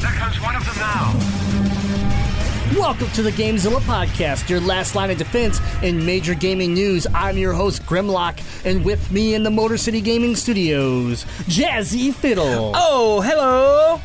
[0.00, 1.14] there comes one of them now.
[2.78, 7.06] Welcome to the Gamezilla Podcast, your last line of defense in major gaming news.
[7.12, 12.72] I'm your host, Grimlock, and with me in the Motor City Gaming Studios, Jazzy Fiddle.
[12.74, 14.00] Oh, hello.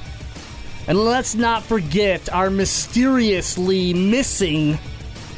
[0.88, 4.78] And let's not forget our mysteriously missing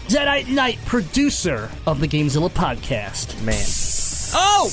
[0.08, 3.39] Deadite Knight producer of the Gamezilla Podcast.
[3.44, 3.63] Man.
[4.33, 4.69] Oh!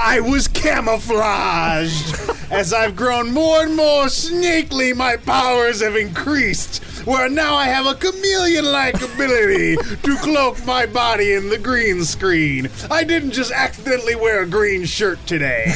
[0.00, 2.14] I was camouflaged.
[2.52, 6.84] As I've grown more and more snakely, my powers have increased.
[7.04, 12.04] Where now I have a chameleon like ability to cloak my body in the green
[12.04, 12.70] screen.
[12.88, 15.74] I didn't just accidentally wear a green shirt today.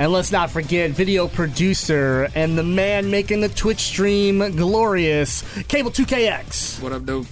[0.00, 5.92] And let's not forget video producer and the man making the Twitch stream glorious, Cable
[5.92, 6.82] 2KX.
[6.82, 7.28] What up, dude?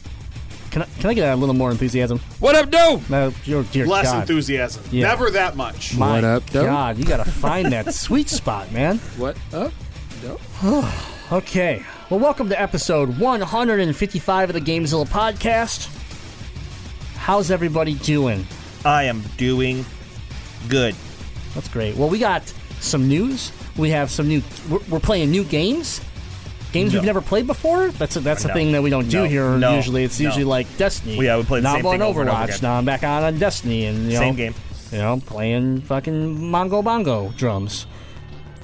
[0.70, 2.20] Can I, can I get a little more enthusiasm?
[2.38, 3.10] What up, dude?
[3.10, 4.20] No, dear, dear Less God.
[4.20, 4.84] enthusiasm.
[4.92, 5.08] Yeah.
[5.08, 5.96] Never that much.
[5.96, 6.64] My What up, though?
[6.64, 8.98] God, you gotta find that sweet spot, man.
[9.16, 9.72] What up,
[10.22, 10.38] dude?
[11.32, 15.88] Okay, well, welcome to episode 155 of the Gamezilla podcast.
[17.14, 18.44] How's everybody doing?
[18.84, 19.84] I am doing
[20.68, 20.96] good.
[21.54, 21.94] That's great.
[21.96, 23.52] Well, we got some news.
[23.76, 24.42] We have some new.
[24.68, 26.00] We're, we're playing new games.
[26.72, 27.88] Games we've never played before.
[27.88, 28.54] That's a, that's a No.
[28.54, 29.24] thing that we don't do No.
[29.24, 29.50] here.
[29.58, 29.76] No.
[29.76, 30.26] Usually, it's No.
[30.26, 31.16] usually like Destiny.
[31.16, 32.62] Well, yeah, we play the now same I'm on thing over and over Overwatch.
[32.62, 34.54] Now I'm back on on Destiny, and you know, Same game.
[34.92, 37.86] You know, playing fucking Mongo Bongo drums.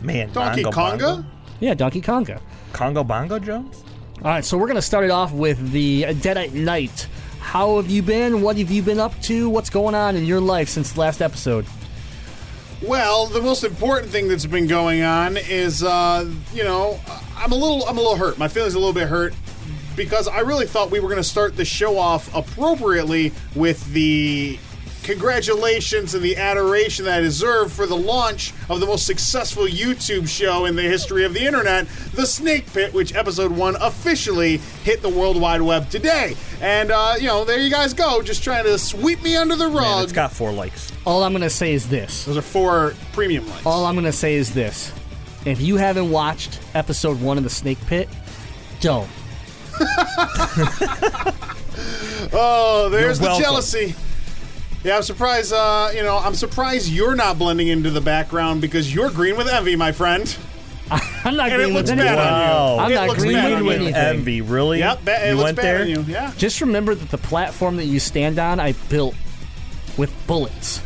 [0.02, 0.98] Man, Donkey Bongo Konga?
[0.98, 1.24] Bongo?
[1.60, 2.40] Yeah, Donkey Konga.
[2.72, 3.82] Congo Bongo drums?
[4.22, 7.06] All right, so we're going to start it off with the Deadite Night.
[7.40, 8.42] How have you been?
[8.42, 9.48] What have you been up to?
[9.48, 11.64] What's going on in your life since the last episode?
[12.82, 17.00] Well, the most important thing that's been going on is, uh, you know,
[17.34, 18.36] I'm a little, I'm a little hurt.
[18.38, 19.34] My feelings a little bit hurt
[19.96, 24.58] because I really thought we were going to start the show off appropriately with the
[25.06, 30.28] congratulations and the adoration that I deserve for the launch of the most successful YouTube
[30.28, 35.02] show in the history of the internet, The Snake Pit, which episode one officially hit
[35.02, 36.34] the World Wide Web today.
[36.60, 39.68] And uh, you know, there you guys go, just trying to sweep me under the
[39.68, 40.04] Man, rug.
[40.04, 40.92] it's got four likes.
[41.06, 42.24] All I'm going to say is this.
[42.24, 43.64] Those are four premium lights.
[43.64, 44.92] All I'm going to say is this.
[45.44, 48.08] If you haven't watched episode one of The Snake Pit,
[48.80, 49.08] don't.
[52.32, 53.42] Oh, there's You're the welcome.
[53.44, 53.94] jealousy.
[54.86, 55.52] Yeah, I'm surprised.
[55.52, 59.48] Uh, you know, I'm surprised you're not blending into the background because you're green with
[59.48, 60.36] envy, my friend.
[60.90, 62.18] I'm not And it looks with bad anything.
[62.18, 62.46] on you.
[62.46, 62.78] Wow.
[62.78, 63.94] I'm It not looks agreeing bad with anything.
[63.96, 64.78] Envy, really?
[64.78, 65.80] Yep, ba- it you looks went bad there?
[65.82, 66.00] on you.
[66.02, 66.32] Yeah.
[66.36, 69.16] Just remember that the platform that you stand on, I built
[69.96, 70.80] with bullets.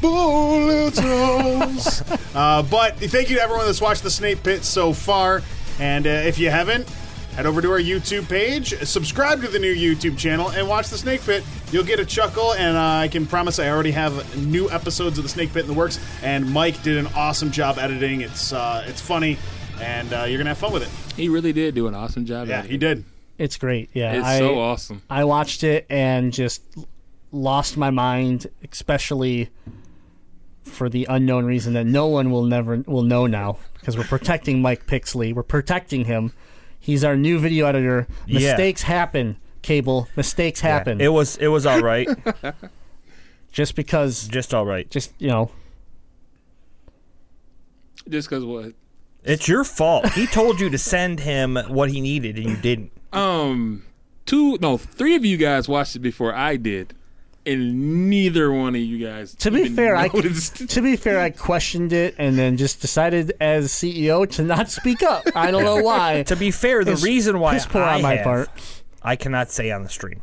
[0.00, 2.02] Bullets rolls.
[2.34, 5.42] uh, but thank you to everyone that's watched the Snake Pit so far.
[5.78, 6.88] And uh, if you haven't,
[7.36, 10.96] head over to our YouTube page, subscribe to the new YouTube channel, and watch the
[10.96, 11.44] Snake Pit.
[11.70, 15.24] You'll get a chuckle, and uh, I can promise I already have new episodes of
[15.24, 16.00] the Snake Pit in the works.
[16.22, 18.22] And Mike did an awesome job editing.
[18.22, 19.38] It's uh, it's funny,
[19.80, 21.14] and uh, you're gonna have fun with it.
[21.14, 22.48] He really did do an awesome job.
[22.48, 22.70] Yeah, at it.
[22.70, 23.04] he did.
[23.38, 23.90] It's great.
[23.92, 25.02] Yeah, It's I, so awesome.
[25.10, 26.62] I watched it and just
[27.32, 29.50] lost my mind, especially
[30.62, 34.62] for the unknown reason that no one will never will know now because we're protecting
[34.62, 35.34] Mike Pixley.
[35.34, 36.32] We're protecting him.
[36.86, 38.06] He's our new video editor.
[38.26, 38.38] Yeah.
[38.52, 40.06] Mistakes happen, Cable.
[40.14, 41.00] Mistakes Yeah, happen.
[41.00, 42.08] It was it was all right.
[43.52, 44.88] just because, Just all right.
[44.88, 45.50] just you know,
[48.08, 48.72] Just because what?
[49.24, 50.08] It's your fault.
[50.10, 52.92] He told you to send him what he needed and you didn't.
[53.12, 53.82] Um,
[54.24, 56.94] two, no, three of you guys watched it before I did,
[57.46, 59.34] and neither one of you guys.
[59.36, 63.32] To be even fair, I to be fair, I questioned it and then just decided
[63.40, 65.24] as CEO to not speak up.
[65.34, 66.24] I don't know why.
[66.24, 68.50] To be fair, the It's reason why piss poor I on my have, part.
[69.02, 70.22] I cannot say on the stream.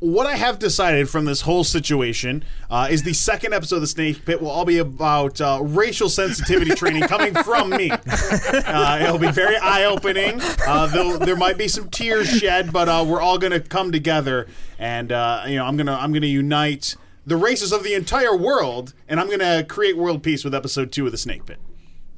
[0.00, 3.86] What I have decided from this whole situation uh, is the second episode of the
[3.86, 7.90] Snake Pit will all be about uh, racial sensitivity training coming from me.
[7.90, 10.40] Uh, it'll be very eye opening.
[10.66, 14.46] Uh, there'll- might be some tears shed, but uh, we're all going to come together,
[14.78, 16.96] and uh, you know I'm gonna I'm gonna unite
[17.26, 21.06] the races of the entire world, and I'm gonna create world peace with episode two
[21.06, 21.58] of the Snake Pit.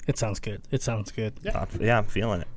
[0.07, 0.61] It sounds good.
[0.71, 1.33] It sounds good.
[1.47, 2.49] Uh, Yeah, I'm feeling it.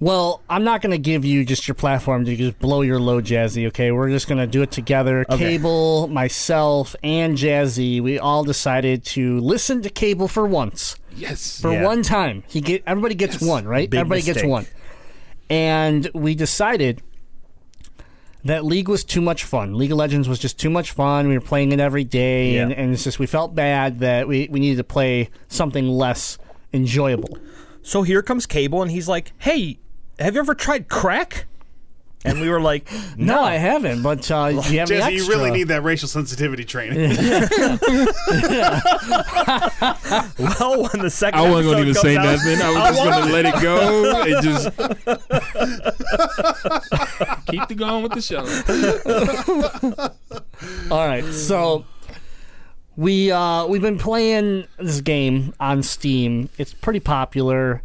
[0.00, 3.24] Well, I'm not going to give you just your platform to just blow your load,
[3.24, 3.66] Jazzy.
[3.68, 5.24] Okay, we're just going to do it together.
[5.30, 5.38] Okay.
[5.38, 8.02] Cable, myself, and Jazzy.
[8.02, 11.60] We all decided to listen to Cable for once, Yes.
[11.60, 11.84] for Yeah.
[11.84, 12.42] one time.
[12.48, 13.88] He get everybody gets one, right?
[13.88, 14.66] Big everybody gets one,
[15.48, 17.00] and we decided
[18.44, 19.74] that League was too much fun.
[19.74, 21.28] League of Legends was just too much fun.
[21.28, 24.48] We were playing it every day, and, and it's just we felt bad that we
[24.50, 26.36] we needed to play something less
[26.74, 27.38] enjoyable.
[27.82, 29.78] So here comes Cable, and he's like, "Hey,
[30.18, 31.44] have you ever tried crack?"
[32.26, 34.02] And we were like, No, I haven't.
[34.02, 37.10] But uh, you have any Jesse, you really need that racial sensitivity training.
[40.38, 42.62] "Well, when the second I wasn't episode going to even comes say out- nothing.
[42.62, 44.64] I was just going to let it go and just
[47.46, 48.44] keep the going with the show.
[50.94, 51.84] All right, so
[52.96, 56.48] we uh, we've been playing this game on Steam.
[56.58, 57.82] It's pretty popular.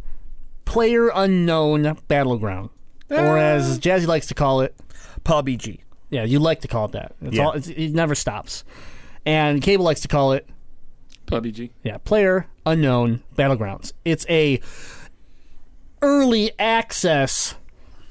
[0.70, 2.70] Player Unknown Battleground,
[3.10, 4.72] or as Jazzy likes to call it,
[5.24, 5.80] PUBG.
[6.10, 7.16] yeah, you like to call it that.
[7.20, 7.44] It's Yeah.
[7.46, 8.62] all, it's, it never stops.
[9.26, 10.48] And Cable likes to call it
[11.26, 11.70] PUBG.
[11.82, 13.92] Yeah, Player Unknown Battlegrounds.
[14.04, 14.60] It's a
[16.02, 17.54] early access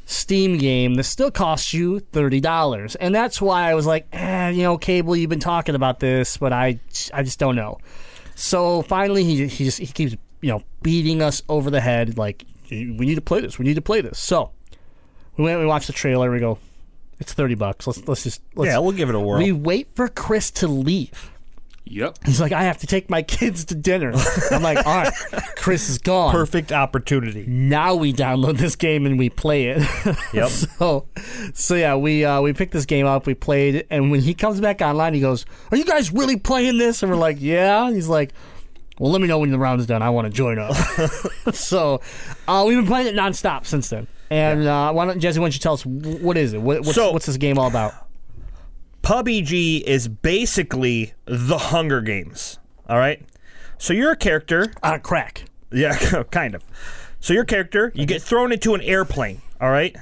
[0.05, 4.49] Steam game that still costs you thirty dollars, and that's why I was like, eh,
[4.49, 6.79] you know, Cable, you've been talking about this, but I,
[7.13, 7.77] I just don't know.
[8.35, 12.45] So finally, he he just he keeps you know beating us over the head like
[12.69, 14.19] we need to play this, we need to play this.
[14.19, 14.51] So
[15.37, 16.59] we went, we watched the trailer, we go,
[17.19, 17.87] it's thirty bucks.
[17.87, 19.39] Let's let's just let's, Yeah, we'll give it a whirl.
[19.39, 21.31] we wait for Chris to leave.
[21.91, 22.19] Yep.
[22.23, 24.13] He's like, I have to take my kids to dinner.
[24.51, 25.13] I'm like, all right,
[25.55, 26.31] Chris is gone.
[26.31, 27.45] Perfect opportunity.
[27.47, 29.81] Now we download this game and we play it.
[30.33, 30.49] Yep.
[30.49, 31.07] so,
[31.55, 34.35] so yeah, we uh, we picked this game up, we played it, and when he
[34.35, 37.89] comes back online, he goes, "Are you guys really playing this?" And we're like, "Yeah."
[37.91, 38.33] He's like,
[38.99, 40.03] "Well, let me know when the round is done.
[40.03, 40.75] I want to join up."
[41.53, 42.01] so,
[42.47, 44.07] uh, we've been playing it nonstop since then.
[44.29, 45.39] And uh, why don't Jesse?
[45.39, 46.61] Why don't you tell us what is it?
[46.61, 47.93] What, what's, So- what's this game all about?
[49.01, 52.59] PUBG is basically the Hunger Games.
[52.87, 53.25] All right.
[53.77, 54.73] So you're a character.
[54.83, 55.45] Uh, crack.
[55.71, 56.63] Yeah, kind of.
[57.19, 59.41] So your character, you get thrown into an airplane.
[59.61, 59.95] All right.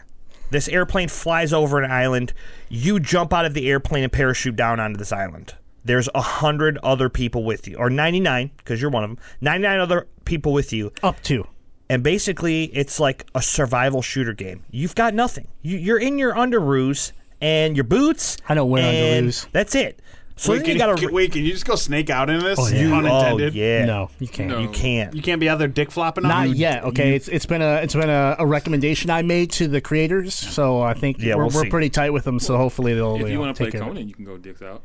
[0.49, 2.33] This airplane flies over an island.
[2.69, 5.55] You jump out of the airplane and parachute down onto this island.
[5.87, 9.19] There's a hundred other people with you, or 99, because you're one of them.
[9.41, 11.47] 99 other people with you, Up to.
[11.89, 14.63] and basically it's like a survival shooter game.
[14.69, 15.47] You've got nothing.
[15.61, 18.37] You, you're in your underoos and your boots.
[18.49, 19.47] I don't wear and underoos.
[19.51, 20.01] That's it.
[20.39, 22.59] So wait, then you gotta can- wait, can you just go snake out in this?
[22.59, 22.89] Oh, yeah.
[22.91, 23.53] Pun oh, intended.
[23.53, 23.85] Oh yeah.
[23.85, 24.49] No, you can't.
[24.49, 24.59] No.
[24.59, 25.15] You can't.
[25.15, 26.55] You can't be out there dick flopping on Not you?
[26.55, 26.83] yet.
[26.83, 30.35] Okay, it's it's been a it's been a, a recommendation I made to the creators,
[30.35, 32.39] so I think Yeah, we're, we'll we're pretty tight with them.
[32.39, 33.91] So hopefully they'll If you know, want to play take care of it.
[33.95, 34.83] Conan, you can go dicks out.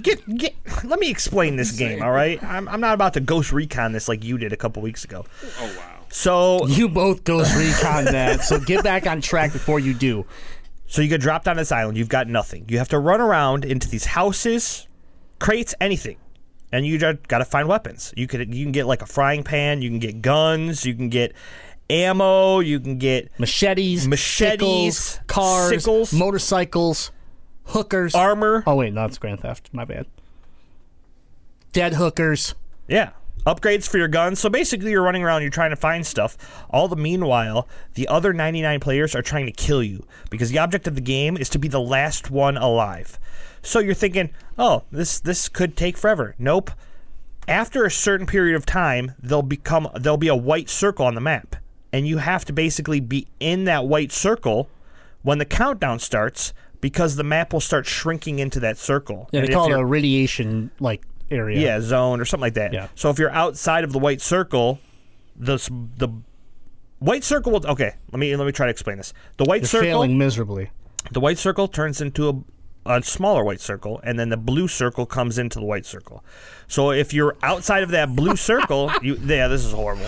[0.00, 0.54] Get get.
[0.84, 2.02] Let me explain this game.
[2.02, 2.42] All right.
[2.42, 5.24] I'm I'm not about to ghost recon this like you did a couple weeks ago.
[5.60, 5.96] Oh wow.
[6.12, 10.26] So You both Ghost Recon that, so get back on track before you do.
[10.88, 11.96] so you get dropped on this island.
[11.96, 12.64] You've got nothing.
[12.68, 14.88] You have to run around into these houses,
[15.38, 16.16] crates, anything.
[16.72, 18.12] And you just got to find weapons.
[18.16, 19.82] You could you can get like a frying pan.
[19.82, 20.84] You can get guns.
[20.84, 21.32] You can get
[21.88, 22.58] ammo.
[22.60, 26.12] You can get Machetes, Machetes, sickles, cars, sickles.
[26.12, 27.10] motorcycles,
[27.70, 28.14] hookers.
[28.14, 28.62] armor.
[28.66, 29.70] oh wait, no, it's Grand Theft.
[29.72, 30.06] My bad.
[31.72, 32.54] Dead hookers.
[32.88, 33.10] Yeah.
[33.46, 34.38] Upgrades for your guns.
[34.38, 36.36] So basically, you're running around, you're trying to find stuff.
[36.68, 40.86] All the meanwhile, the other 99 players are trying to kill you because the object
[40.86, 43.18] of the game is to be the last one alive.
[43.62, 46.34] So you're thinking, oh, this this could take forever.
[46.38, 46.70] Nope.
[47.48, 51.20] After a certain period of time, there'll become there'll be a white circle on the
[51.20, 51.56] map,
[51.92, 54.68] and you have to basically be in that white circle
[55.22, 59.28] when the countdown starts because the map will start shrinking into that circle.
[59.32, 61.60] Yeah, And they call it a radiation like area.
[61.60, 62.72] yeah, zone or something like that.
[62.72, 62.88] Yeah.
[62.94, 64.78] So if you're outside of the white circle,
[65.36, 65.56] the
[65.96, 66.08] the
[66.98, 67.94] white circle will okay.
[68.12, 69.12] Let me let me try to explain this.
[69.36, 70.70] The white You're circle, failing miserably.
[71.12, 72.34] the white circle turns into a
[72.86, 76.24] a smaller white circle, and then the blue circle comes into the white circle.
[76.66, 80.06] So if you're outside of that blue circle, you yeah, this is horrible.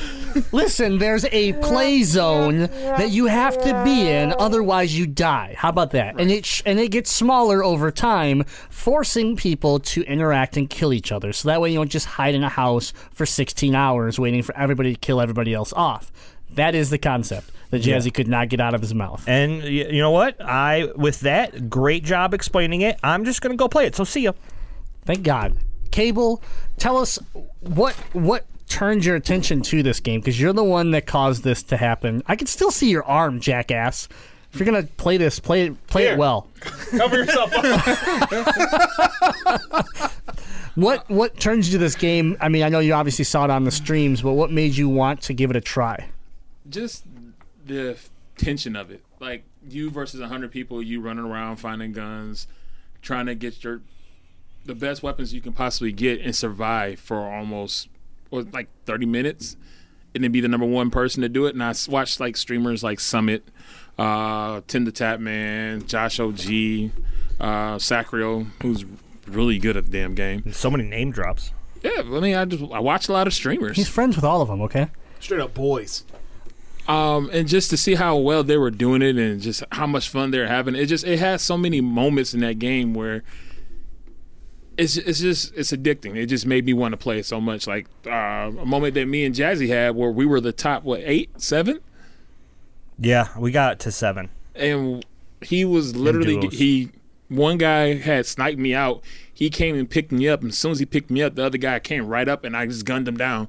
[0.52, 5.54] Listen, there's a play zone that you have to be in, otherwise you die.
[5.58, 6.18] How about that?
[6.18, 10.92] And it sh- and it gets smaller over time, forcing people to interact and kill
[10.92, 11.32] each other.
[11.32, 14.56] So that way you don't just hide in a house for 16 hours waiting for
[14.56, 16.10] everybody to kill everybody else off.
[16.50, 19.24] That is the concept that Jazzy could not get out of his mouth.
[19.26, 20.38] And you know what?
[20.40, 23.00] I with that great job explaining it.
[23.02, 23.96] I'm just gonna go play it.
[23.96, 24.32] So see ya.
[25.06, 25.56] Thank God.
[25.90, 26.42] Cable,
[26.76, 27.18] tell us
[27.60, 31.62] what what turned your attention to this game because you're the one that caused this
[31.64, 32.22] to happen.
[32.26, 34.06] I can still see your arm, jackass.
[34.52, 36.12] If you're gonna play this, play it play Here.
[36.12, 36.46] it well.
[36.90, 37.78] Cover yourself up.
[40.74, 42.36] What what turns you to this game?
[42.40, 44.88] I mean, I know you obviously saw it on the streams, but what made you
[44.88, 46.08] want to give it a try?
[46.70, 47.04] Just
[47.64, 47.98] the
[48.36, 49.04] tension of it.
[49.20, 52.46] Like you versus hundred people, you running around finding guns,
[53.00, 53.82] trying to get your
[54.64, 57.88] the best weapons you can possibly get and survive for almost
[58.30, 59.56] or like thirty minutes,
[60.14, 61.54] and then be the number one person to do it.
[61.54, 63.48] And I watched like streamers like Summit,
[63.98, 66.90] uh, TimTheTatman, Josh OG,
[67.40, 68.84] uh, Sacriel, who's
[69.26, 70.52] really good at the damn game.
[70.52, 71.52] So many name drops.
[71.82, 73.76] Yeah, I mean, I just I watch a lot of streamers.
[73.76, 74.60] He's friends with all of them.
[74.62, 74.88] Okay.
[75.20, 76.04] Straight up boys.
[76.88, 80.08] Um, and just to see how well they were doing it and just how much
[80.08, 80.74] fun they're having.
[80.74, 83.22] It just it has so many moments in that game where
[84.76, 86.16] it's it's just it's addicting.
[86.16, 87.66] It just made me want to play it so much.
[87.66, 91.00] Like uh, a moment that me and Jazzy had where we were the top what
[91.04, 91.80] eight seven,
[92.98, 94.30] Yeah, we got to seven.
[94.54, 95.04] and
[95.40, 96.90] he was literally he
[97.28, 99.02] one guy had sniped me out.
[99.32, 101.44] He came and picked me up, and as soon as he picked me up, the
[101.44, 103.48] other guy came right up, and I just gunned him down.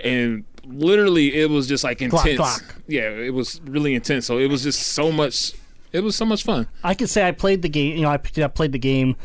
[0.00, 2.38] And literally, it was just like intense.
[2.38, 2.76] glock.
[2.86, 4.26] Yeah, it was really intense.
[4.26, 5.54] So it was just so much.
[5.92, 6.68] It was so much fun.
[6.84, 7.96] I could say I played the game.
[7.96, 9.16] You know, I picked it up, played the game,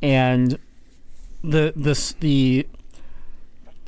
[0.00, 0.58] and
[1.42, 2.66] the the the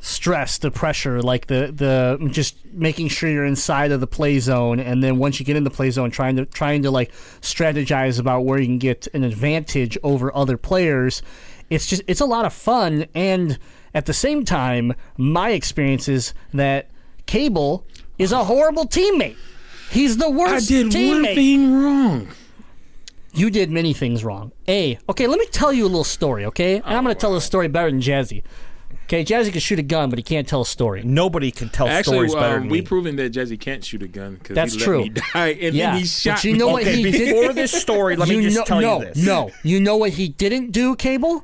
[0.01, 4.79] stress, the pressure, like the the just making sure you're inside of the play zone,
[4.79, 8.19] and then once you get in the play zone, trying to trying to like strategize
[8.19, 11.21] about where you can get an advantage over other players.
[11.69, 13.57] It's just it's a lot of fun, and
[13.95, 16.89] at the same time, my experience is that
[17.25, 17.85] Cable
[18.17, 19.35] is a horrible teammate.
[19.89, 20.65] He's the worst.
[20.65, 21.09] I did teammate.
[21.09, 22.27] one thing wrong.
[23.33, 24.51] You did many things wrong.
[24.67, 26.75] A, okay, let me tell you a little story, okay?
[26.77, 28.43] And I'm going to tell a story better than Jazzy.
[29.03, 31.03] Okay, Jazzy can shoot a gun, but he can't tell a story.
[31.03, 32.85] Nobody can tell Actually, stories better um, than we me.
[32.87, 35.01] proven that Jazzy can't shoot a gun because That's he let true.
[35.03, 36.57] me die, and Yeah, then he but shot you me.
[36.57, 39.05] know what okay, he did- before this story, let me just know, tell no, you
[39.05, 39.17] this.
[39.17, 41.43] No, you know what he didn't do, Cable?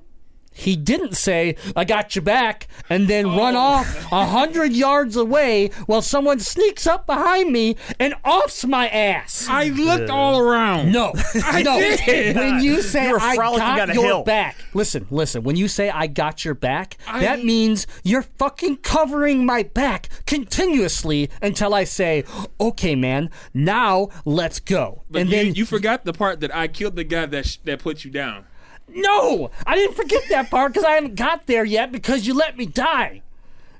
[0.53, 3.37] He didn't say, I got your back, and then Oh.
[3.37, 8.89] run off a hundred yards away while someone sneaks up behind me and offs my
[8.89, 9.47] ass.
[9.49, 10.91] I looked all around.
[10.91, 11.13] No,
[11.45, 11.79] I no.
[11.79, 12.35] did.
[12.35, 14.23] When you say You I got down your hill.
[14.23, 15.43] back, listen, listen.
[15.43, 20.09] When you say I got your back, I- that means you're fucking covering my back
[20.25, 22.23] continuously until I say,
[22.59, 26.67] "Okay, man, now let's go." But and you, then you forgot the part that I
[26.67, 28.45] killed the guy that sh- that put you down.
[28.93, 32.57] No, I didn't forget that part because I haven't got there yet because you let
[32.57, 33.21] me die.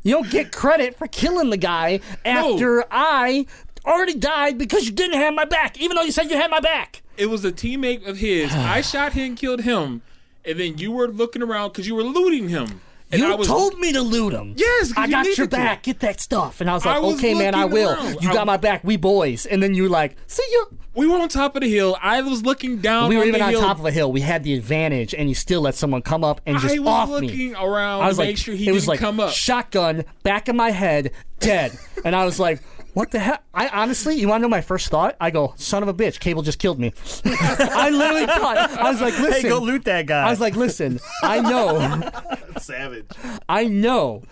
[0.03, 3.45] You don't get credit for killing the guy after I
[3.85, 6.59] already died because you didn't have my back, even though you said you had my
[6.59, 7.01] back.
[7.17, 8.51] It was a teammate of his.
[8.51, 10.01] I shot him, killed him,
[10.43, 12.81] and then you were looking around because you were looting him.
[13.11, 14.53] And you I was, told me to loot him.
[14.57, 15.57] Yes, I you got your needed to.
[15.57, 15.83] back.
[15.83, 16.61] Get that stuff.
[16.61, 17.91] And I was like, I was okay, man, I will.
[17.93, 18.17] around.
[18.21, 18.83] You I- got my back.
[18.83, 19.45] We boys.
[19.45, 20.65] And then you were like, see ya.
[20.93, 21.97] We were on top of the hill.
[22.01, 23.07] I was looking down.
[23.09, 23.61] We were on even on hill.
[23.61, 24.11] top of a hill.
[24.11, 26.87] We had the advantage, and you still let someone come up and just I was
[26.89, 27.55] off looking me.
[27.55, 29.31] around I was to like, make sure he it didn't was like come up.
[29.31, 31.77] shotgun, back of my head, dead.
[32.05, 32.61] and I was like,
[32.93, 33.43] what the heck?
[33.53, 35.15] I honestly, you want to know my first thought?
[35.19, 36.93] I go, son of a bitch, Cable just killed me.
[37.25, 39.41] I literally thought, I was like, listen.
[39.41, 40.27] Hey, go loot that guy.
[40.27, 42.10] I was like, listen, I know.
[42.60, 43.07] Savage.
[43.48, 44.24] I know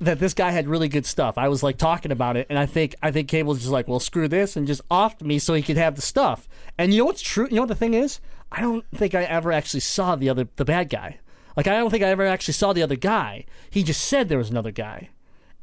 [0.00, 1.38] that this guy had really good stuff.
[1.38, 3.88] I was like talking about it, and I think I think Cable was just like,
[3.88, 6.48] well, screw this, and just offed me so he could have the stuff.
[6.76, 7.46] And you know what's true?
[7.48, 8.20] You know what the thing is?
[8.52, 11.18] I don't think I ever actually saw the other the bad guy.
[11.56, 13.46] Like I don't think I ever actually saw the other guy.
[13.70, 15.08] He just said there was another guy.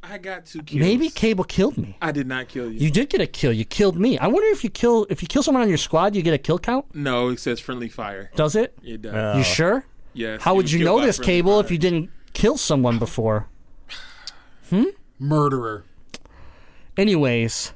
[0.06, 0.80] I got two kills.
[0.82, 1.96] Maybe Cable killed me.
[2.02, 2.78] I did not kill you.
[2.78, 3.54] You did get a kill.
[3.54, 4.18] You killed me.
[4.18, 6.38] I wonder if you kill if you kill someone on your squad, you get a
[6.38, 6.94] kill count.
[6.94, 8.30] no, it says friendly fire.
[8.36, 8.78] Does it?
[8.84, 9.14] It does.
[9.14, 9.86] Uh, You sure?
[10.14, 10.42] yes.
[10.42, 13.48] How would you know this, friendly Cable, if you didn't kill someone before?
[14.70, 14.86] Hmm.
[15.20, 15.84] Murderer.
[16.98, 17.74] Anyways,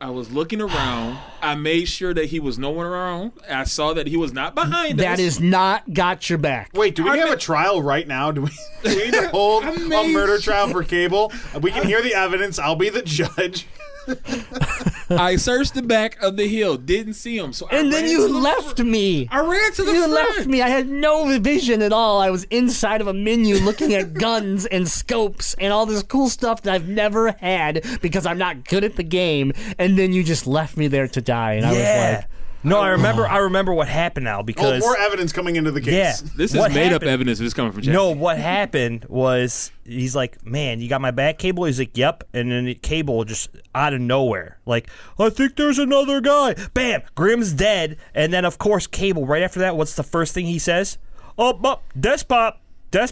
[0.00, 1.18] I was looking around.
[1.42, 3.32] I made sure that he was nowhere around.
[3.50, 5.04] I saw that he was not behind us.
[5.04, 6.70] that is not got your back.
[6.72, 8.30] Wait, do we I have ma- a trial right now?
[8.30, 8.50] Do we,
[8.84, 11.32] do we need to hold a made murder sure- trial for Cable?
[11.60, 12.60] We can hear the evidence.
[12.60, 13.66] I'll be the judge.
[15.10, 17.52] I searched the back of the hill, didn't see him.
[17.52, 19.26] So I And then you the left fr- me.
[19.30, 20.12] I ran to the You front.
[20.12, 20.60] left me.
[20.62, 22.20] I had no vision at all.
[22.20, 26.28] I was inside of a menu looking at guns and scopes and all this cool
[26.28, 29.52] stuff that I've never had because I'm not good at the game.
[29.78, 31.54] And then you just left me there to die.
[31.54, 32.28] And I was like,
[32.64, 33.26] no, I remember.
[33.26, 35.92] I remember what happened now Oh, because more evidence coming into the case.
[35.94, 36.20] yeah, case.
[36.36, 37.38] This is what made up happened- evidence.
[37.38, 37.92] This is coming from Jack.
[37.94, 42.24] No, what happened was he's like, "Man, you got my back cable." He's like, "Yep,"
[42.34, 44.88] and then the cable just out of nowhere, like,
[45.18, 49.26] "I think there's another guy." Bam, Grimm's dead, and then of course cable.
[49.26, 50.98] Right after that, what's the first thing he says?
[51.38, 52.54] Oh, oh despot,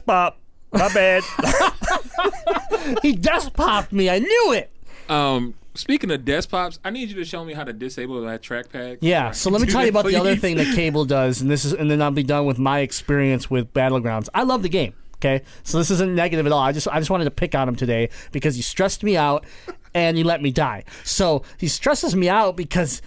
[0.07, 0.38] pop.
[0.73, 1.23] My bad.
[3.03, 4.11] he just popped me.
[4.11, 4.71] I knew it.
[5.09, 8.99] Um, speaking of desktops, I need you to show me how to disable that trackpad.
[9.00, 11.40] Yeah, so let me Do tell you that, about the other thing that Cable does,
[11.40, 14.28] and this is, and then I'll be done with my experience with Battlegrounds.
[14.35, 14.95] I love the game.
[15.16, 16.61] Okay, so this isn't negative at all.
[16.61, 19.47] I just, I just wanted to pick on him today because he stressed me out,
[19.95, 20.85] and he let me die.
[21.04, 23.00] So he stresses me out because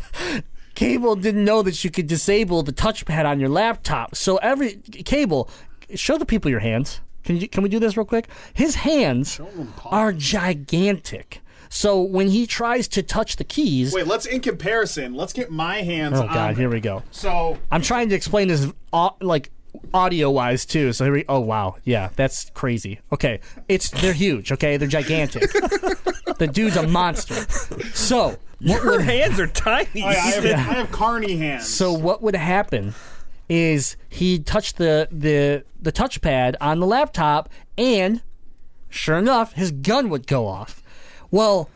[0.74, 4.14] Cable didn't know that you could disable the touchpad on your laptop.
[4.14, 5.48] So every Cable,
[5.94, 7.00] show the people your hands.
[7.24, 8.28] Can you can we do this real quick?
[8.54, 9.40] His hands
[9.84, 11.40] are gigantic.
[11.68, 15.14] So when he tries to touch the keys, Wait, let's in comparison.
[15.14, 16.18] Let's get my hands.
[16.18, 16.62] oh on god, there.
[16.62, 17.02] here we go.
[17.10, 19.50] So I'm trying to explain this au- like
[19.94, 20.92] audio wise too.
[20.92, 21.24] So here we.
[21.28, 23.00] Oh wow, yeah, that's crazy.
[23.12, 24.50] Okay, it's they're huge.
[24.52, 25.42] Okay, they're gigantic.
[26.38, 27.34] the dude's a monster.
[27.92, 30.02] So what Her would hands are tiny.
[30.02, 31.68] I, I have, I have carny hands.
[31.68, 32.94] so what would happen
[33.48, 38.22] is he touched the the the touchpad on the laptop, and
[38.88, 40.82] sure enough, his gun would go off.
[41.30, 41.68] Well.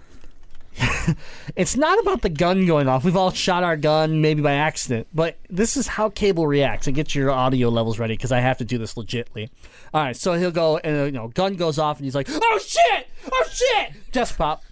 [1.57, 3.05] it's not about the gun going off.
[3.05, 6.87] We've all shot our gun, maybe by accident, but this is how Cable reacts.
[6.87, 9.51] And get your audio levels ready because I have to do this legitly.
[9.93, 12.61] All right, so he'll go and you know, gun goes off, and he's like, "Oh
[12.65, 13.07] shit!
[13.31, 14.63] Oh shit!" Desk pop.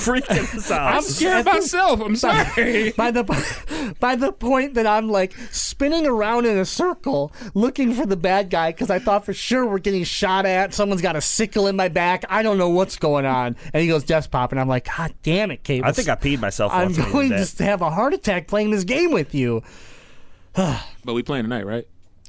[0.00, 0.94] Freaking us out.
[0.94, 2.00] I'm scared of myself.
[2.00, 2.90] I'm sorry.
[2.96, 8.06] by the by the point that I'm like spinning around in a circle looking for
[8.06, 10.74] the bad guy because I thought for sure we're getting shot at.
[10.74, 12.24] Someone's got a sickle in my back.
[12.28, 13.56] I don't know what's going on.
[13.72, 15.86] And he goes desk pop, and I'm like, God damn it, Cable!
[15.86, 16.72] I think I peed myself.
[16.72, 19.62] I'm once going did to have a heart attack playing this game with you.
[20.54, 21.86] but we playing tonight, right?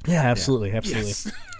[0.07, 1.13] Yeah, absolutely, absolutely.
[1.25, 1.31] Yeah.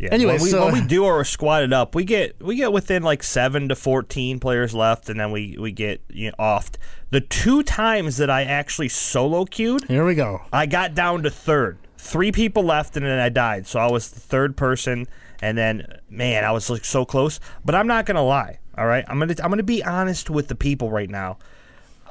[0.00, 0.08] Yeah.
[0.12, 3.02] Anyway, when we, so- when we do or squatted up, we get we get within
[3.02, 6.76] like seven to fourteen players left, and then we we get you know, offed.
[7.10, 10.40] The two times that I actually solo queued, Here we go.
[10.52, 11.76] I got down to third.
[11.98, 13.66] Three people left, and then I died.
[13.66, 15.06] So I was the third person,
[15.42, 17.38] and then man, I was like so close.
[17.62, 18.58] But I'm not gonna lie.
[18.78, 21.36] All right, I'm gonna I'm gonna be honest with the people right now.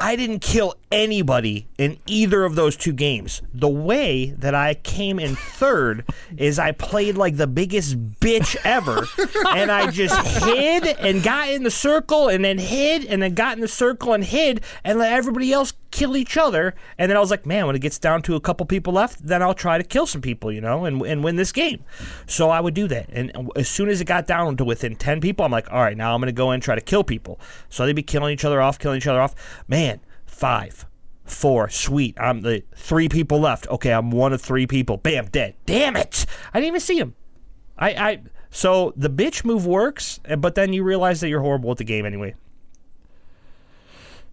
[0.01, 3.41] I didn't kill anybody in either of those two games.
[3.53, 6.06] The way that I came in third
[6.38, 9.06] is I played like the biggest bitch ever,
[9.56, 10.15] and I just
[10.46, 14.13] hid and got in the circle, and then hid, and then got in the circle
[14.13, 16.75] and hid, and let everybody else kill each other.
[16.98, 19.25] And then I was like, man, when it gets down to a couple people left,
[19.25, 21.83] then I'll try to kill some people, you know, and, and win this game.
[22.27, 23.09] So I would do that.
[23.11, 25.98] And as soon as it got down to within 10 people, I'm like, all right,
[25.98, 27.40] now I'm going to go in and try to kill people.
[27.70, 29.35] So they'd be killing each other off, killing each other off.
[29.68, 30.85] Man, five,
[31.25, 32.16] four, sweet.
[32.20, 33.68] I'm the three people left.
[33.68, 34.98] Okay, I'm one of three people.
[34.98, 35.55] Bam, dead.
[35.66, 36.25] Damn it.
[36.53, 37.16] I didn't even see him.
[37.77, 41.77] I, I, so the bitch move works, but then you realize that you're horrible at
[41.77, 42.35] the game anyway.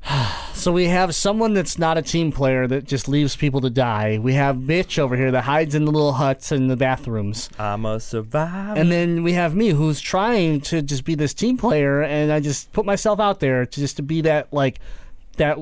[0.56, 4.18] So we have someone that's not a team player that just leaves people to die.
[4.18, 7.50] We have Mitch over here that hides in the little huts in the bathrooms.
[7.58, 8.80] I'm a survivor.
[8.80, 12.40] And then we have me who's trying to just be this team player and I
[12.40, 14.80] just put myself out there to just to be that like
[15.36, 15.58] that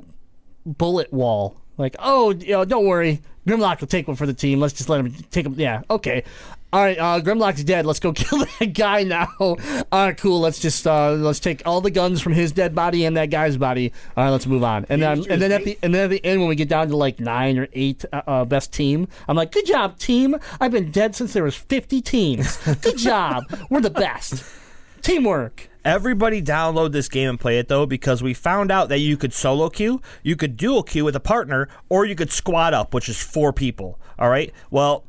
[0.64, 1.61] bullet wall.
[1.77, 3.21] Like, oh, you know, don't worry.
[3.47, 4.61] Grimlock will take one for the team.
[4.61, 5.55] Let's just let him take him.
[5.59, 6.25] Yeah, okay.
[6.73, 7.87] All right, uh, Grimlock's dead.
[7.87, 9.29] Let's go kill that guy now.
[9.39, 9.57] All
[9.93, 10.41] right, cool.
[10.41, 13.57] Let's just uh, let's take all the guns from his dead body and that guy's
[13.57, 13.93] body.
[14.17, 14.87] All right, let's move on.
[14.89, 16.89] And then and then at the and then at the end when we get down
[16.89, 20.37] to like nine or eight uh, uh, best team, I'm like, good job, team.
[20.61, 22.57] I've been dead since there was 50 teams.
[22.83, 23.45] Good job.
[23.71, 24.45] We're the best.
[25.03, 25.69] Teamwork.
[25.85, 29.35] Everybody download this game and play it though because we found out that you could
[29.35, 33.09] solo queue, you could dual queue with a partner, or you could squad up, which
[33.09, 34.01] is four people.
[34.18, 34.53] All right.
[34.70, 35.05] Well,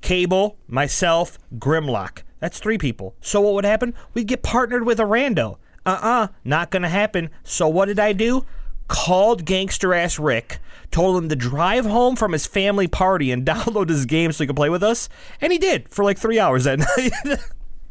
[0.00, 2.22] Cable, myself, Grimlock.
[2.38, 3.16] That's three people.
[3.20, 3.92] So what would happen?
[4.14, 5.58] We'd get partnered with a rando.
[5.84, 7.30] Uh-uh, not gonna happen.
[7.42, 8.46] So what did I do?
[8.88, 10.58] Called gangster ass Rick,
[10.90, 14.46] told him to drive home from his family party and download his game so he
[14.46, 15.08] could play with us,
[15.40, 16.78] and he did for like three hours that
[17.28, 17.40] night.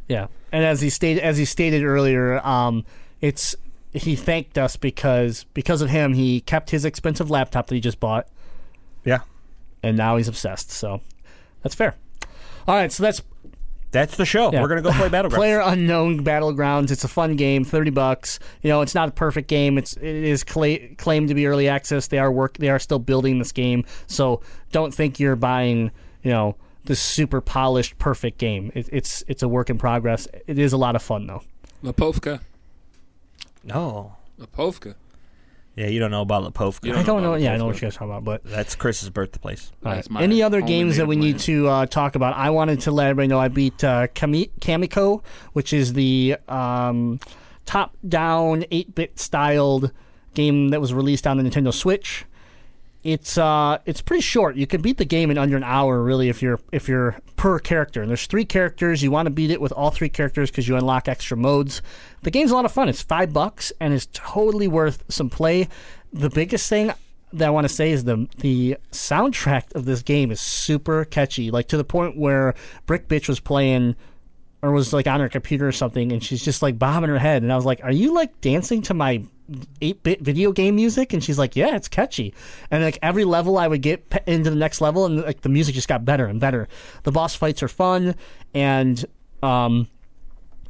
[0.08, 2.86] Yeah, and as he stated, as he stated earlier, um,
[3.22, 3.56] it's
[3.94, 8.00] he thanked us because because of him, he kept his expensive laptop that he just
[8.00, 8.28] bought,
[9.04, 9.22] yeah.
[9.84, 10.72] and now he's obsessed.
[10.72, 11.02] So
[11.64, 11.96] that's fair.
[12.68, 13.22] All right, so that's
[13.92, 14.52] That's the show.
[14.54, 14.62] Yeah.
[14.62, 15.34] We're gonna go play Battlegrounds.
[15.34, 16.92] Player Unknown Battlegrounds.
[16.92, 18.38] It's a fun game, thirty bucks.
[18.62, 19.80] You know, it's not a perfect game.
[19.80, 22.08] It's it is cla- claimed to be early access.
[22.08, 22.58] They are work.
[22.60, 25.90] They are still building this game, so don't think you're buying.
[26.22, 26.56] You know,
[26.89, 28.71] this super polished, perfect game.
[28.73, 30.28] It, it's it's a work in progress.
[30.47, 31.43] It is a lot of fun though.
[31.84, 32.41] Lapovka.
[33.63, 34.15] No.
[34.39, 34.95] Lapovka.
[35.75, 36.86] Yeah, you don't know about Lapovka.
[36.86, 37.30] You I don't know.
[37.30, 39.71] about Yeah, I know what you guys are talking about, but That's Chris's birthplace.
[39.86, 42.36] All That's my Any other games that we native need to uh, talk about?
[42.36, 45.23] I wanted to let everybody know I beat uh, Kami- Kamiko,
[45.54, 47.19] which is the um,
[47.65, 49.91] top-down, 8-bit styled
[50.34, 52.25] game that was released on the Nintendo Switch.
[53.04, 54.58] It's uh, it's pretty short.
[54.58, 57.58] You can beat the game in under an hour, really, if you're if you're per
[57.58, 58.02] character.
[58.02, 59.02] And there's three characters.
[59.02, 61.82] You want to beat it with all three characters because you unlock extra modes.
[62.24, 62.90] The game's a lot of fun.
[62.90, 65.70] It's five bucks and it's totally worth some play.
[66.12, 66.92] The biggest thing
[67.32, 71.52] that I want to say is the the soundtrack of this game is super catchy,
[71.52, 73.96] like to the point where Brick Bitch was playing
[74.62, 77.43] or was like on her computer or something, and she's just like bobbing her head,
[77.43, 79.24] and I was like, "Are you like dancing to my
[79.82, 82.34] eight bit video game music?" And she's like, "Yeah, it's catchy."
[82.69, 85.76] And like every level, I would get into the next level, and like the music
[85.76, 86.67] just got better and better.
[87.04, 88.15] The boss fights are fun,
[88.54, 89.06] and
[89.41, 89.88] um,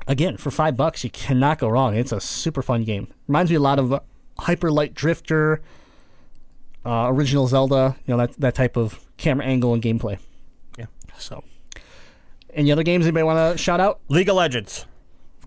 [0.07, 1.95] again, for five bucks, you cannot go wrong.
[1.95, 3.07] It's a super fun game.
[3.27, 3.99] Reminds me a lot of uh,
[4.37, 5.61] Hyper Light Drifter,
[6.85, 7.95] uh, original Zelda.
[8.05, 10.19] You know that that type of camera angle and gameplay.
[10.77, 10.85] Yeah.
[11.17, 11.43] So,
[12.53, 13.99] any other games anybody want to shout out?
[14.07, 14.85] League of Legends.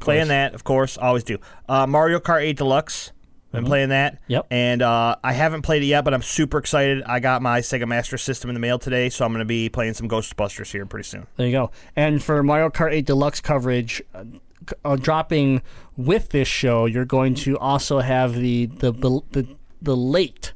[0.00, 1.38] Playing that, of course, always do.
[1.68, 3.12] Uh, Mario Kart 8 Deluxe.
[3.52, 4.18] Been playing that.
[4.28, 4.46] Yep.
[4.50, 7.02] And uh, I haven't played it yet, but I'm super excited.
[7.04, 9.68] I got my Sega Master System in the mail today, so I'm going to be
[9.68, 11.26] playing some Ghostbusters here pretty soon.
[11.36, 11.70] There you go.
[11.94, 14.24] And for Mario Kart 8 Deluxe coverage, uh,
[14.84, 15.60] uh, dropping
[15.98, 19.46] with this show, you're going to also have the the the,
[19.82, 20.52] the late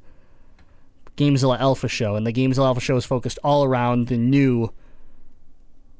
[1.16, 4.72] Gamezilla Alpha show, and the Gamezilla Alpha show is focused all around the new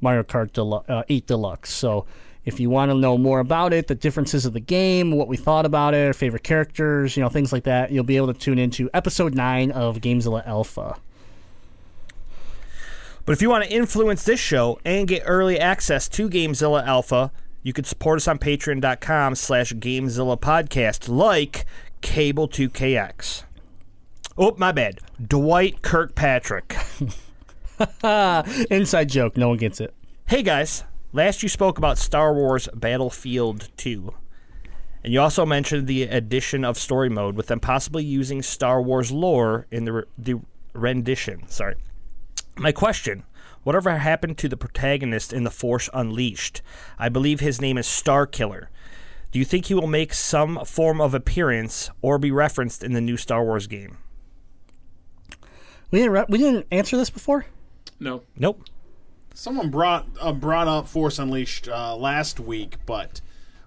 [0.01, 1.73] Mario Kart Delu- uh, 8 Deluxe.
[1.73, 2.07] So.
[2.45, 5.37] If you want to know more about it, the differences of the game, what we
[5.37, 8.57] thought about it, favorite characters, you know, things like that, you'll be able to tune
[8.61, 10.97] into episode 9 of Gamezilla Alpha.
[13.25, 17.33] But if you want to influence this show and get early access to Gamezilla Alpha,
[17.65, 21.67] you can support us on patreon.com slash Gamezilla Podcast, like
[22.03, 23.43] Cable2KX.
[24.39, 25.01] Oh, my bad.
[25.21, 26.77] Dwight Kirkpatrick.
[28.71, 29.95] Inside joke, no one gets it.
[30.27, 34.15] Hey guys, last you spoke about Star Wars Battlefield 2.
[35.05, 39.13] And you also mentioned the addition of story mode with them possibly using Star Wars
[39.13, 40.41] lore in the, re- the
[40.73, 41.47] rendition.
[41.49, 41.77] Sorry.
[42.57, 43.25] My question
[43.63, 46.63] whatever happened to the protagonist in The Force Unleashed?
[46.99, 48.69] I believe his name is Starkiller.
[49.33, 53.01] Do you think he will make some form of appearance or be referenced in the
[53.01, 53.99] new Star Wars game?
[55.91, 57.47] We didn't re- we didn't answer this before.
[58.01, 58.23] No.
[58.37, 58.63] Nope.
[59.35, 63.21] Someone brought uh, brought up Force Unleashed uh, last week, but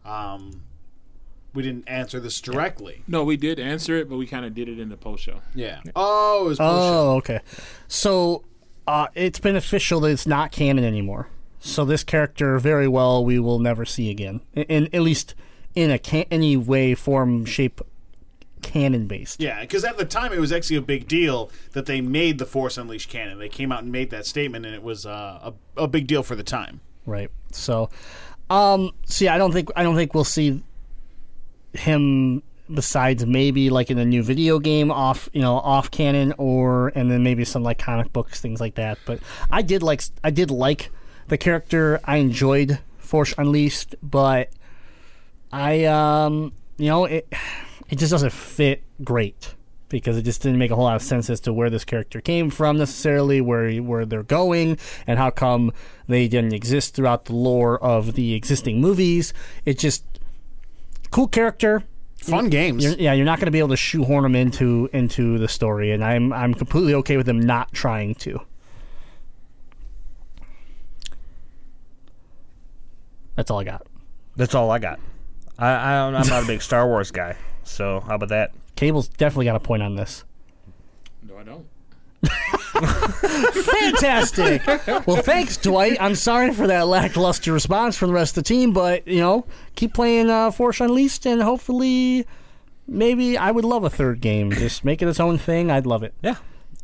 [0.03, 0.63] um,
[1.53, 3.03] we didn't answer this directly.
[3.07, 5.41] No, we did answer it, but we kind of did it in the post show.
[5.53, 5.81] Yeah.
[5.95, 6.93] Oh, it was post show.
[7.11, 7.39] Oh, okay.
[7.87, 8.43] So
[8.87, 11.27] uh, it's been official that it's not canon anymore.
[11.59, 15.35] So this character, very well, we will never see again, in, in at least
[15.75, 17.81] in a can- any way, form, shape,
[18.61, 19.41] canon based.
[19.41, 22.45] Yeah, because at the time it was actually a big deal that they made the
[22.45, 23.39] Force Unleashed canon.
[23.39, 26.23] They came out and made that statement, and it was uh, a a big deal
[26.23, 26.81] for the time.
[27.05, 27.29] Right.
[27.51, 27.89] So,
[28.49, 30.61] um, see, I don't think I don't think we'll see
[31.73, 32.43] him
[32.73, 37.09] besides maybe like in a new video game off you know off canon or and
[37.09, 39.19] then maybe some like comic books things like that but
[39.49, 40.91] i did like i did like
[41.29, 44.49] the character i enjoyed force unleashed but
[45.51, 47.31] i um you know it
[47.89, 49.55] it just doesn't fit great
[49.89, 52.21] because it just didn't make a whole lot of sense as to where this character
[52.21, 55.71] came from necessarily where where they're going and how come
[56.07, 59.33] they didn't exist throughout the lore of the existing movies
[59.65, 60.05] it just
[61.11, 61.83] cool character
[62.21, 62.83] Fun games.
[62.83, 65.91] you're, yeah, you're not going to be able to shoehorn them into into the story,
[65.91, 68.41] and I'm I'm completely okay with them not trying to.
[73.35, 73.87] That's all I got.
[74.35, 74.99] That's all I got.
[75.57, 77.37] I, I I'm not a big Star Wars guy,
[77.69, 78.51] so how about that?
[78.75, 80.23] Cable's definitely got a point on this.
[81.27, 81.65] No, I don't.
[83.65, 84.65] Fantastic.
[85.07, 85.97] well, thanks, Dwight.
[85.99, 89.45] I'm sorry for that lackluster response from the rest of the team, but you know,
[89.75, 92.25] keep playing uh, Force Unleashed, and hopefully,
[92.87, 94.51] maybe I would love a third game.
[94.51, 95.71] Just make it its own thing.
[95.71, 96.13] I'd love it.
[96.21, 96.35] Yeah.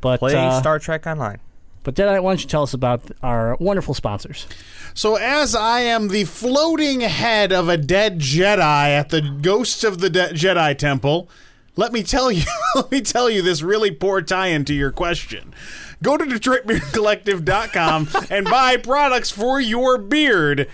[0.01, 1.39] But Play uh, Star Trek Online.
[1.85, 4.47] But Deadeye, why don't you tell us about our wonderful sponsors?
[4.95, 9.99] So, as I am the floating head of a dead Jedi at the Ghosts of
[9.99, 11.29] the De- Jedi Temple,
[11.75, 12.43] let me tell you,
[12.75, 15.53] let me tell you this really poor tie-in to your question.
[16.01, 20.67] Go to DetroitBeardCollective.com and buy products for your beard.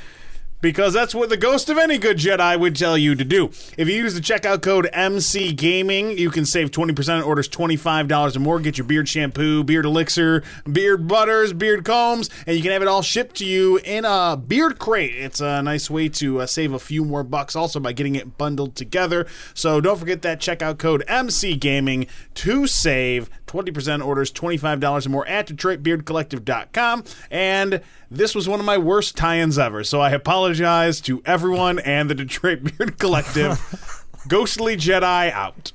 [0.61, 3.47] Because that's what the ghost of any good Jedi would tell you to do.
[3.77, 8.35] If you use the checkout code MC Gaming, you can save 20% on orders $25
[8.35, 8.59] or more.
[8.59, 12.87] Get your beard shampoo, beard elixir, beard butters, beard combs, and you can have it
[12.87, 15.15] all shipped to you in a beard crate.
[15.15, 18.37] It's a nice way to uh, save a few more bucks also by getting it
[18.37, 19.27] bundled together.
[19.53, 25.27] So don't forget that checkout code MC Gaming to save 20% orders, $25 or more
[25.27, 27.03] at DetroitBeardCollective.com.
[27.29, 32.09] And this was one of my worst tie-ins ever, so I apologize to everyone and
[32.09, 34.05] the Detroit Beard Collective.
[34.27, 35.71] Ghostly Jedi out.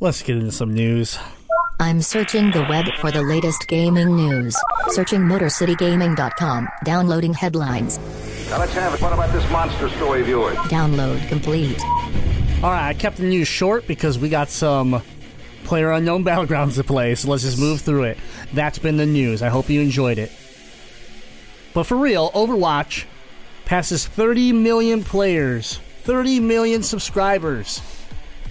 [0.00, 1.18] Let's get into some news.
[1.78, 4.56] I'm searching the web for the latest gaming news.
[4.88, 6.68] Searching MotorCityGaming.com.
[6.84, 7.98] Downloading headlines.
[8.50, 9.02] Now let's have it.
[9.02, 10.56] What about this monster story of yours?
[10.68, 11.80] Download complete.
[12.62, 15.02] All right, I kept the news short because we got some
[15.72, 18.18] player unknown battlegrounds to play, so let's just move through it.
[18.52, 19.40] That's been the news.
[19.40, 20.30] I hope you enjoyed it.
[21.72, 23.06] but for real, Overwatch
[23.64, 27.80] passes 30 million players, 30 million subscribers.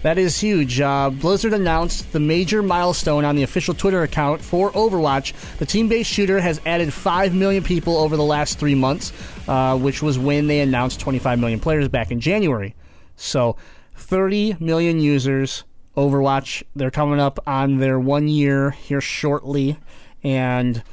[0.02, 0.82] That is huge.
[0.82, 5.34] Uh, Blizzard announced the major milestone on the official Twitter account for Overwatch.
[5.60, 9.14] The team based shooter has added 5 million people over the last three months,
[9.48, 12.74] uh, which was when they announced 25 million players back in January.
[13.16, 13.58] So,
[13.94, 15.66] 30 million users.
[16.02, 19.78] Overwatch, they're coming up on their one year here shortly.
[20.24, 20.84] And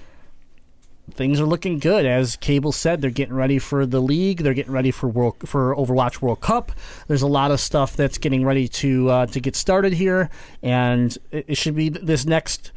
[1.10, 2.06] things are looking good.
[2.06, 4.42] As Cable said, they're getting ready for the league.
[4.42, 6.72] They're getting ready for World for Overwatch World Cup.
[7.06, 10.30] There's a lot of stuff that's getting ready to uh, to get started here,
[10.62, 12.72] and it, it should be this next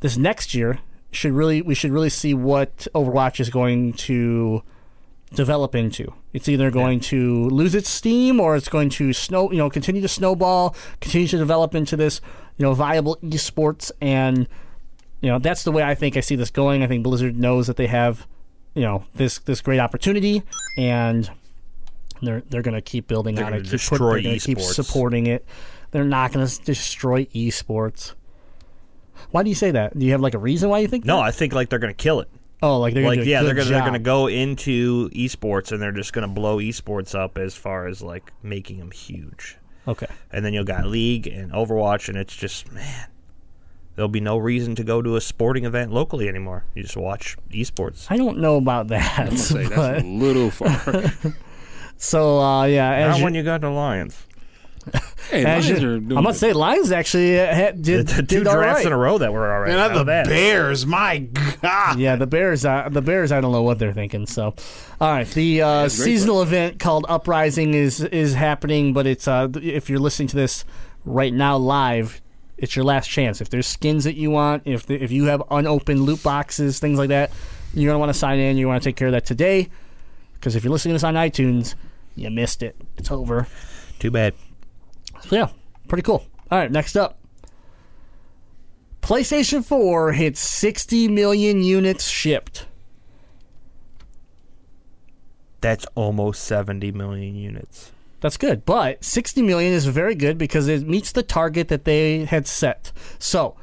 [0.00, 0.78] this next year
[1.12, 4.62] should really we should really see what Overwatch is going to
[5.34, 6.12] develop into.
[6.32, 10.02] It's either going to lose its steam or it's going to snow, you know, continue
[10.02, 12.20] to snowball, continue to develop into this,
[12.56, 14.48] you know, viable esports and
[15.20, 16.82] you know, that's the way I think I see this going.
[16.82, 18.26] I think Blizzard knows that they have,
[18.74, 20.42] you know, this this great opportunity
[20.78, 21.30] and
[22.22, 25.44] they're they're going to keep building They're on it, keep, they're gonna keep supporting it.
[25.90, 28.14] They're not going to destroy esports.
[29.30, 29.98] Why do you say that?
[29.98, 31.24] Do you have like a reason why you think No, that?
[31.24, 32.28] I think like they're gonna kill it.
[32.62, 35.92] Oh, like they're like gonna yeah, they're gonna they're gonna go into esports and they're
[35.92, 39.56] just gonna blow esports up as far as like making them huge.
[39.88, 40.06] Okay.
[40.30, 43.08] And then you'll got League and Overwatch, and it's just man,
[43.96, 46.64] there'll be no reason to go to a sporting event locally anymore.
[46.74, 48.06] You just watch esports.
[48.10, 49.18] I don't know about that.
[49.18, 51.04] I'm gonna say but- that's a little far.
[51.96, 54.26] so uh, yeah, Not you- when you got the Lions.
[55.30, 58.14] Hey, Lions you- are I must doing gonna say Lions actually uh, had, did, The,
[58.16, 58.86] the two did all drafts right.
[58.86, 59.68] in a row that were all right.
[59.70, 60.26] And not How the bad?
[60.26, 60.86] Bears.
[60.86, 61.98] My God.
[61.98, 62.64] Yeah, the Bears.
[62.64, 63.30] Uh, the Bears.
[63.32, 64.26] I don't know what they're thinking.
[64.26, 64.54] So,
[65.00, 69.28] all right, the uh, That's great, seasonal event called Uprising is is happening, but it's
[69.28, 70.64] uh, if you're listening to this
[71.04, 72.20] right now live,
[72.58, 73.40] it's your last chance.
[73.40, 76.98] If there's skins that you want, if the, if you have unopened loot boxes, things
[76.98, 77.30] like that,
[77.74, 78.56] you're gonna want to sign in.
[78.56, 79.68] You want to take care of that today,
[80.34, 81.74] because if you're listening to this on iTunes,
[82.16, 82.74] you missed it.
[82.96, 83.46] It's over.
[83.98, 84.34] Too bad.
[85.28, 85.48] So yeah,
[85.88, 86.24] pretty cool.
[86.50, 87.18] All right, next up.
[89.02, 92.66] PlayStation 4 hits 60 million units shipped.
[95.60, 97.92] That's almost seventy million units.
[98.20, 102.24] That's good, but 60 million is very good because it meets the target that they
[102.26, 102.92] had set.
[103.18, 103.56] So,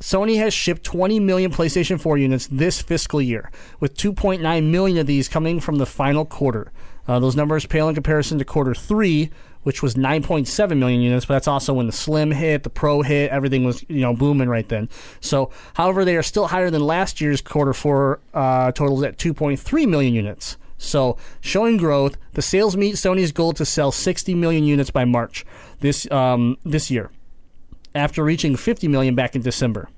[0.00, 5.06] Sony has shipped 20 million PlayStation 4 units this fiscal year, with 2.9 million of
[5.06, 6.70] these coming from the final quarter.
[7.06, 9.30] Uh, those numbers pale in comparison to quarter three,
[9.68, 13.30] which was 9.7 million units, but that's also when the Slim hit, the Pro hit,
[13.30, 14.88] everything was you know booming right then.
[15.20, 19.86] So, however, they are still higher than last year's quarter four uh, totals at 2.3
[19.86, 20.56] million units.
[20.78, 25.44] So, showing growth, the sales meet Sony's goal to sell 60 million units by March
[25.80, 27.10] this um, this year
[27.94, 29.90] after reaching 50 million back in December.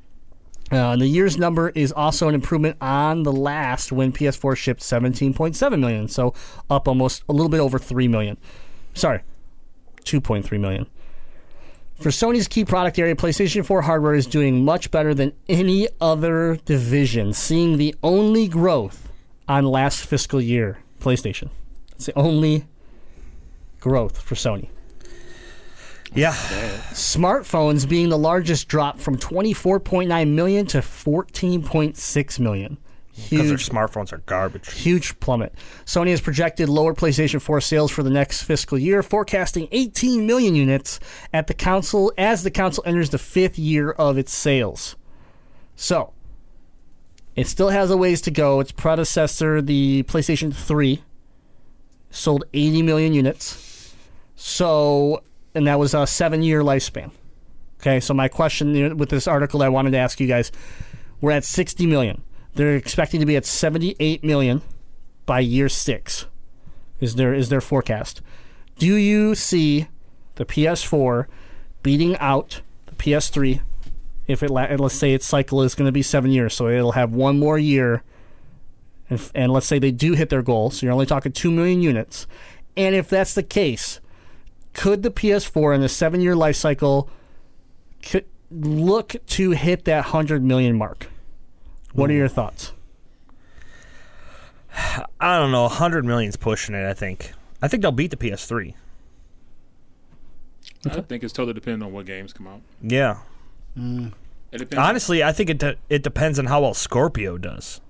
[0.72, 5.78] Uh, the year's number is also an improvement on the last when PS4 shipped 17.7
[5.78, 6.35] million, so
[6.68, 8.37] up almost a little bit over 3 million.
[8.94, 9.20] Sorry,
[10.04, 10.86] 2.3 million.
[12.00, 16.56] For Sony's key product area, PlayStation 4 hardware is doing much better than any other
[16.64, 19.10] division, seeing the only growth
[19.46, 21.50] on last fiscal year PlayStation.
[21.92, 22.64] It's the only
[23.80, 24.70] growth for Sony.
[26.14, 26.32] Yeah,
[26.92, 32.78] Smartphones being the largest drop from 24.9 million to 14.6 million.
[33.28, 34.72] Because their smartphones are garbage.
[34.72, 35.54] huge plummet.
[35.85, 40.54] Sony has projected lower PlayStation 4 sales for the next fiscal year, forecasting 18 million
[40.54, 41.00] units
[41.33, 44.96] at the council as the council enters the fifth year of its sales.
[45.76, 46.12] So,
[47.37, 48.61] it still has a ways to go.
[48.61, 51.02] Its predecessor, the PlayStation 3,
[52.11, 53.94] sold 80 million units.
[54.37, 55.22] So,
[55.54, 57.11] and that was a seven year lifespan.
[57.80, 60.52] Okay, so my question with this article I wanted to ask you guys
[61.20, 62.22] we're at 60 million.
[62.54, 64.62] They're expecting to be at 78 million
[65.26, 66.26] by year six.
[66.98, 68.20] Is their is their forecast?
[68.78, 69.88] Do you see
[70.34, 71.26] the PS4
[71.82, 73.60] beating out the PS3
[74.26, 77.12] if it let's say its cycle is going to be seven years, so it'll have
[77.12, 78.02] one more year,
[79.08, 81.82] and, and let's say they do hit their goal, so you're only talking two million
[81.82, 82.26] units,
[82.76, 84.00] and if that's the case,
[84.72, 87.10] could the PS4 in the seven year life cycle
[88.50, 91.08] look to hit that hundred million mark?
[91.92, 92.72] What are your thoughts?
[95.20, 95.62] I don't know.
[95.62, 97.33] 100 million's pushing it, I think.
[97.62, 98.74] I think they'll beat the PS3.
[100.87, 102.61] I think it's totally dependent on what games come out.
[102.83, 103.18] Yeah.
[103.76, 104.12] It
[104.53, 104.74] depends.
[104.76, 107.81] Honestly, I think it de- it depends on how well Scorpio does.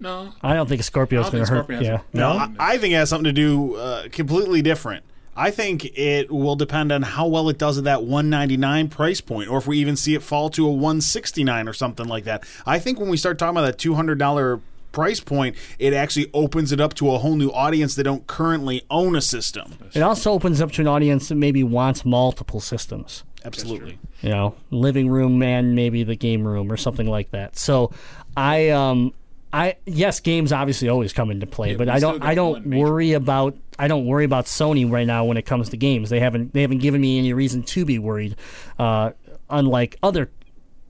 [0.00, 0.32] no.
[0.42, 1.80] I don't think Scorpio's I going don't to think hurt.
[1.82, 2.20] Scorpion has Yeah.
[2.28, 2.54] a- No, No?
[2.62, 5.04] I, I think it has something to do uh, completely different.
[5.36, 9.50] I think it will depend on how well it does at that 199 price point,
[9.50, 12.44] or if we even see it fall to a 169 or something like that.
[12.64, 14.60] I think when we start talking about that $200
[14.92, 18.82] price point, it actually opens it up to a whole new audience that don't currently
[18.90, 19.74] own a system.
[19.92, 23.22] It also opens up to an audience that maybe wants multiple systems.
[23.44, 23.98] Absolutely.
[24.22, 27.56] you know, living room and maybe the game room or something like that.
[27.56, 27.92] So
[28.36, 29.12] I um
[29.56, 32.68] I yes, games obviously always come into play, Yeah, but I don't I don't one
[32.68, 36.10] major- worry about I don't worry about Sony right now when it comes to games.
[36.10, 38.36] They haven't they haven't given me any reason to be worried,
[38.78, 39.12] uh,
[39.48, 40.30] unlike other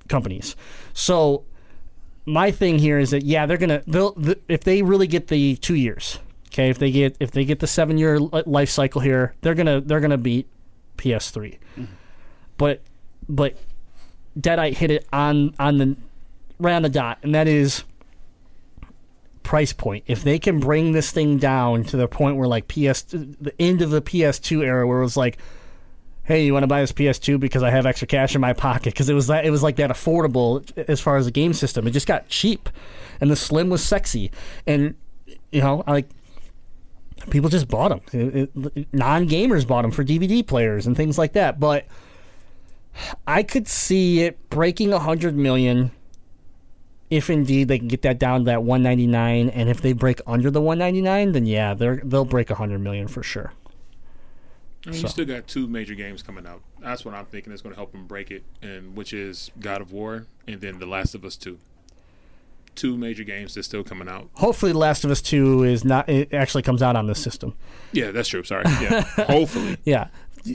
[0.09, 0.57] companies.
[0.95, 1.45] So
[2.25, 5.57] my thing here is that yeah, they're gonna they'll th- if they really get the
[5.57, 6.19] two years.
[6.49, 9.81] Okay, if they get if they get the seven year life cycle here, they're gonna
[9.81, 10.49] they're gonna beat
[10.97, 11.59] PS3.
[12.57, 12.81] But
[13.29, 13.57] but
[14.39, 15.97] Deadite hit it on on the
[16.59, 17.85] right on the dot, and that is
[19.47, 20.03] price point.
[20.09, 23.81] If they can bring this thing down to the point where like PS the end
[23.81, 25.39] of the PS2 era, where it was like,
[26.25, 28.93] hey, you want to buy this PS2 because I have extra cash in my pocket?
[28.93, 31.87] Because it was that it was like that affordable as far as the game system.
[31.87, 32.69] It just got cheap,
[33.21, 34.31] and the Slim was sexy,
[34.67, 34.95] and
[35.51, 36.09] you know like.
[37.31, 38.51] People just bought them.
[38.93, 41.59] Non gamers bought them for DVD players and things like that.
[41.59, 41.87] But
[43.27, 45.91] I could see it breaking hundred million
[47.11, 50.51] if indeed they can get that down to that 199 and if they break under
[50.51, 53.53] the 199 then yeah they're they'll break a 100 million for sure
[54.87, 56.61] I mean, So- you still got two major games coming out.
[56.81, 59.81] That's what I'm thinking is going to help them break it, and which is God
[59.81, 61.59] of War and then The Last of Us Two.
[62.77, 64.29] Two major games that's still coming out.
[64.35, 67.55] hopefully the last of us 2 is not it actually comes out on this system
[67.93, 68.45] Yeah, that's true.
[68.45, 68.63] Sorry.
[68.81, 69.77] Yeah, hopefully.
[69.85, 70.09] yeah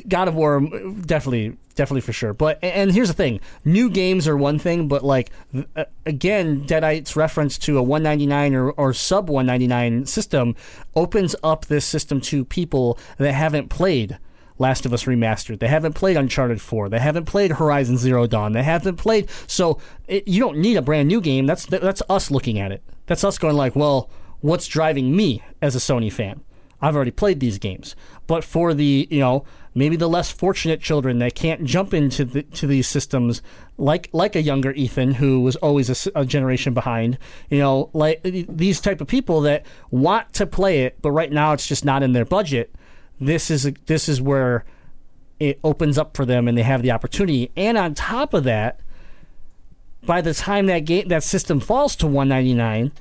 [0.07, 0.61] god of war
[1.05, 5.03] definitely definitely for sure but and here's the thing new games are one thing but
[5.03, 5.31] like
[5.75, 10.55] uh, again deadite's reference to a 199 or, or sub 199 system
[10.95, 14.17] opens up this system to people that haven't played
[14.61, 15.59] Last of Us Remastered.
[15.59, 16.89] They haven't played Uncharted 4.
[16.89, 18.51] They haven't played Horizon Zero Dawn.
[18.51, 19.27] They haven't played.
[19.47, 21.47] So it, you don't need a brand new game.
[21.47, 22.83] That's that's us looking at it.
[23.07, 26.41] That's us going like, well, what's driving me as a Sony fan?
[26.81, 27.95] I've already played these games.
[28.27, 32.43] But for the, you know, maybe the less fortunate children that can't jump into the,
[32.43, 33.41] to these systems
[33.77, 37.17] like like a younger Ethan who was always a generation behind,
[37.49, 41.53] you know, like these type of people that want to play it, but right now
[41.53, 42.73] it's just not in their budget.
[43.19, 44.65] This is this is where
[45.39, 47.51] it opens up for them and they have the opportunity.
[47.55, 48.79] And on top of that,
[50.03, 52.91] by the time that game that system falls to 199,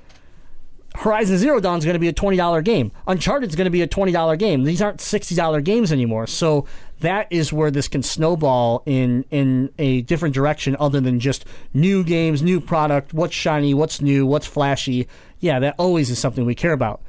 [0.94, 2.90] Horizon Zero Dawn is going to be a twenty dollar game.
[3.06, 4.64] Uncharted is going to be a twenty dollar game.
[4.64, 6.26] These aren't sixty dollar games anymore.
[6.26, 6.66] So
[7.00, 12.02] that is where this can snowball in in a different direction, other than just new
[12.02, 15.06] games, new product, what's shiny, what's new, what's flashy.
[15.38, 17.00] Yeah, that always is something we care about.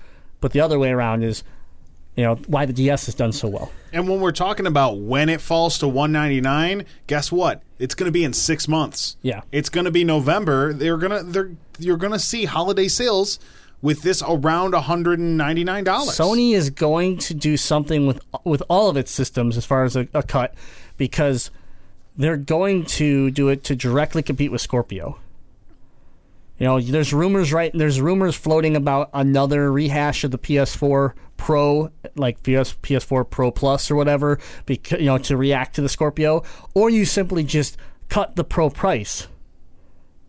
[0.41, 1.43] But the other way around is,
[2.15, 3.71] you know, why the DS has done so well.
[3.91, 7.61] And when we're talking about when it falls to 199, guess what?
[7.77, 9.17] It's going to be in 6 months.
[9.21, 9.41] Yeah.
[9.51, 10.71] It's going to be November.
[10.71, 13.39] They're going to they're you're going to see holiday sales
[13.81, 15.83] with this around $199.
[15.83, 19.95] Sony is going to do something with with all of its systems as far as
[19.95, 20.53] a, a cut
[20.97, 21.51] because
[22.15, 25.17] they're going to do it to directly compete with Scorpio.
[26.59, 31.91] You know, there's rumors right there's rumors floating about another rehash of the PS4 Pro
[32.15, 36.43] like PS PS4 Pro Plus or whatever because you know to react to the Scorpio
[36.75, 37.77] or you simply just
[38.09, 39.27] cut the Pro price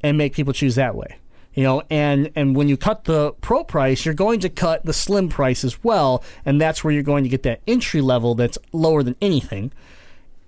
[0.03, 1.19] and make people choose that way.
[1.55, 4.93] You know, and and when you cut the pro price, you're going to cut the
[4.93, 8.57] slim price as well, and that's where you're going to get that entry level that's
[8.73, 9.71] lower than anything,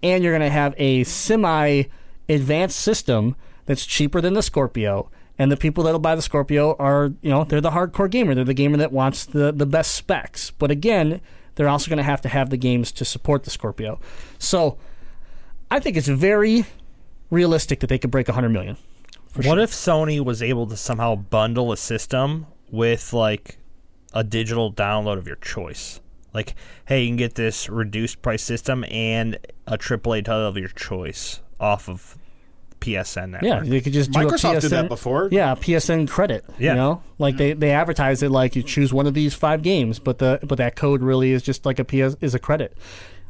[0.02, 1.84] and you're going to have a semi
[2.28, 3.36] advanced system
[3.66, 5.10] that's cheaper than the Scorpio.
[5.38, 8.34] And the people that'll buy the Scorpio are, you know, they're the hardcore gamer.
[8.34, 10.52] They're the gamer that wants the, the best specs.
[10.52, 11.20] But again,
[11.56, 13.98] they're also going to have to have the games to support the Scorpio.
[14.38, 14.78] So
[15.70, 16.66] I think it's very
[17.30, 18.76] realistic that they could break 100 million.
[19.36, 23.58] What if Sony was able to somehow bundle a system with like
[24.12, 26.00] a digital download of your choice?
[26.32, 26.54] Like,
[26.86, 31.40] hey, you can get this reduced price system and a AAA title of your choice
[31.60, 32.16] off of
[32.80, 33.42] PSN network.
[33.42, 35.28] Yeah, they could just do Microsoft a PSN, did that before.
[35.32, 36.44] Yeah, a PSN credit.
[36.58, 36.72] Yeah.
[36.72, 39.98] you know, like they they advertise it like you choose one of these five games,
[39.98, 42.76] but the but that code really is just like a PS is a credit.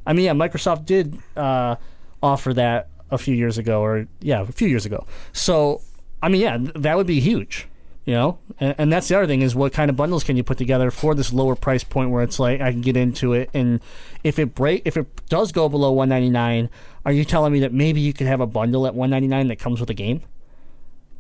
[0.07, 1.77] I mean, yeah, Microsoft did uh,
[2.23, 5.07] offer that a few years ago, or yeah, a few years ago.
[5.33, 5.81] So,
[6.25, 7.69] I mean, yeah, that would be huge.
[8.05, 10.45] You know, and, and that's the other thing is what kind of bundles can you
[10.45, 13.49] put together for this lower price point where it's like I can get into it,
[13.55, 13.81] and
[14.23, 16.69] if it break if it does go below one ninety nine,
[17.07, 19.49] are you telling me that maybe you could have a bundle at one ninety nine
[19.49, 20.21] that comes with a game?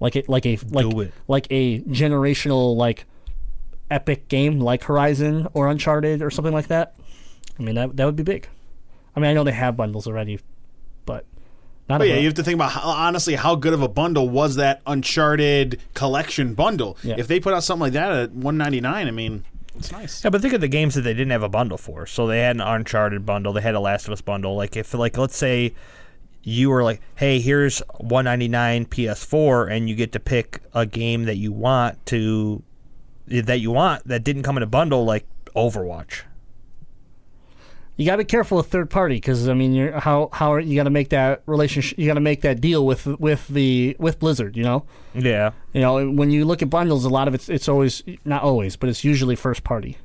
[0.00, 3.06] like it like a like like a generational like
[3.90, 6.94] epic game like Horizon or Uncharted or something like that.
[7.58, 8.48] I mean that that would be big.
[9.16, 10.40] I mean I know they have bundles already,
[11.06, 11.24] but
[11.88, 14.28] Not But yeah, you have to think about how, honestly how good of a bundle
[14.28, 16.96] was that Uncharted collection bundle.
[17.02, 17.16] Yeah.
[17.18, 19.44] If they put out something like that at one ninety nine, I mean,
[19.76, 20.24] it's nice.
[20.24, 22.06] Yeah, but think of the games that they didn't have a bundle for.
[22.06, 24.56] So they had an Uncharted bundle, they had a Last of Us bundle.
[24.56, 25.74] Like if like let's say
[26.42, 31.36] you were like, "Hey, here's 199 PS4 and you get to pick a game that
[31.36, 32.62] you want to
[33.26, 36.22] that you want that didn't come in a bundle like Overwatch."
[37.96, 40.74] You gotta be careful with third party because I mean, you're, how how are, you
[40.76, 41.98] got to make that relationship?
[41.98, 44.56] You got to make that deal with with the with Blizzard.
[44.56, 44.84] You know,
[45.14, 45.52] Yeah.
[45.72, 48.76] you know when you look at bundles, a lot of it's it's always not always,
[48.76, 49.98] but it's usually first party.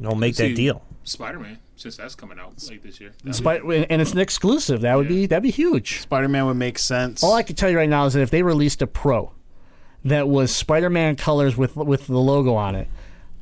[0.00, 0.82] Don't make See, that deal.
[1.04, 3.12] Spider Man, since that's coming out late this year.
[3.24, 4.80] That'd Spi- and it's an exclusive.
[4.80, 6.00] That would be that'd be huge.
[6.00, 7.22] Spider Man would make sense.
[7.22, 9.32] All I can tell you right now is that if they released a Pro
[10.04, 12.88] that was Spider-Man colors with with the logo on it,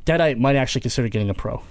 [0.06, 1.62] Deadite might actually consider getting a Pro.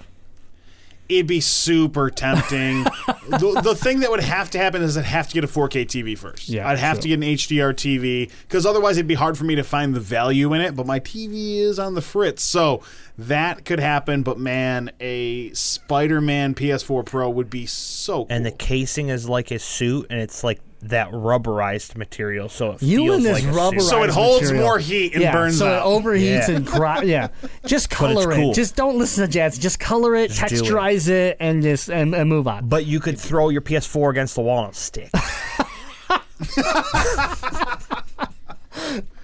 [1.08, 2.84] It'd be super tempting.
[3.28, 5.86] the, the thing that would have to happen is I'd have to get a 4K
[5.86, 6.48] TV first.
[6.48, 7.02] Yeah, I'd have true.
[7.02, 10.00] to get an HDR TV because otherwise it'd be hard for me to find the
[10.00, 10.74] value in it.
[10.74, 12.82] But my TV is on the fritz, so
[13.18, 14.22] that could happen.
[14.22, 18.24] But man, a Spider-Man PS4 Pro would be so.
[18.24, 18.26] Cool.
[18.30, 22.82] And the casing is like a suit and it's like that rubberized material so it
[22.82, 24.64] You feels and this like rubberized So it holds material.
[24.66, 25.80] more heat and yeah, burns so out.
[25.86, 26.50] it overheats Yeah.
[26.56, 27.28] and gri- yeah.
[27.66, 28.36] Just color it.
[28.36, 28.52] cool.
[28.54, 29.58] Just don't listen to Jazz.
[29.58, 30.62] Just color it, Just do it.
[30.62, 31.36] texturize it.
[31.40, 32.68] and just and, and move on.
[32.68, 35.10] But you could throw your PS4 against the wall and stick.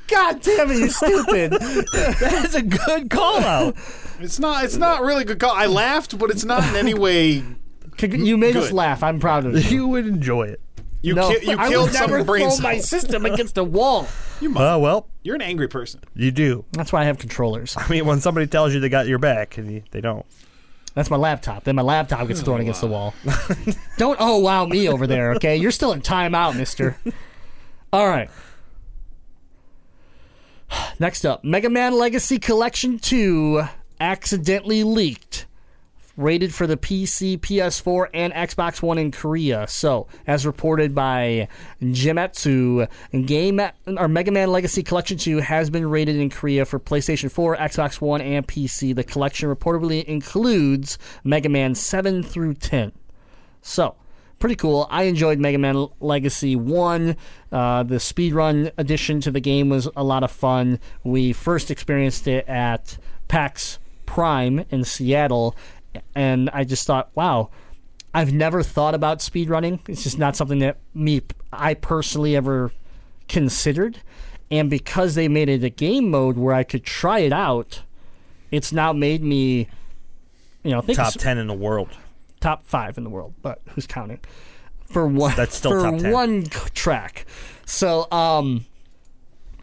[0.08, 1.52] God damn it, you stupid!
[2.20, 3.76] That's a good call out.
[4.18, 4.64] It's not.
[4.64, 5.52] It's not really good call.
[5.52, 7.44] I laughed, but it's not in any way.
[8.00, 9.02] you made us laugh.
[9.04, 9.60] I'm proud of you.
[9.78, 10.60] You would enjoy it.
[11.02, 14.06] You no, ki- you I killed would never brain throw my system against a wall.
[14.42, 16.00] Uh, well, You're an angry person.
[16.14, 16.64] you do.
[16.72, 17.74] That's why I have controllers.
[17.76, 20.26] I mean, when somebody tells you they got your back and you, they don't.
[20.94, 21.64] That's my laptop.
[21.64, 23.14] Then my laptop gets thrown against the wall.
[23.96, 25.56] Don't oh wow me over there, okay?
[25.56, 26.96] You're still in timeout, mister.
[27.92, 28.28] All right.
[30.98, 33.62] Next up, Mega Man Legacy Collection 2
[34.00, 35.46] accidentally leaked.
[36.16, 39.66] Rated for the PC, PS4, and Xbox One in Korea.
[39.68, 41.48] So, as reported by
[41.80, 42.88] Gematsu,
[43.26, 47.56] Game or Mega Man Legacy Collection 2 has been rated in Korea for PlayStation 4,
[47.56, 48.94] Xbox One, and PC.
[48.94, 52.92] The collection reportedly includes Mega Man 7 through 10.
[53.62, 53.94] So,
[54.40, 54.88] pretty cool.
[54.90, 57.16] I enjoyed Mega Man Legacy 1.
[57.52, 60.80] Uh, the speedrun addition to the game was a lot of fun.
[61.04, 62.98] We first experienced it at
[63.28, 65.54] PAX Prime in Seattle,
[66.14, 67.50] and I just thought, wow,
[68.14, 69.80] I've never thought about speedrunning.
[69.88, 71.22] It's just not something that me,
[71.52, 72.72] I personally ever
[73.28, 73.98] considered.
[74.50, 77.82] And because they made it a game mode where I could try it out,
[78.50, 79.68] it's now made me,
[80.64, 81.90] you know, think Top 10 in the world.
[82.40, 84.18] top five in the world, but who's counting?
[84.86, 86.12] For one, That's still for top 10.
[86.12, 87.26] one track.
[87.64, 88.64] So, um,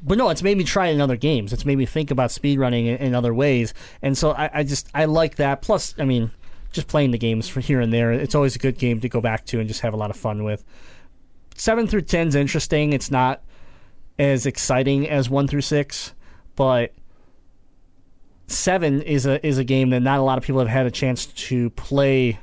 [0.02, 1.54] but no, it's made me try it in other games.
[1.54, 4.90] It's made me think about speedrunning in, in other ways, and so I, I just
[4.94, 5.62] I like that.
[5.62, 6.32] Plus, I mean,
[6.72, 9.22] just playing the games for here and there, it's always a good game to go
[9.22, 10.64] back to and just have a lot of fun with.
[11.56, 12.94] Seven through ten is interesting.
[12.94, 13.42] It's not
[14.20, 16.14] as exciting as one through six,
[16.56, 16.94] but
[18.48, 20.92] seven is a is a game that not a lot of people have had a
[20.92, 22.40] chance to play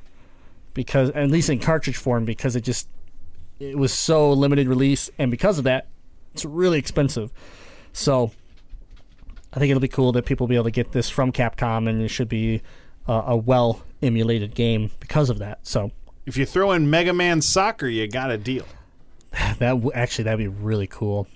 [0.75, 2.89] because at least in cartridge form because it just
[3.59, 5.87] it was so limited release and because of that
[6.35, 7.33] it's really expensive
[7.93, 8.31] so
[9.55, 11.89] i think it'll be cool that people will be able to get this from capcom
[11.89, 12.61] and it should be
[13.09, 15.91] uh, a well emulated game because of that so
[16.27, 18.65] If you throw in Mega Man Soccer, you got a deal.
[19.33, 21.27] that w- actually that'd be really cool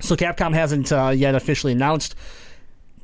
[0.00, 2.14] so capcom hasn't uh, yet officially announced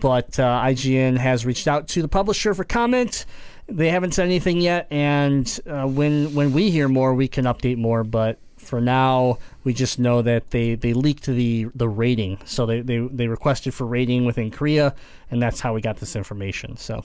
[0.01, 3.25] but uh, IGN has reached out to the publisher for comment.
[3.68, 7.79] They haven't said anything yet, and uh, when when we hear more, we can update
[7.79, 8.05] more.
[8.05, 12.81] But for now, we just know that they, they leaked the the rating, so they,
[12.81, 14.95] they they requested for rating within Korea,
[15.31, 16.77] and that's how we got this information.
[16.77, 17.05] So.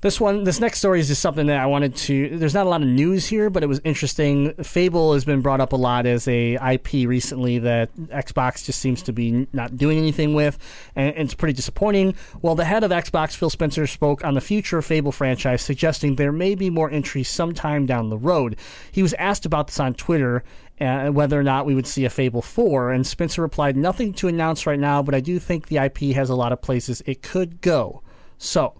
[0.00, 2.38] This one, this next story is just something that I wanted to.
[2.38, 4.54] There's not a lot of news here, but it was interesting.
[4.62, 9.02] Fable has been brought up a lot as a IP recently that Xbox just seems
[9.02, 10.56] to be not doing anything with,
[10.94, 12.14] and it's pretty disappointing.
[12.40, 16.14] Well, the head of Xbox, Phil Spencer, spoke on the future of Fable franchise, suggesting
[16.14, 18.54] there may be more entries sometime down the road.
[18.92, 20.44] He was asked about this on Twitter,
[20.80, 24.28] uh, whether or not we would see a Fable 4, and Spencer replied, "Nothing to
[24.28, 27.20] announce right now, but I do think the IP has a lot of places it
[27.20, 28.00] could go."
[28.38, 28.74] So.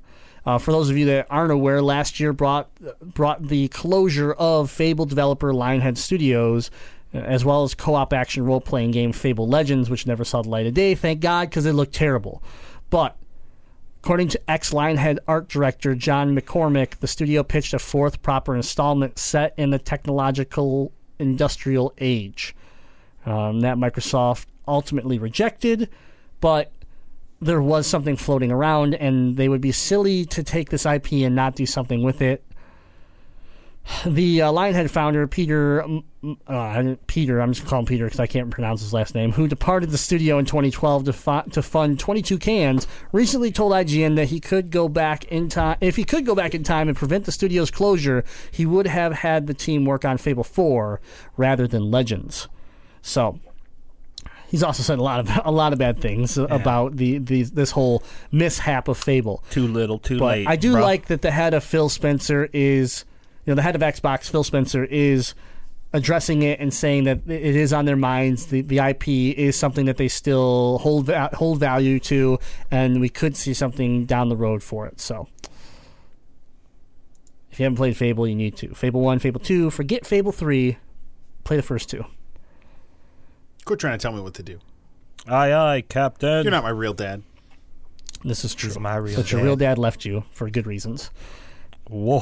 [0.49, 2.71] Uh, for those of you that aren't aware, last year brought
[3.03, 6.71] brought the closure of Fable developer Lionhead Studios,
[7.13, 10.67] uh, as well as co-op action role-playing game Fable Legends, which never saw the light
[10.67, 10.95] of day.
[10.95, 12.43] Thank God, because it looked terrible.
[12.89, 13.15] But
[14.03, 19.19] According to ex Lionhead art director John McCormack, the studio pitched a fourth proper installment
[19.19, 22.55] set in the technological industrial age.
[23.27, 25.91] Um, that Microsoft ultimately rejected,
[26.41, 26.73] but
[27.41, 31.35] there was something floating around, and they would be silly to take this IP and
[31.35, 32.45] not do something with it.
[34.05, 35.83] The uh, Lionhead founder, Peter,
[36.47, 39.91] uh, Peter, I'm just calling Peter because I can't pronounce his last name, who departed
[39.91, 44.41] the studio in 2012 to, fu- to fund 22 Cans, recently told IGN that he
[44.41, 45.79] could go back in time.
[45.81, 49.15] If he could go back in time and prevent the studio's closure, he would have
[49.15, 51.01] had the team work on Fable 4
[51.37, 52.47] rather than Legends.
[53.01, 53.41] So
[54.49, 57.71] he's also said a lot of a lot of bad things about the, the this
[57.71, 59.45] whole mishap of Fable.
[59.51, 60.49] Too little, too But late.
[60.49, 60.83] I do bro.
[60.83, 63.05] like that the head of Phil Spencer is,
[63.45, 65.35] you know, the head of Xbox, Phil Spencer is
[65.93, 68.47] addressing it and saying that it is on their minds.
[68.47, 72.39] The the IP is something that they still hold hold value to,
[72.71, 75.01] and we could see something down the road for it.
[75.01, 75.29] So.
[77.51, 78.73] If you haven't played Fable, you need to.
[78.73, 80.77] Fable 1, Fable 2, forget Fable 3,
[81.43, 82.05] play the first two.
[83.69, 84.59] Quit trying to tell me what to do.
[85.27, 86.43] Aye, aye, Captain.
[86.43, 87.23] You're not my real dad.
[88.25, 88.71] This is true.
[88.71, 89.45] is my real But your dad.
[89.45, 91.11] real dad left you for good reasons.
[91.91, 92.21] Whoa,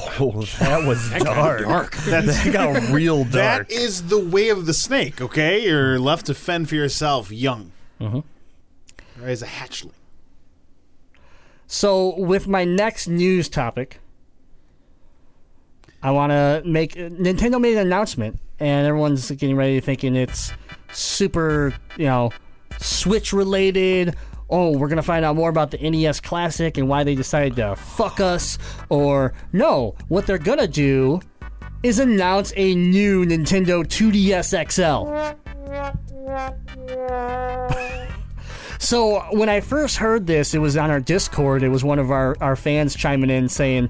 [0.59, 1.95] that was dark.
[1.95, 3.69] That's, That got real dark.
[3.69, 5.63] that is the way of the snake, okay?
[5.65, 7.71] You're left to fend for yourself young.
[8.01, 8.19] Mm-hmm.
[9.23, 9.91] Or as a hatchling.
[11.65, 13.99] So, with my next news topic,
[16.03, 20.51] I want to make Nintendo made an announcement, and everyone's getting ready, thinking it's
[20.91, 22.31] super, you know,
[22.79, 24.15] Switch related.
[24.49, 27.75] Oh, we're gonna find out more about the NES Classic and why they decided to
[27.75, 28.57] fuck us.
[28.89, 31.21] Or no, what they're gonna do
[31.83, 35.37] is announce a new Nintendo 2DS XL.
[38.79, 41.63] So when I first heard this, it was on our Discord.
[41.63, 43.89] It was one of our, our fans chiming in saying,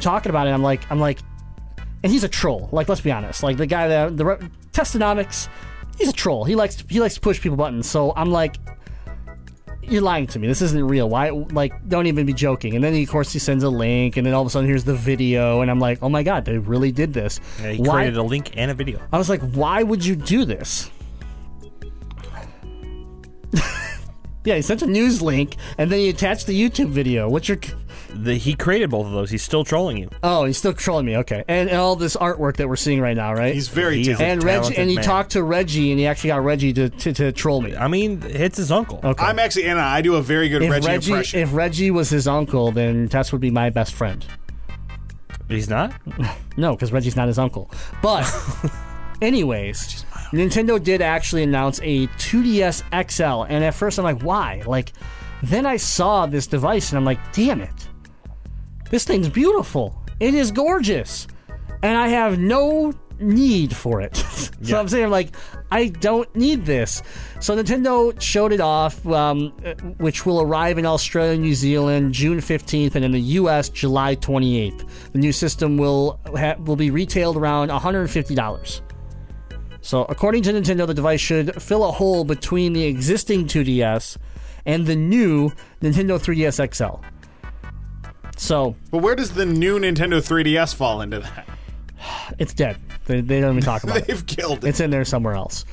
[0.00, 0.50] talking about it.
[0.50, 1.20] I'm like, I'm like,
[2.02, 2.68] and he's a troll.
[2.70, 3.42] Like, let's be honest.
[3.42, 4.24] Like the guy that the
[4.72, 5.48] Testonomics,
[5.98, 6.44] he's a troll.
[6.44, 7.88] He likes he likes to push people buttons.
[7.88, 8.56] So I'm like,
[9.82, 10.46] you're lying to me.
[10.48, 11.08] This isn't real.
[11.08, 11.30] Why?
[11.30, 12.74] Like, don't even be joking.
[12.74, 14.68] And then he, of course he sends a link, and then all of a sudden
[14.68, 17.40] here's the video, and I'm like, oh my god, they really did this.
[17.60, 19.00] Yeah, he Why- created a link and a video.
[19.12, 20.90] I was like, why would you do this?
[24.44, 27.28] yeah, he sent a news link and then he attached the YouTube video.
[27.28, 27.58] What's your.
[28.24, 29.30] The, he created both of those.
[29.30, 30.08] He's still trolling you.
[30.22, 31.16] Oh, he's still trolling me.
[31.18, 31.44] Okay.
[31.48, 33.52] And, and all this artwork that we're seeing right now, right?
[33.54, 34.26] He's very He talented.
[34.28, 35.04] and Reggie, and he man.
[35.04, 37.76] talked to Reggie, and he actually got Reggie to, to, to troll me.
[37.76, 39.00] I mean, it's his uncle.
[39.04, 39.24] Okay.
[39.24, 41.40] I'm actually, Anna, I do a very good if Reggie, Reggie, impression.
[41.40, 44.24] if Reggie was his uncle, then Tess would be my best friend.
[45.48, 45.92] He's not.
[46.58, 47.70] No, because Reggie's not his uncle.
[48.00, 48.22] But,
[49.20, 54.62] anyways, Nintendo did actually announce a 2DS XL, and at first I'm like, why?
[54.66, 54.92] Like,
[55.42, 57.88] then I saw this device, and I'm like, damn it,
[58.90, 60.00] this thing's beautiful.
[60.20, 61.26] It is gorgeous,
[61.82, 64.16] and I have no need for it.
[64.62, 65.34] so I'm saying, like,
[65.70, 67.02] I don't need this.
[67.40, 69.50] So Nintendo showed it off, um,
[69.98, 73.68] which will arrive in Australia and New Zealand June 15th, and in the U.S.
[73.68, 75.12] July 28th.
[75.12, 78.82] The new system will ha- will be retailed around 150 dollars.
[79.80, 84.16] So, according to Nintendo, the device should fill a hole between the existing 2DS
[84.64, 87.04] and the new Nintendo 3DS XL.
[88.36, 91.48] So, but where does the new Nintendo 3DS fall into that?
[92.38, 92.78] it's dead.
[93.06, 94.06] They, they don't even talk about it.
[94.06, 94.68] They've killed it.
[94.68, 95.64] It's in there somewhere else.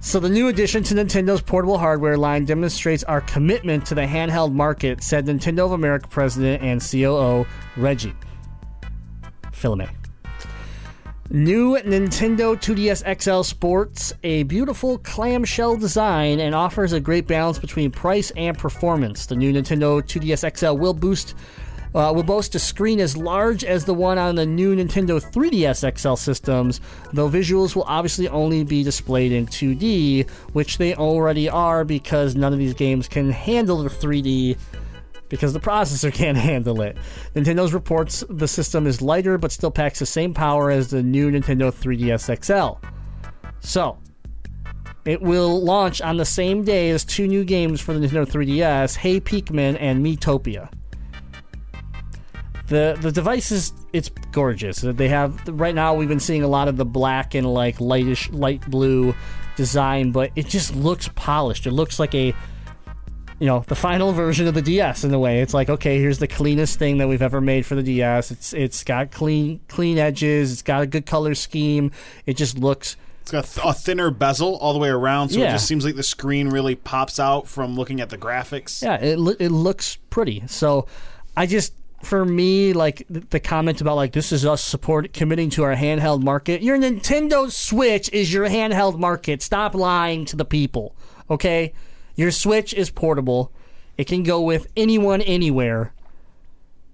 [0.00, 4.52] So the new addition to Nintendo's portable hardware line demonstrates our commitment to the handheld
[4.52, 7.46] market, said Nintendo of America president and COO
[7.76, 8.14] Reggie
[9.50, 9.88] Fils-Aimé.
[11.30, 17.90] New Nintendo 2DS XL sports a beautiful clamshell design and offers a great balance between
[17.90, 19.24] price and performance.
[19.24, 21.34] The new Nintendo 2DS XL will boost
[21.94, 25.98] uh, will boast a screen as large as the one on the new Nintendo 3DS
[25.98, 26.80] XL systems,
[27.12, 32.52] though visuals will obviously only be displayed in 2D, which they already are because none
[32.52, 34.58] of these games can handle the 3D
[35.28, 36.96] because the processor can't handle it.
[37.34, 41.30] Nintendo's reports the system is lighter but still packs the same power as the new
[41.30, 42.86] Nintendo 3DS XL.
[43.60, 43.98] So,
[45.04, 48.96] it will launch on the same day as two new games for the Nintendo 3DS,
[48.96, 50.70] Hey Pikmin and Miitopia.
[52.66, 54.80] The the device is it's gorgeous.
[54.80, 58.30] They have right now we've been seeing a lot of the black and like lightish
[58.32, 59.14] light blue
[59.56, 61.66] design, but it just looks polished.
[61.66, 62.34] It looks like a
[63.40, 65.40] you know the final version of the DS in a way.
[65.40, 68.30] It's like okay, here's the cleanest thing that we've ever made for the DS.
[68.30, 70.50] It's it's got clean clean edges.
[70.52, 71.90] It's got a good color scheme.
[72.24, 75.50] It just looks It's got th- a thinner bezel all the way around, so it
[75.50, 78.82] just seems like the screen really pops out from looking at the graphics.
[78.82, 80.44] Yeah, it it looks pretty.
[80.46, 80.86] So
[81.36, 81.74] I just
[82.04, 85.74] for me like th- the comment about like this is us support committing to our
[85.76, 86.62] handheld market.
[86.62, 89.42] Your Nintendo Switch is your handheld market.
[89.42, 90.94] Stop lying to the people.
[91.30, 91.72] Okay?
[92.16, 93.52] Your Switch is portable.
[93.96, 95.92] It can go with anyone anywhere.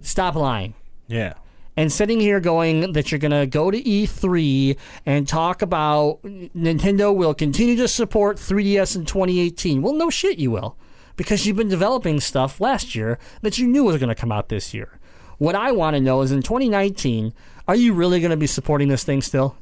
[0.00, 0.74] Stop lying
[1.08, 1.34] Yeah.
[1.76, 7.14] and sitting here going that you're going to go to E3 and talk about Nintendo
[7.14, 9.82] will continue to support 3DS in 2018.
[9.82, 10.76] Well, no shit, you will.
[11.16, 14.48] Because you've been developing stuff last year that you knew was going to come out
[14.48, 14.98] this year.
[15.40, 17.32] What I want to know is in 2019,
[17.66, 19.56] are you really going to be supporting this thing still?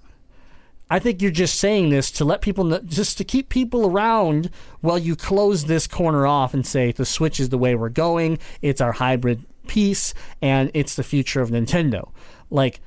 [0.91, 4.51] I think you're just saying this to let people know, just to keep people around
[4.81, 8.41] while you close this corner off and say the Switch is the way we're going.
[8.61, 12.11] It's our hybrid piece, and it's the future of Nintendo.
[12.51, 12.81] Like,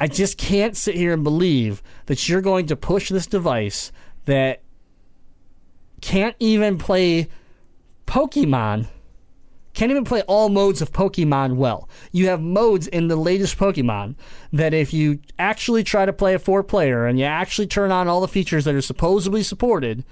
[0.00, 3.92] I just can't sit here and believe that you're going to push this device
[4.24, 4.62] that
[6.00, 7.28] can't even play
[8.06, 8.86] Pokemon
[9.74, 11.88] can't even play all modes of Pokemon well.
[12.12, 14.14] You have modes in the latest Pokemon
[14.52, 18.08] that if you actually try to play a four player and you actually turn on
[18.08, 20.04] all the features that are supposedly supported,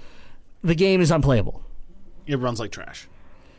[0.61, 1.63] the game is unplayable.
[2.27, 3.07] It runs like trash.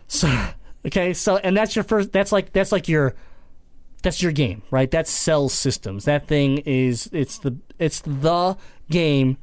[0.06, 0.28] So
[0.86, 3.14] okay, so and that's your first that's like that's like your
[4.02, 4.90] that's your game, right?
[4.90, 6.04] That's Cell Systems.
[6.04, 8.56] That thing is it's the it's the
[8.90, 9.38] game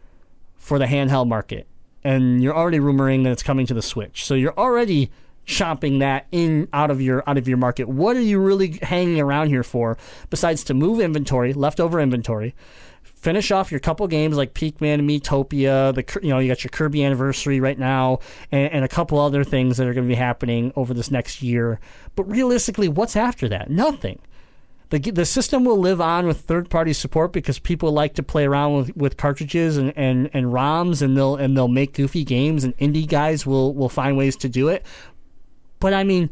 [0.55, 1.67] for the handheld market.
[2.03, 4.25] And you're already rumoring that it's coming to the Switch.
[4.25, 5.11] So you're already
[5.45, 7.87] shopping that in out of your out of your market.
[7.87, 9.97] What are you really hanging around here for
[10.29, 12.55] besides to move inventory, leftover inventory,
[13.03, 17.03] finish off your couple games like Pikmin, Miitopia, the you know you got your Kirby
[17.03, 18.19] anniversary right now,
[18.51, 21.41] and, and a couple other things that are going to be happening over this next
[21.41, 21.79] year.
[22.15, 23.69] But realistically, what's after that?
[23.69, 24.19] Nothing.
[24.91, 28.45] The, the system will live on with third party support because people like to play
[28.45, 32.65] around with, with cartridges and, and, and ROMs and they'll and they'll make goofy games
[32.65, 34.85] and indie guys will, will find ways to do it.
[35.81, 36.29] But I mean,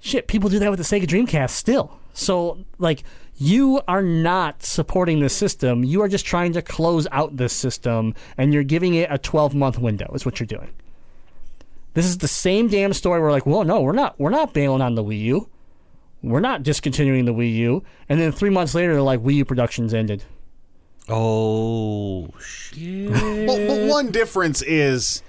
[0.00, 1.98] shit, people do that with the Sega Dreamcast still.
[2.14, 3.04] So, like,
[3.36, 5.84] you are not supporting the system.
[5.84, 9.54] You are just trying to close out this system, and you're giving it a 12
[9.54, 10.10] month window.
[10.14, 10.70] Is what you're doing.
[11.94, 13.20] This is the same damn story.
[13.20, 14.18] We're like, well, no, we're not.
[14.18, 15.48] We're not bailing on the Wii U.
[16.22, 17.82] We're not discontinuing the Wii U.
[18.08, 20.24] And then three months later, they're like, Wii U productions ended.
[21.08, 23.10] Oh shit.
[23.10, 25.22] But, but one difference is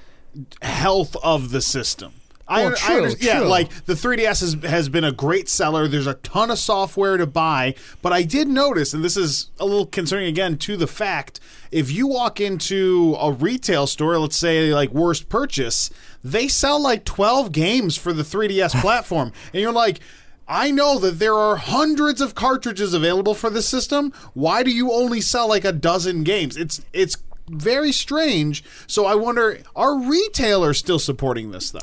[0.62, 2.14] health of the system.
[2.48, 3.48] I, oh, Well, I true, under- yeah, true.
[3.48, 5.88] like the 3DS has, has been a great seller.
[5.88, 9.66] There's a ton of software to buy, but I did notice, and this is a
[9.66, 11.39] little concerning again to the fact,
[11.72, 15.89] if you walk into a retail store, let's say like Worst Purchase,
[16.24, 20.00] they sell like 12 games for the 3DS platform, and you're like.
[20.46, 24.12] I know that there are hundreds of cartridges available for this system.
[24.34, 26.58] Why do you only sell like a dozen games?
[26.58, 27.16] It's it's
[27.48, 28.62] very strange.
[28.86, 31.80] So I wonder, are retailers still supporting this though?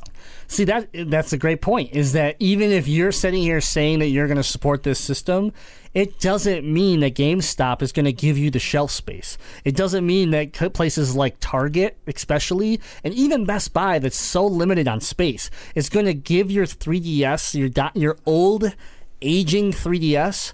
[0.50, 1.92] See that that's a great point.
[1.92, 5.52] Is that even if you're sitting here saying that you're going to support this system,
[5.94, 9.38] it doesn't mean that GameStop is going to give you the shelf space.
[9.64, 14.88] It doesn't mean that places like Target, especially, and even Best Buy, that's so limited
[14.88, 18.74] on space, is going to give your 3DS, your your old,
[19.22, 20.52] aging 3DS,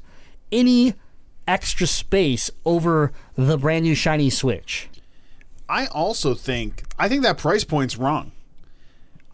[0.53, 0.93] any
[1.49, 4.91] extra space over the brand new shiny Switch.
[5.71, 8.33] I also think I think that price point's wrong.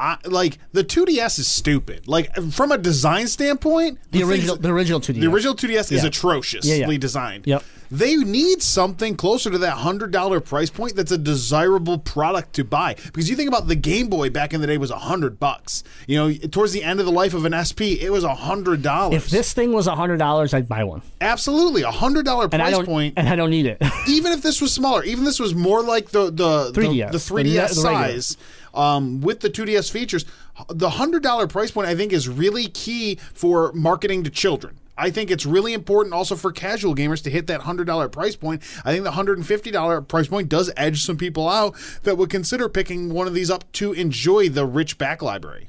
[0.03, 2.09] I, like the 2DS is stupid.
[2.09, 5.21] Like from a design standpoint, The things- original, the original 2DS.
[5.21, 6.09] the original 2DS is Yeah.
[6.09, 6.99] atrociously Yeah, yeah.
[6.99, 7.47] designed.
[7.47, 7.63] Yep.
[7.93, 12.65] They need something closer to that hundred dollar price point that's a desirable product to
[12.65, 12.95] buy.
[13.05, 15.85] Because you think about the Game Boy back in the day was a hundred bucks.
[16.09, 18.81] You know, towards the end of the life of an SP, it was a hundred
[18.81, 19.17] dollars.
[19.23, 22.53] If this thing was a hundred dollars, I'd buy one, absolutely a hundred dollar and
[22.53, 22.87] price don't.
[22.87, 23.77] point, And I don't need it.
[24.09, 27.35] even if this was smaller, even this was more like the the 3DS, the, the
[27.35, 28.37] 3DS the the regular.
[28.75, 30.25] Um, with the 2DS features,
[30.69, 34.79] the hundred dollar price point I think is really key for marketing to children.
[34.97, 38.37] I think it's really important also for casual gamers to hit that hundred dollar price
[38.37, 38.63] point.
[38.85, 42.17] I think the hundred and fifty dollar price point does edge some people out that
[42.19, 45.69] would consider picking one of these up to enjoy the rich back library.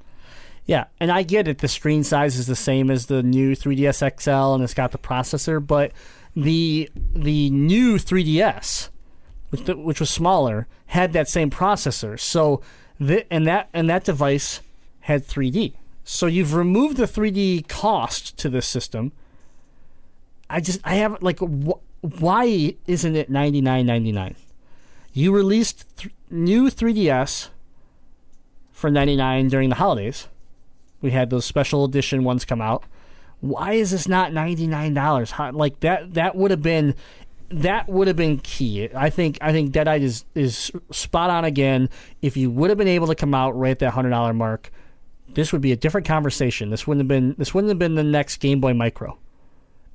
[0.65, 1.57] Yeah, and I get it.
[1.59, 4.97] The screen size is the same as the new 3DS XL, and it's got the
[4.97, 5.65] processor.
[5.65, 5.91] But
[6.35, 8.89] the the new 3DS,
[9.49, 12.19] which, which was smaller, had that same processor.
[12.19, 12.61] So,
[13.07, 14.61] the, and that and that device
[15.01, 15.73] had 3D.
[16.03, 19.11] So you've removed the 3D cost to this system.
[20.49, 24.35] I just I have like wh- why isn't it 99.99?
[25.13, 27.49] You released th- new 3DS
[28.71, 30.27] for 99 during the holidays.
[31.01, 32.83] We had those special edition ones come out.
[33.41, 35.33] Why is this not ninety nine dollars?
[35.37, 36.95] Like that that would have been
[37.49, 38.89] that would have been key.
[38.95, 41.89] I think I think Deadite is is spot on again.
[42.21, 44.71] If you would have been able to come out right at that hundred dollar mark,
[45.33, 46.69] this would be a different conversation.
[46.69, 49.17] This wouldn't have been this wouldn't have been the next Game Boy Micro.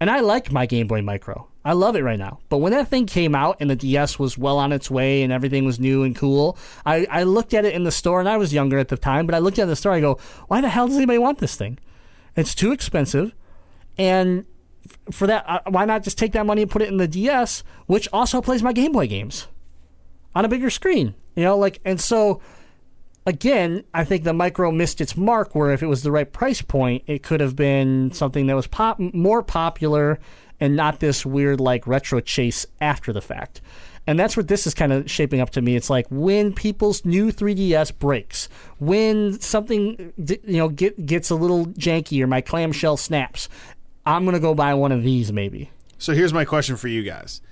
[0.00, 1.48] And I like my Game Boy Micro.
[1.64, 2.38] I love it right now.
[2.48, 5.32] But when that thing came out and the DS was well on its way and
[5.32, 8.36] everything was new and cool, I, I looked at it in the store and I
[8.36, 9.92] was younger at the time, but I looked at the store.
[9.92, 11.78] I go, why the hell does anybody want this thing?
[12.36, 13.34] It's too expensive,
[13.98, 14.46] and
[15.10, 17.62] for that, uh, why not just take that money and put it in the DS,
[17.86, 19.46] which also plays my Game Boy games
[20.34, 21.14] on a bigger screen?
[21.36, 22.40] You know, like and so
[23.26, 25.54] again, I think the micro missed its mark.
[25.54, 28.66] Where if it was the right price point, it could have been something that was
[28.66, 30.18] pop more popular
[30.60, 33.60] and not this weird like retro chase after the fact.
[34.06, 35.76] And that's what this is kind of shaping up to me.
[35.76, 41.66] It's like when people's new 3DS breaks, when something you know get, gets a little
[41.66, 43.50] janky or my clamshell snaps,
[44.08, 45.70] I'm gonna go buy one of these maybe.
[45.98, 47.42] So here's my question for you guys: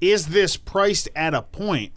[0.00, 1.92] Is this priced at a point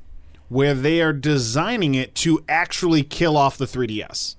[0.47, 4.35] where they are designing it to actually kill off the 3DS?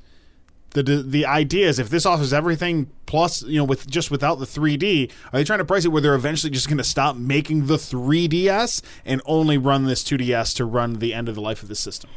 [0.70, 4.44] The, the idea is if this offers everything plus you know with just without the
[4.44, 7.66] 3D, are they trying to price it where they're eventually just going to stop making
[7.66, 11.68] the 3DS and only run this 2DS to run the end of the life of
[11.68, 12.10] the system?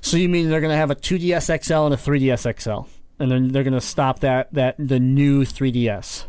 [0.00, 2.88] So you mean they're gonna have a 2DS XL and a 3DS XL,
[3.18, 6.24] and then they're gonna stop that that the new 3DS,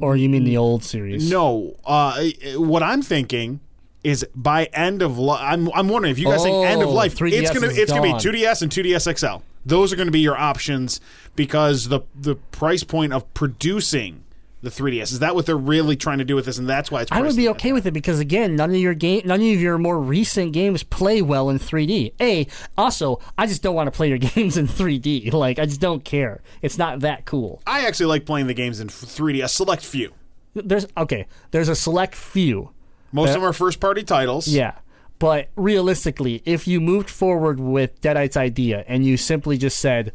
[0.00, 1.30] or you mean the old series?
[1.30, 2.22] No, uh,
[2.56, 3.60] what I'm thinking
[4.02, 5.40] is by end of life.
[5.42, 7.92] I'm, I'm wondering if you guys think end of Oh, life, 3DS it's gonna it's
[7.92, 9.42] gonna be 2DS and 2DS XL.
[9.66, 11.00] Those are going to be your options
[11.36, 14.23] because the the price point of producing
[14.64, 17.02] the 3DS is that what they're really trying to do with this, and that's why
[17.02, 17.12] it's.
[17.12, 17.74] I would be okay that.
[17.74, 21.22] with it because again, none of your game, none of your more recent games play
[21.22, 22.12] well in 3D.
[22.20, 22.46] A,
[22.76, 25.32] also, I just don't want to play your games in 3D.
[25.32, 26.42] Like, I just don't care.
[26.62, 27.62] It's not that cool.
[27.66, 29.44] I actually like playing the games in 3D.
[29.44, 30.12] A select few.
[30.54, 31.26] There's okay.
[31.50, 32.70] There's a select few.
[33.12, 34.48] Most of them are first party titles.
[34.48, 34.72] Yeah.
[35.18, 40.12] But realistically, if you moved forward with Deadite's idea and you simply just said,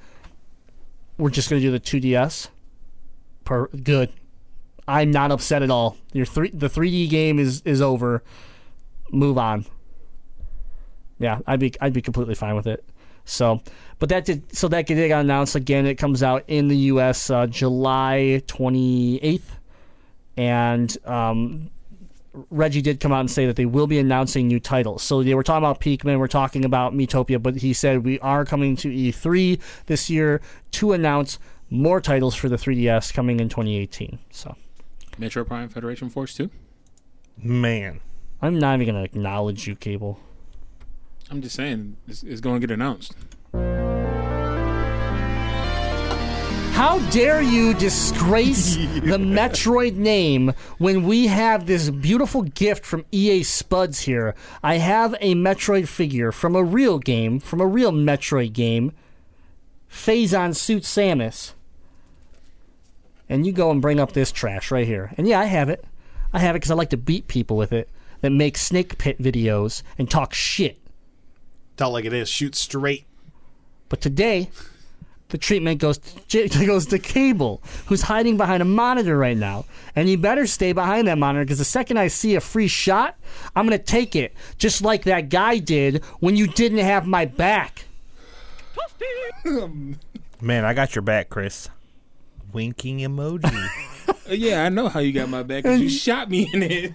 [1.17, 2.49] "We're just going to do the 2DS,"
[3.45, 4.11] per good.
[4.89, 5.97] I'm not upset at all.
[6.13, 8.23] Your three the 3D game is is over.
[9.11, 9.65] Move on.
[11.19, 12.83] Yeah, I'd be I'd be completely fine with it.
[13.23, 13.61] So,
[13.99, 15.85] but that did so that did got announced again.
[15.85, 17.29] It comes out in the U.S.
[17.29, 19.41] Uh, July 28th,
[20.35, 21.69] and um,
[22.49, 25.03] Reggie did come out and say that they will be announcing new titles.
[25.03, 28.43] So they were talking about Pikmin, we're talking about Miitopia, but he said we are
[28.45, 31.37] coming to E3 this year to announce
[31.69, 34.17] more titles for the 3DS coming in 2018.
[34.31, 34.55] So
[35.19, 36.49] Metroid Prime Federation Force 2.
[37.37, 37.99] Man.
[38.41, 40.19] I'm not even going to acknowledge you, Cable.
[41.29, 43.13] I'm just saying, it's, it's going to get announced.
[46.73, 53.43] How dare you disgrace the Metroid name when we have this beautiful gift from EA
[53.43, 54.33] Spuds here?
[54.63, 58.93] I have a Metroid figure from a real game, from a real Metroid game.
[59.91, 61.51] Phazon Suit Samus.
[63.29, 65.13] And you go and bring up this trash right here.
[65.17, 65.85] And yeah, I have it.
[66.33, 67.89] I have it because I like to beat people with it
[68.21, 70.79] that make snake pit videos and talk shit.
[71.77, 72.27] Tell it like it is.
[72.27, 73.05] Shoot straight.
[73.87, 74.49] But today,
[75.29, 79.65] the treatment goes to, goes to Cable, who's hiding behind a monitor right now.
[79.95, 83.17] And you better stay behind that monitor because the second I see a free shot,
[83.55, 87.25] I'm going to take it, just like that guy did when you didn't have my
[87.25, 87.85] back.
[90.41, 91.69] Man, I got your back, Chris.
[92.53, 93.67] Winking emoji.
[94.31, 96.93] Yeah, I know how you got my back 'cause you shot me in it.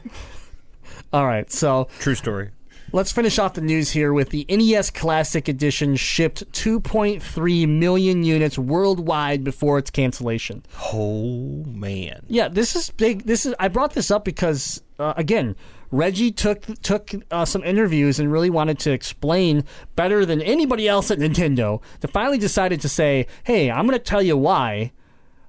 [1.12, 2.50] All right, so True story.
[2.92, 8.56] let's finish off the news here with the NES Classic Edition shipped 2.3 million units
[8.56, 10.62] worldwide before its cancellation.
[10.92, 12.24] Oh man.
[12.28, 13.24] Yeah, this is big.
[13.24, 15.56] This is I brought this up because uh, again,
[15.90, 19.64] Reggie took took uh, some interviews and really wanted to explain
[19.96, 21.82] better than anybody else at Nintendo.
[22.00, 24.92] To finally decided to say, "Hey, I'm going to tell you why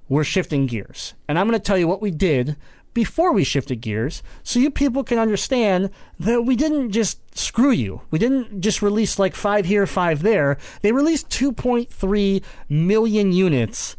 [0.08, 2.56] we're shifting gears, and I'm going to tell you what we did."
[2.94, 8.00] Before we shifted gears, so you people can understand that we didn't just screw you.
[8.10, 10.56] We didn't just release like five here, five there.
[10.80, 13.96] They released 2.3 million units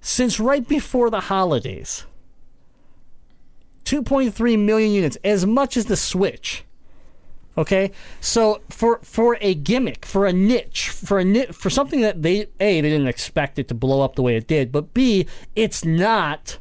[0.00, 2.06] since right before the holidays.
[3.84, 6.64] 2.3 million units, as much as the Switch.
[7.58, 7.90] Okay,
[8.20, 12.42] so for for a gimmick, for a niche, for a ni- for something that they
[12.60, 15.26] a they didn't expect it to blow up the way it did, but b
[15.56, 16.58] it's not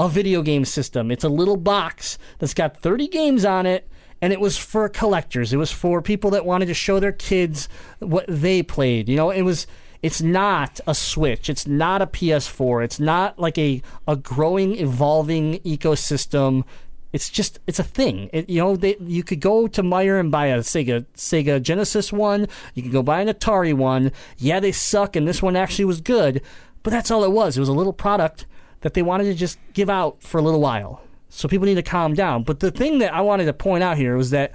[0.00, 1.10] a video game system.
[1.12, 3.88] It's a little box that's got 30 games on it,
[4.20, 5.52] and it was for collectors.
[5.52, 7.68] It was for people that wanted to show their kids
[8.00, 9.08] what they played.
[9.08, 9.66] You know, it was.
[10.02, 11.48] It's not a Switch.
[11.48, 12.82] It's not a PS4.
[12.82, 16.64] It's not like a, a growing, evolving ecosystem
[17.12, 18.30] It's just it's a thing.
[18.32, 22.12] It, you know, they, you could go to Meijer and buy a Sega Sega Genesis
[22.12, 22.48] one.
[22.74, 24.12] You could go buy an Atari one.
[24.38, 26.40] Yeah, they suck, and this one actually was good,
[26.82, 27.56] but that's all it was.
[27.56, 28.46] It was a little product
[28.80, 31.02] that they wanted to just give out for a little while.
[31.28, 32.42] So people need to calm down.
[32.42, 34.52] But the thing that I wanted to point out here was that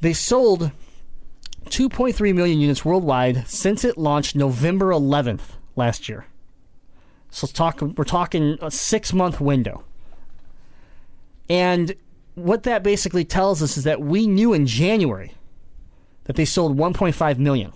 [0.00, 0.72] they sold
[1.66, 6.26] 2.3 million units worldwide since it launched November 11th last year.
[7.30, 9.84] So talk, we're talking a six month window.
[11.50, 11.96] And
[12.36, 15.34] what that basically tells us is that we knew in January
[16.24, 17.72] that they sold 1.5 million.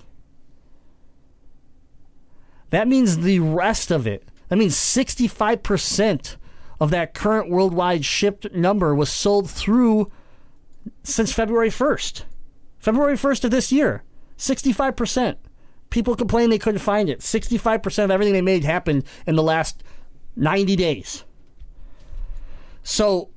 [2.71, 6.37] That means the rest of it, that means 65%
[6.81, 10.11] of that current worldwide shipped number was sold through
[11.03, 12.23] since February 1st.
[12.79, 14.05] February 1st of this year,
[14.39, 15.37] 65%.
[15.91, 17.21] People complained they couldn't find it.
[17.21, 19.83] 65% of everything they made happened in the last
[20.37, 21.25] 90 days.
[22.83, 23.31] So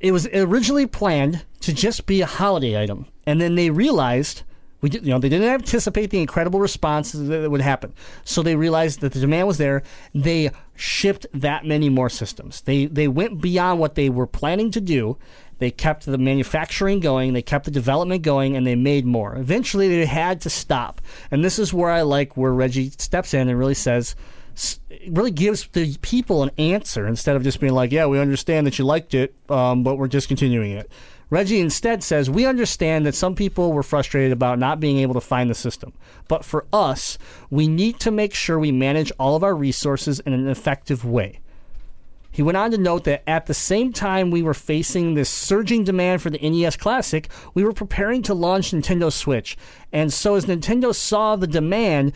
[0.00, 4.42] it was originally planned to just be a holiday item, and then they realized
[4.80, 7.94] we did, you know they didn't anticipate the incredible response that would happen.
[8.24, 9.82] So they realized that the demand was there.
[10.14, 12.60] They shipped that many more systems.
[12.60, 15.16] They they went beyond what they were planning to do.
[15.58, 19.36] They kept the manufacturing going, they kept the development going, and they made more.
[19.36, 21.00] Eventually, they had to stop.
[21.30, 24.16] And this is where I like where Reggie steps in and really says,
[25.08, 28.78] really gives the people an answer instead of just being like, yeah, we understand that
[28.78, 30.90] you liked it, um, but we're discontinuing it.
[31.30, 35.20] Reggie instead says, We understand that some people were frustrated about not being able to
[35.20, 35.92] find the system.
[36.28, 37.18] But for us,
[37.50, 41.40] we need to make sure we manage all of our resources in an effective way.
[42.30, 45.84] He went on to note that at the same time we were facing this surging
[45.84, 49.56] demand for the NES Classic, we were preparing to launch Nintendo Switch.
[49.92, 52.12] And so as Nintendo saw the demand,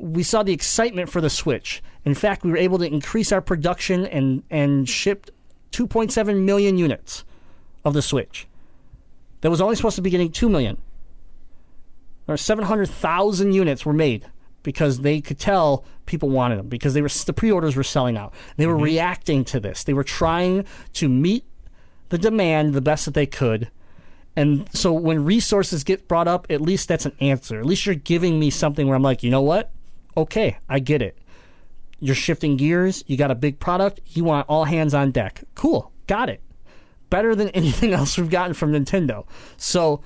[0.00, 1.82] we saw the excitement for the Switch.
[2.04, 5.30] In fact, we were able to increase our production and, and shipped
[5.72, 7.24] 2.7 million units
[7.84, 8.46] of the Switch.
[9.40, 10.80] That was only supposed to be getting 2 million.
[12.26, 14.26] Or 700,000 units were made
[14.62, 18.34] because they could tell people wanted them because they were the pre-orders were selling out.
[18.56, 18.84] They were mm-hmm.
[18.84, 19.84] reacting to this.
[19.84, 21.44] They were trying to meet
[22.08, 23.70] the demand the best that they could.
[24.36, 27.58] And so when resources get brought up, at least that's an answer.
[27.58, 29.72] At least you're giving me something where I'm like, you know what?
[30.18, 31.16] Okay, I get it.
[32.00, 33.04] You're shifting gears.
[33.06, 34.00] You got a big product.
[34.06, 35.44] You want all hands on deck.
[35.54, 35.92] Cool.
[36.08, 36.40] Got it.
[37.08, 39.26] Better than anything else we've gotten from Nintendo.
[39.56, 40.00] So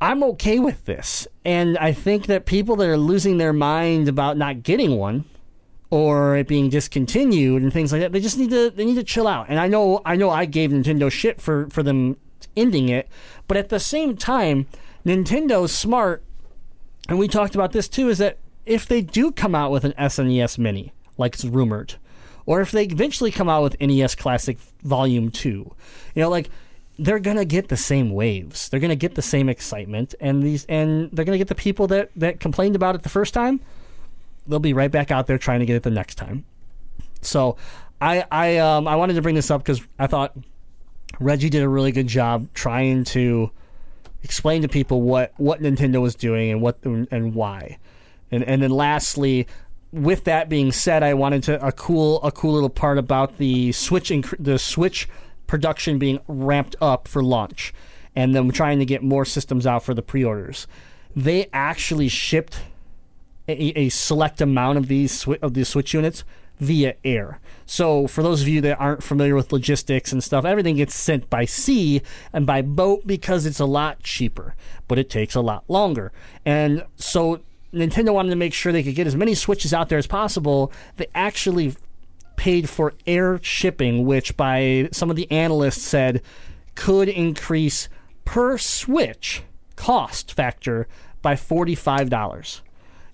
[0.00, 1.26] I'm okay with this.
[1.44, 5.24] And I think that people that are losing their mind about not getting one
[5.90, 9.04] or it being discontinued and things like that, they just need to they need to
[9.04, 9.46] chill out.
[9.48, 12.16] And I know I know I gave Nintendo shit for for them
[12.56, 13.08] ending it,
[13.48, 14.68] but at the same time,
[15.04, 16.22] Nintendo's smart
[17.08, 19.92] and we talked about this too is that if they do come out with an
[19.98, 21.94] SNES mini like it's rumored
[22.46, 26.50] or if they eventually come out with NES Classic Volume 2, you know like
[26.98, 28.68] they're gonna get the same waves.
[28.68, 32.10] They're gonna get the same excitement, and these and they're gonna get the people that
[32.16, 33.60] that complained about it the first time.
[34.46, 36.44] They'll be right back out there trying to get it the next time.
[37.20, 37.56] So,
[38.00, 40.36] I I um I wanted to bring this up because I thought
[41.18, 43.50] Reggie did a really good job trying to
[44.22, 47.78] explain to people what what Nintendo was doing and what and why.
[48.30, 49.46] And and then lastly,
[49.92, 53.72] with that being said, I wanted to a cool a cool little part about the
[53.72, 55.08] Switch inc- the Switch
[55.46, 57.74] production being ramped up for launch
[58.16, 60.66] and them trying to get more systems out for the pre-orders.
[61.14, 62.60] They actually shipped
[63.48, 66.24] a, a select amount of these of these Switch units
[66.62, 67.40] via air.
[67.66, 71.28] So for those of you that aren't familiar with logistics and stuff, everything gets sent
[71.28, 72.02] by sea
[72.32, 74.54] and by boat because it's a lot cheaper,
[74.86, 76.12] but it takes a lot longer.
[76.44, 77.40] And so
[77.74, 80.72] Nintendo wanted to make sure they could get as many Switches out there as possible.
[80.98, 81.74] They actually
[82.36, 86.22] paid for air shipping, which by some of the analysts said
[86.74, 87.88] could increase
[88.24, 89.42] per Switch
[89.74, 90.86] cost factor
[91.22, 92.62] by forty-five dollars.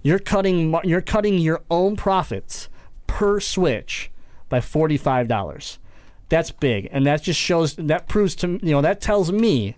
[0.03, 2.69] You're cutting you're cutting your own profits
[3.09, 4.13] per Switch
[4.49, 5.81] by forty-five dollars.
[6.29, 9.75] That's big, and that just shows that proves to you know that tells me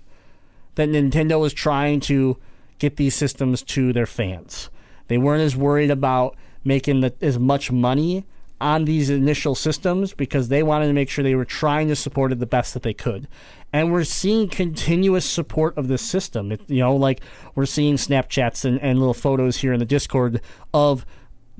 [0.74, 2.36] that Nintendo is trying to
[2.78, 4.68] get these systems to their fans.
[5.08, 8.24] They weren't as worried about making the, as much money
[8.60, 12.30] on these initial systems because they wanted to make sure they were trying to support
[12.30, 13.26] it the best that they could.
[13.72, 16.52] And we're seeing continuous support of this system.
[16.52, 17.22] It, you know, like
[17.54, 20.40] we're seeing Snapchats and, and little photos here in the Discord
[20.74, 21.06] of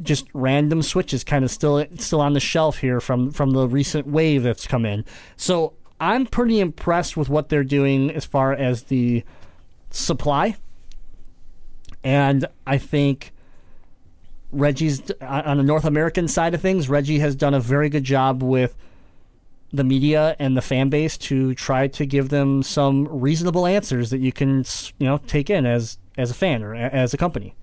[0.02, 4.06] just random switches kind of still still on the shelf here from from the recent
[4.06, 5.04] wave that's come in.
[5.36, 9.22] So I'm pretty impressed with what they're doing as far as the
[9.90, 10.56] supply.
[12.02, 13.32] And I think
[14.52, 16.88] Reggie's on the North American side of things.
[16.88, 18.76] Reggie has done a very good job with
[19.72, 24.18] the media and the fan base to try to give them some reasonable answers that
[24.18, 24.64] you can
[24.98, 27.54] you know take in as as a fan or as a company.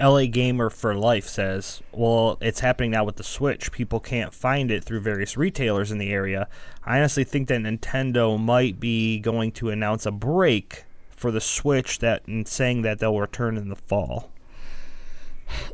[0.00, 3.70] LA Gamer for Life says, "Well, it's happening now with the Switch.
[3.70, 6.48] People can't find it through various retailers in the area.
[6.84, 11.98] I honestly think that Nintendo might be going to announce a break for the Switch
[11.98, 14.30] that and saying that they'll return in the fall."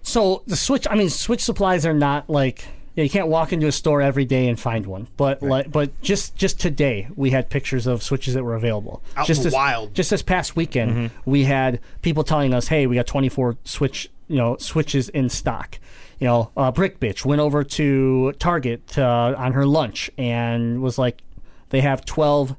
[0.02, 2.66] So the Switch, I mean, Switch supplies are not like
[2.96, 5.06] yeah, you can't walk into a store every day and find one.
[5.18, 9.02] But like, but just just today we had pictures of Switches that were available.
[9.16, 9.94] Out just in this, wild.
[9.94, 11.30] Just this past weekend, mm-hmm.
[11.30, 15.78] we had people telling us, "Hey, we got 24 Switch, you know, Switches in stock."
[16.18, 20.98] You know, uh, Brick Bitch went over to Target uh, on her lunch and was
[20.98, 21.22] like,
[21.70, 22.56] "They have 12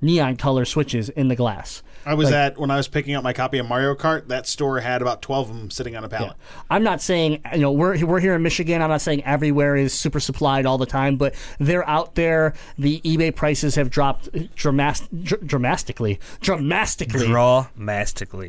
[0.00, 3.22] neon color Switches in the glass." I was Like- at when I was picking up
[3.22, 4.28] my copy of Mario Kart.
[4.28, 6.34] That store had about twelve of them sitting on a pallet.
[6.70, 8.80] I'm not saying you know we're we're here in Michigan.
[8.82, 12.54] I'm not saying everywhere is super supplied all the time, but they're out there.
[12.78, 17.28] The eBay prices have dropped dramas- dr- dramatically, dramatically,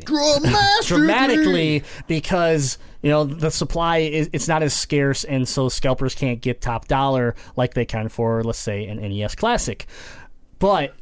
[0.86, 6.40] dramatically because you know the supply is it's not as scarce, and so scalpers can't
[6.40, 9.86] get top dollar like they can for let's say an NES Classic.
[10.58, 10.94] But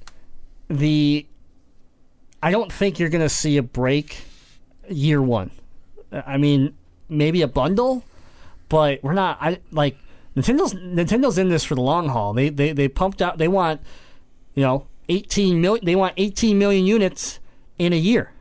[0.69, 1.27] the
[2.43, 4.25] I don't think you're going to see a break
[4.89, 5.51] year one.
[6.13, 6.75] I mean,
[7.09, 8.05] maybe a bundle,
[8.69, 9.39] but we're not.
[9.41, 9.97] I like
[10.37, 10.75] Nintendo's.
[10.75, 12.33] Nintendo's in this for the long haul.
[12.33, 13.39] They they they pumped out.
[13.39, 13.81] They want
[14.55, 15.85] you know 18 million.
[15.85, 17.39] They want 18 million units
[17.79, 18.33] in a year.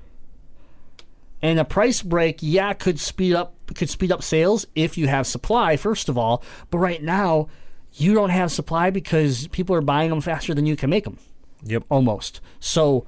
[1.42, 5.28] And a price break, yeah, could speed up could speed up sales if you have
[5.28, 5.78] supply.
[5.78, 7.48] First of all, but right now
[7.94, 11.18] you don't have supply because people are buying them faster than you can make them
[11.64, 11.84] Yep.
[11.90, 12.42] almost.
[12.60, 13.06] So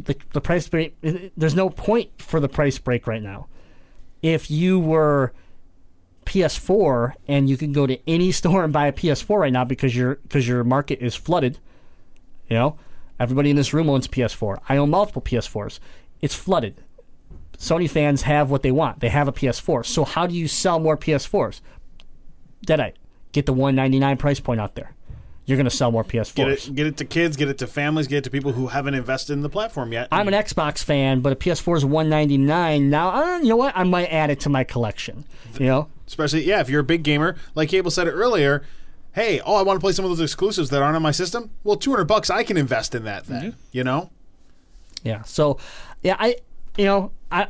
[0.00, 0.96] the, the price break,
[1.36, 3.46] there's no point for the price break right now.
[4.22, 5.32] If you were
[6.24, 9.94] PS4 and you can go to any store and buy a PS4 right now because
[9.94, 11.58] your because your market is flooded,
[12.48, 12.78] you know,
[13.18, 14.60] everybody in this room owns PS4.
[14.68, 15.78] I own multiple PS4s.
[16.20, 16.82] It's flooded.
[17.58, 19.00] Sony fans have what they want.
[19.00, 19.86] They have a PS4.
[19.86, 21.60] So how do you sell more PS4s?
[22.66, 22.94] Deadite,
[23.32, 24.94] get the 199 price point out there.
[25.44, 26.34] You're going to sell more PS4s.
[26.34, 28.68] Get it, get it to kids, get it to families, get it to people who
[28.68, 30.06] haven't invested in the platform yet.
[30.12, 33.10] I'm an Xbox fan, but a PS4 is 199 now.
[33.10, 33.76] Uh, you know what?
[33.76, 35.24] I might add it to my collection.
[35.58, 38.62] You know, Especially, yeah, if you're a big gamer, like Cable said it earlier.
[39.14, 41.50] Hey, oh, I want to play some of those exclusives that aren't on my system.
[41.64, 43.26] Well, 200 bucks, I can invest in that.
[43.26, 44.10] Then, you know,
[45.02, 45.22] yeah.
[45.22, 45.58] So,
[46.02, 46.36] yeah, I,
[46.76, 47.48] you know, I,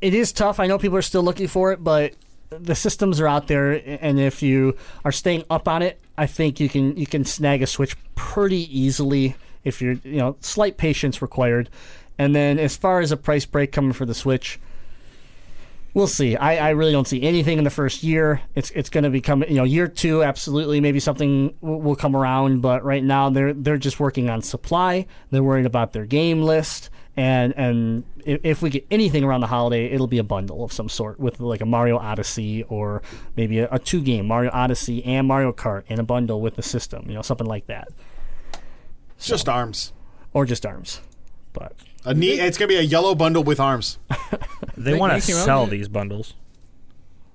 [0.00, 0.60] it is tough.
[0.60, 2.14] I know people are still looking for it, but
[2.50, 6.60] the systems are out there, and if you are staying up on it, I think
[6.60, 9.36] you can you can snag a Switch pretty easily.
[9.64, 11.68] If you're, you know, slight patience required.
[12.18, 14.60] And then as far as a price break coming for the Switch,
[15.96, 16.36] We'll see.
[16.36, 18.42] I, I really don't see anything in the first year.
[18.54, 19.48] It's it's going to be coming.
[19.48, 23.54] you know year two absolutely maybe something will, will come around, but right now they're
[23.54, 25.06] they're just working on supply.
[25.30, 29.46] They're worried about their game list, and and if, if we get anything around the
[29.46, 33.02] holiday, it'll be a bundle of some sort with like a Mario Odyssey or
[33.36, 36.62] maybe a, a two game Mario Odyssey and Mario Kart in a bundle with the
[36.62, 37.88] system, you know something like that,
[39.16, 39.92] it's just arms.
[40.32, 41.00] or just arms.
[41.52, 41.72] But
[42.04, 43.98] A neat, it's gonna be a yellow bundle with arms.
[44.76, 46.34] They They- want to came out sell with these bundles.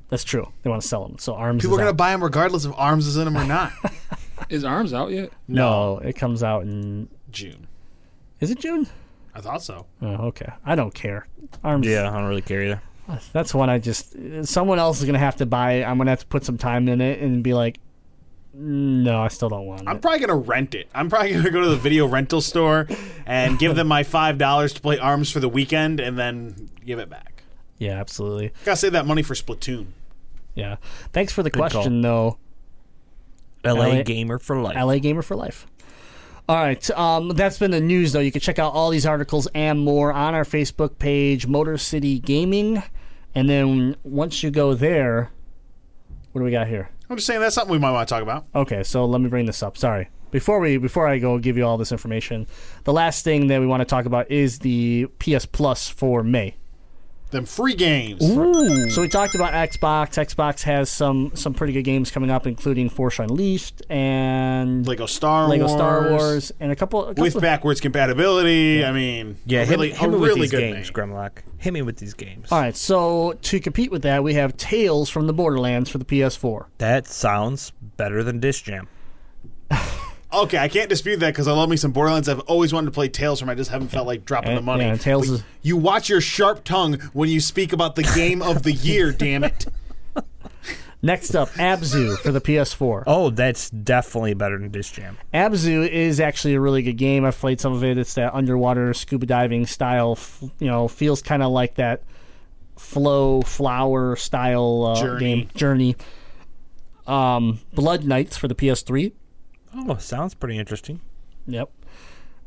[0.10, 0.52] that's true.
[0.62, 1.64] They want to sell them, so arms.
[1.64, 1.98] People is are gonna out.
[1.98, 3.72] buy them regardless of arms is in them or not.
[4.50, 5.32] Is Arms out yet?
[5.48, 7.08] No, it comes out in.
[7.30, 7.68] June,
[8.42, 8.88] Is it June?
[9.34, 9.86] I thought so.
[10.02, 10.52] Oh, okay.
[10.66, 11.28] I don't care.
[11.64, 11.88] Arms.
[11.88, 12.82] Yeah, I don't really care either.
[13.34, 14.16] That's one I just.
[14.46, 15.74] Someone else is gonna have to buy.
[15.74, 15.84] it.
[15.84, 17.80] I'm gonna have to put some time in it and be like,
[18.54, 19.88] no, I still don't want it.
[19.88, 20.02] I'm it.
[20.02, 20.88] probably gonna rent it.
[20.94, 22.88] I'm probably gonna go to the video rental store
[23.26, 27.00] and give them my five dollars to play arms for the weekend, and then give
[27.00, 27.44] it back.
[27.80, 28.52] yeah, absolutely.
[28.66, 29.88] Gotta save that money for Splatoon.
[30.56, 30.76] Yeah.
[31.14, 31.70] Thanks for the call.
[31.70, 32.38] question, though.
[33.64, 34.76] LA, LA Gamer for life.
[34.76, 35.68] LA Gamer for Life.
[36.50, 38.20] All right, um, that's been the news, though.
[38.20, 42.20] You can check out all these articles and more on our Facebook page, Motor City
[42.20, 42.84] Gaming.
[43.34, 45.32] And then once you go there,
[46.32, 46.90] what do we got here?
[47.10, 48.46] I'm just saying that's something we might want to talk about.
[48.56, 49.78] Okay, so let me bring this up.
[49.78, 50.10] Sorry.
[50.32, 52.48] Before we before I go give you all this information,
[52.86, 56.56] the last thing that we want to talk about is the PS Plus for May.
[57.32, 58.26] Them free games.
[58.94, 60.18] So we talked about Xbox.
[60.18, 65.48] Xbox has some some pretty good games coming up, including Force Unleashed and Lego Star
[65.48, 65.72] Lego Wars.
[65.78, 68.84] Star Wars, and a couple, a couple with backwards compatibility.
[68.84, 70.94] I mean, yeah, a hit, really, me- hit a me with really these good games,
[70.94, 71.10] name.
[71.10, 71.32] Grimlock.
[71.58, 72.52] Hit me with these games.
[72.52, 76.06] All right, so to compete with that, we have Tales from the Borderlands for the
[76.06, 76.66] PS4.
[76.80, 78.90] That sounds better than Disc Jam.
[80.34, 82.30] Okay, I can't dispute that because I love me some Borderlands.
[82.30, 83.50] I've always wanted to play Tales from.
[83.50, 84.86] I just haven't felt like dropping the money.
[84.86, 88.64] yeah, Tales is- You watch your sharp tongue when you speak about the game of
[88.64, 89.12] the year.
[89.18, 89.66] damn it!
[91.04, 93.04] Next up, Abzu for the PS4.
[93.08, 95.18] Oh, that's definitely better than Disc Jam.
[95.34, 97.26] Abzu is actually a really good game.
[97.26, 97.98] I've played some of it.
[97.98, 100.12] It's that underwater scuba diving style.
[100.12, 102.04] f- You know, feels kind of like that
[102.78, 105.20] flow flower style uh, Journey.
[105.20, 105.96] game journey.
[107.08, 109.12] Um, Blood Knights for the PS3.
[109.76, 111.02] Oh, sounds pretty interesting.
[111.48, 111.70] Yep.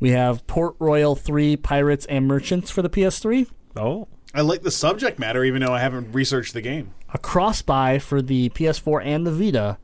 [0.00, 3.48] We have Port Royale 3 Pirates and Merchants for the PS3.
[3.76, 6.92] Oh, I like the subject matter, even though I haven't researched the game.
[7.12, 9.78] A cross buy for the PS4 and the Vita.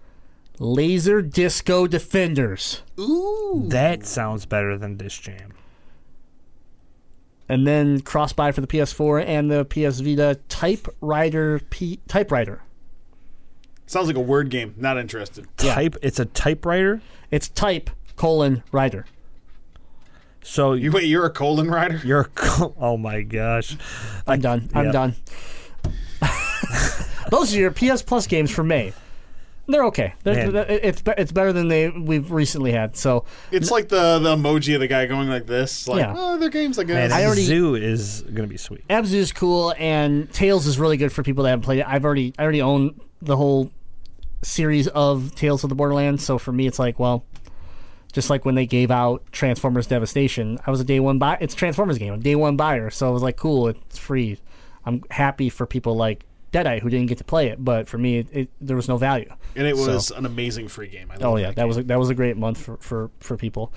[0.59, 2.83] Laser Disco Defenders.
[2.99, 3.65] Ooh.
[3.69, 5.55] That sounds better than Disc Jam.
[7.49, 12.63] And then cross buy for the PS4 and the PS Vita Typewriter P- Typewriter.
[13.91, 14.73] Sounds like a word game.
[14.77, 15.49] Not interested.
[15.61, 15.75] Yeah.
[15.75, 15.97] Type.
[16.01, 17.03] It's a typewriter.
[17.33, 19.05] It's type colon writer.
[20.43, 22.01] So You you, wait, you're a colon rider.
[22.05, 22.21] you're.
[22.21, 23.77] a co- Oh my gosh.
[24.29, 24.71] I'm done.
[24.75, 24.93] I'm yeah.
[24.93, 25.15] done.
[27.31, 28.93] Those are your PS Plus games for May.
[29.67, 30.15] They're okay.
[30.23, 30.67] They're, Man.
[30.69, 32.97] it's be- it's better than they we've recently had.
[32.97, 35.89] So It's like the the emoji of the guy going like this.
[35.89, 36.15] Like, Yeah.
[36.17, 37.13] oh, their games like Man, this.
[37.13, 38.87] I already- Zoo is gonna be sweet.
[38.87, 41.87] Abzu is cool, and Tales is really good for people that haven't played it.
[41.89, 43.73] I've already I already own the whole
[44.43, 47.25] series of Tales of the Borderlands, so for me, it's like well,
[48.13, 51.39] just like when they gave out Transformers Devastation, I was a day one buy.
[51.41, 54.39] It's a Transformers game, a day one buyer, so I was like, cool, it's free.
[54.85, 58.19] I'm happy for people like Deadeye who didn't get to play it, but for me,
[58.19, 59.31] it, it, there was no value.
[59.55, 61.11] and it So- was an amazing free game.
[61.13, 63.73] I Oh yeah, that was a, that was a great month for for for people.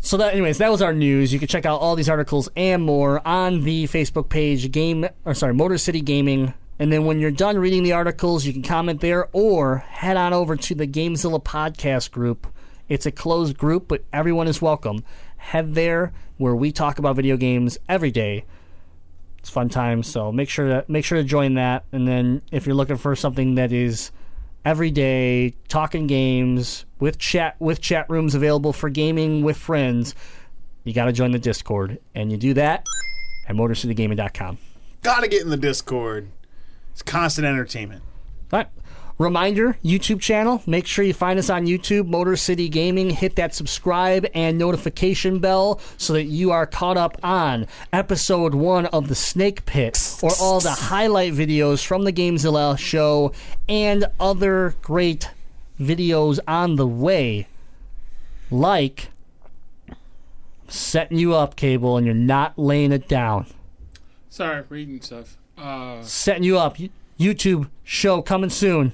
[0.00, 1.32] So that, anyways, that was our news.
[1.32, 5.32] You can check out all these articles and more on the Facebook page, Game or
[5.32, 6.52] sorry, Motor City Gaming.
[6.78, 10.32] And then when you're done reading the articles, you can comment there or head on
[10.32, 12.46] over to the Gamezilla podcast group.
[12.88, 15.04] It's a closed group, but everyone is welcome.
[15.36, 18.44] Head there where we talk about video games every day.
[19.38, 21.84] It's fun times, so make sure to make sure to join that.
[21.92, 24.10] And then if you're looking for something that is
[24.64, 30.14] every day talking games with chat with chat rooms available for gaming with friends
[30.84, 32.82] you got to join the discord and you do that
[33.46, 34.56] at motorcitygaming.com
[35.04, 36.30] Gotta get in the Discord.
[36.94, 38.02] It's constant entertainment.
[38.52, 38.68] all right
[39.16, 43.54] reminder youtube channel make sure you find us on youtube motor city gaming hit that
[43.54, 49.14] subscribe and notification bell so that you are caught up on episode one of the
[49.14, 53.30] snake pit or all the highlight videos from the gamezilla show
[53.68, 55.30] and other great
[55.80, 57.46] videos on the way
[58.50, 59.10] like
[60.66, 63.46] setting you up cable and you're not laying it down
[64.28, 65.36] Sorry, reading stuff.
[65.56, 66.76] Uh, setting you up
[67.18, 68.92] youtube show coming soon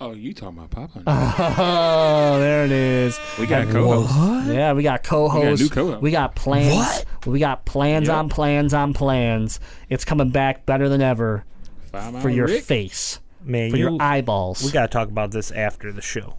[0.00, 1.02] oh, you talking about Papa?
[1.58, 3.18] Oh, there it is.
[3.38, 4.48] we got a co-host.
[4.48, 5.62] Yeah, we got co-hosts.
[5.62, 6.00] new co-host.
[6.02, 6.74] We got plans.
[6.74, 7.04] What?
[7.26, 8.16] We got plans Yep.
[8.16, 9.60] on plans on plans.
[9.90, 11.44] It's coming back better than ever
[11.92, 12.64] Five for your Rick.
[12.64, 14.62] face, Man, for you, your eyeballs.
[14.64, 16.34] we gotta talk about this after the show.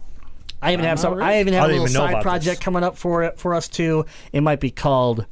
[0.60, 1.12] I even have some.
[1.12, 1.34] Alright.
[1.36, 2.64] I even have I a little side project this.
[2.64, 4.06] coming up for it for us too.
[4.32, 5.26] It might be called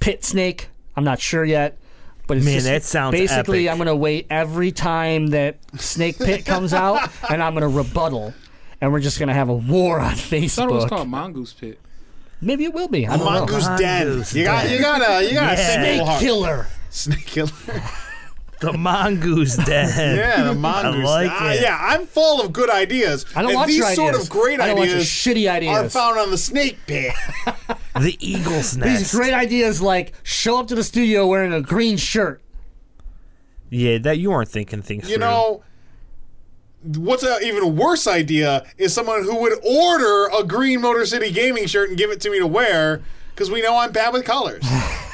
[0.00, 0.68] Pit Snake.
[0.96, 1.78] I'm not sure yet.
[2.26, 3.72] But it's Man, just- that sounds basically epic.
[3.72, 8.34] I'm gonna wait every time that Snake Pit comes out, and I'm gonna rebuttal,
[8.80, 10.44] and we're just gonna have a war on Facebook.
[10.44, 11.78] I thought it was called Mongoose Pit.
[12.40, 13.06] Maybe it will be.
[13.06, 13.24] I don't know.
[13.46, 14.08] Mongoose Den.
[14.08, 15.68] Mongoose You got, you gotta, you gotta Yeah.
[15.68, 16.18] a Snake little.
[16.18, 16.66] Killer.
[16.90, 17.50] Snake killer.
[18.58, 20.16] The mongoose den.
[20.16, 21.06] Yeah, the mongoose.
[21.06, 21.60] I like Ah, it.
[21.60, 23.26] yeah, I'm full of good ideas.
[23.36, 24.24] I don't and want these your sort ideas.
[24.24, 27.12] of great I don't want your shitty ideas are found on the snake pit.
[28.00, 32.42] The eagle's These great ideas like show up to the studio wearing a green shirt.
[33.70, 35.20] Yeah, that you weren't thinking things you through.
[35.20, 35.64] know,
[36.82, 41.66] what's an even worse idea is someone who would order a green Motor City Gaming
[41.66, 44.64] shirt and give it to me to wear because we know I'm bad with colors.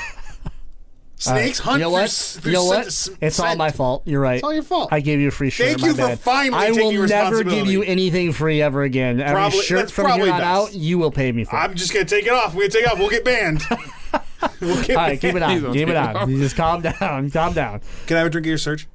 [1.22, 2.02] Snakes hunt You know through what?
[2.04, 2.86] s- You know what?
[2.86, 4.02] s- It's all my fault.
[4.06, 4.34] You're right.
[4.36, 4.88] It's all your fault.
[4.92, 5.68] I gave you a free shirt.
[5.68, 6.20] Thank you for bad.
[6.20, 9.20] finally I will never give you anything free ever again.
[9.20, 10.42] Every Probably- shirt from here on best.
[10.42, 11.56] out, you will pay me for.
[11.56, 12.54] I'm just gonna take it off.
[12.54, 12.98] We're gonna take it off.
[12.98, 13.62] We'll get banned.
[14.60, 15.72] we'll get all right, keep it on.
[15.72, 16.28] Keep it on.
[16.30, 17.30] You just calm down.
[17.30, 17.80] Calm down.
[18.06, 18.88] Can I have a drink of your search?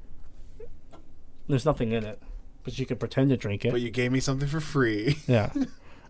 [1.48, 2.20] There's nothing in it,
[2.62, 3.72] but you can pretend to drink it.
[3.72, 5.16] But you gave me something for free.
[5.26, 5.50] yeah.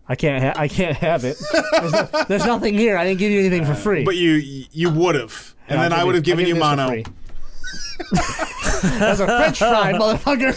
[0.09, 0.43] I can't.
[0.43, 1.37] Ha- I can't have it.
[1.71, 2.97] There's, no- there's nothing here.
[2.97, 4.03] I didn't give you anything for free.
[4.03, 7.03] But you you would have, and I'll then I would have given you mono.
[8.11, 10.55] That's a French fry, motherfucker.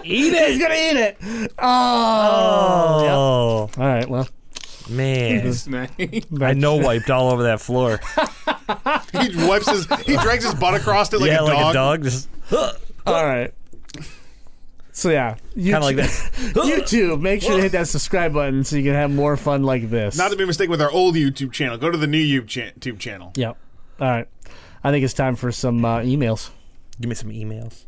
[0.04, 0.50] eat it.
[0.50, 1.52] He's gonna eat it.
[1.58, 3.06] Oh.
[3.08, 4.08] Oh, All right.
[4.08, 4.28] Well,
[4.88, 5.52] man.
[5.52, 6.26] Snake.
[6.40, 7.98] I know wiped all over that floor.
[9.20, 11.70] He wipes his, he drags his butt across it like yeah, a like dog.
[11.70, 12.02] a dog.
[12.04, 12.28] Just
[13.06, 13.52] all right.
[14.94, 16.08] So yeah, Kind of like that.
[16.54, 19.88] YouTube, make sure to hit that subscribe button so you can have more fun like
[19.88, 20.18] this.
[20.18, 21.78] Not to be mistaken with our old YouTube channel.
[21.78, 23.32] Go to the new YouTube channel.
[23.36, 23.56] Yep.
[24.00, 24.28] All right.
[24.84, 26.50] I think it's time for some uh, emails.
[27.00, 27.84] Give me some emails.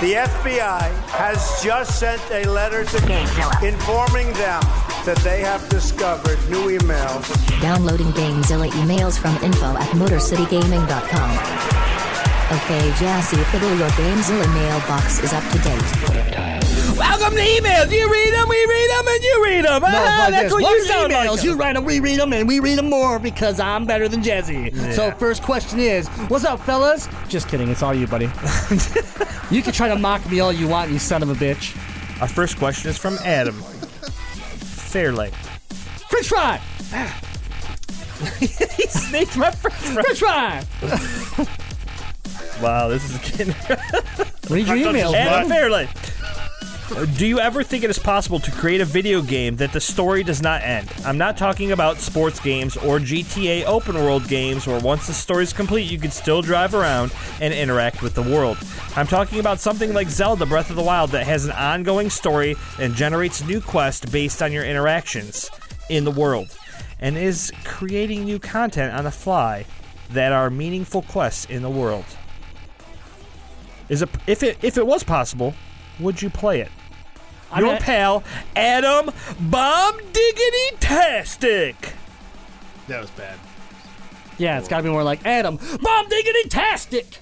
[0.00, 3.62] The FBI has just sent a letter to Gamezilla.
[3.64, 4.60] informing them
[5.04, 11.87] that they have discovered new emails Downloading Gamezilla emails from info at MotorCityGaming.com.
[12.50, 16.96] Okay, Jassy Fiddle, your Gamezilla mailbox is up to date.
[16.96, 17.92] Welcome to emails.
[17.92, 19.82] You read them, we read them, and you read them.
[19.82, 21.36] No, ah, that's there's what you sound emails.
[21.36, 21.44] like.
[21.44, 24.22] you write them, we read them, and we read them more because I'm better than
[24.22, 24.94] Jazzy.
[24.94, 27.06] So first question is, what's up, fellas?
[27.28, 27.68] Just kidding.
[27.68, 28.24] It's all you, buddy.
[29.50, 31.76] you can try to mock me all you want, you son of a bitch.
[32.22, 33.56] Our first question is from Adam.
[33.56, 35.34] Fairlake.
[36.08, 36.56] French fry.
[38.38, 40.02] he snaked my friend.
[40.02, 40.64] French fry.
[42.62, 43.54] Wow, this is getting.
[44.50, 45.88] Read your emails, Adam bud.
[46.90, 49.80] Uh, Do you ever think it is possible to create a video game that the
[49.80, 50.90] story does not end?
[51.04, 55.42] I'm not talking about sports games or GTA open world games where once the story
[55.42, 57.12] is complete, you can still drive around
[57.42, 58.56] and interact with the world.
[58.96, 62.56] I'm talking about something like Zelda Breath of the Wild that has an ongoing story
[62.80, 65.50] and generates new quests based on your interactions
[65.90, 66.56] in the world
[67.00, 69.66] and is creating new content on the fly
[70.10, 72.06] that are meaningful quests in the world.
[73.88, 75.54] Is it if it if it was possible,
[76.00, 76.70] would you play it?
[77.50, 78.22] I Your mean, pal
[78.54, 79.10] Adam
[79.40, 81.94] Bomb Diggity Tastic.
[82.88, 83.38] That was bad.
[84.38, 85.56] Yeah, it's got to be more like Adam.
[85.56, 87.18] Bomb diggity tastic.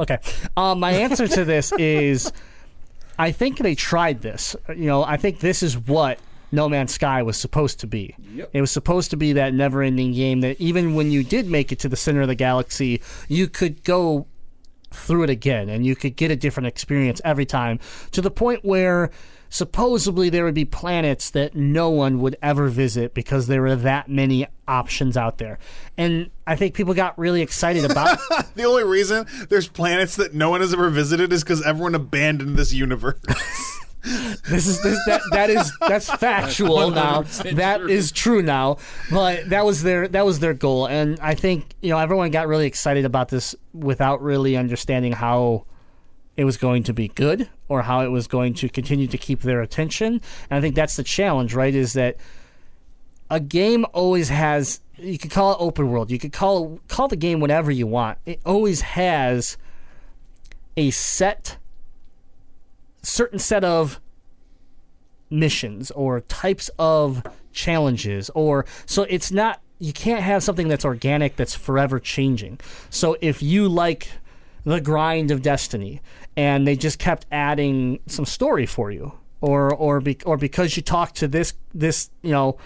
[0.00, 0.18] Okay.
[0.56, 2.32] Um, my answer to this is
[3.18, 4.56] I think they tried this.
[4.68, 6.18] You know, I think this is what
[6.50, 8.14] No Man's Sky was supposed to be.
[8.52, 11.72] It was supposed to be that never ending game that even when you did make
[11.72, 14.26] it to the center of the galaxy, you could go
[14.90, 17.78] through it again and you could get a different experience every time
[18.10, 19.10] to the point where
[19.50, 24.08] supposedly there would be planets that no one would ever visit because there were that
[24.08, 25.58] many options out there.
[25.96, 28.18] And I think people got really excited about
[28.54, 32.56] The only reason there's planets that no one has ever visited is because everyone abandoned
[32.56, 33.18] this universe.
[34.48, 37.22] this is this, that that is that's factual now.
[37.22, 37.88] 100% That true.
[37.88, 38.78] is true now.
[39.10, 42.48] But that was their that was their goal and I think, you know, everyone got
[42.48, 45.64] really excited about this without really understanding how
[46.36, 49.40] it was going to be good or how it was going to continue to keep
[49.40, 50.20] their attention.
[50.48, 51.74] And I think that's the challenge, right?
[51.74, 52.16] Is that
[53.30, 56.10] a game always has you could call it open world.
[56.10, 58.18] You could call call the game whatever you want.
[58.26, 59.56] It always has
[60.76, 61.58] a set
[63.02, 64.00] certain set of
[65.30, 67.22] missions or types of
[67.52, 72.58] challenges or so it's not you can't have something that's organic that's forever changing.
[72.90, 74.10] So if you like
[74.64, 76.00] the grind of Destiny
[76.36, 80.82] and they just kept adding some story for you or or be, or because you
[80.82, 82.58] talked to this this you know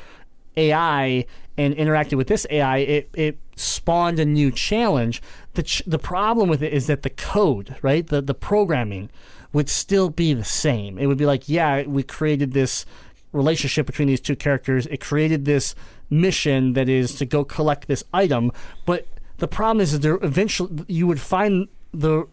[0.57, 1.27] AI
[1.59, 5.21] and interacted with this AI, it, it spawned a new challenge.
[5.53, 9.11] The ch- the problem with it is that the code, right, the the programming,
[9.53, 10.99] would still be the same.
[10.99, 12.87] It would be like, yeah, we created this
[13.33, 14.87] relationship between these two characters.
[14.87, 15.75] It created this
[16.11, 18.53] mission that is to go collect this item,
[18.85, 19.07] but
[19.39, 22.27] the problem is that there eventually you would find the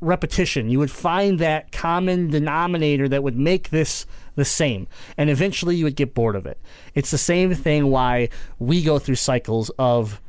[0.00, 0.70] repetition.
[0.70, 4.88] You would find that common denominator that would make this the same.
[5.18, 6.58] And eventually you would get bored of it.
[6.94, 10.20] It's the same thing why we go through cycles of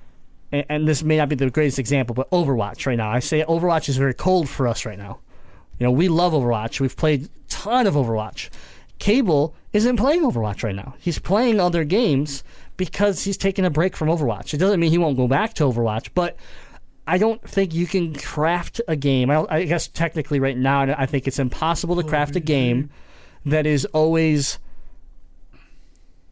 [0.51, 3.09] and, and this may not be the greatest example, but Overwatch right now.
[3.09, 5.19] I say Overwatch is very cold for us right now.
[5.79, 6.79] You know, we love Overwatch.
[6.79, 8.49] We've played a ton of Overwatch.
[8.99, 10.95] Cable isn't playing Overwatch right now.
[10.99, 12.43] He's playing other games
[12.77, 14.53] because he's taking a break from Overwatch.
[14.53, 16.35] It doesn't mean he won't go back to Overwatch, but
[17.07, 19.29] I don't think you can craft a game.
[19.31, 22.89] I, I guess technically, right now, I think it's impossible to craft a game
[23.45, 24.59] that is always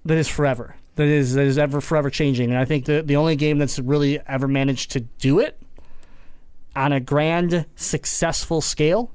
[0.05, 0.75] that is forever.
[0.95, 2.49] That is that is ever forever changing.
[2.49, 5.59] And I think the the only game that's really ever managed to do it
[6.75, 9.11] on a grand successful scale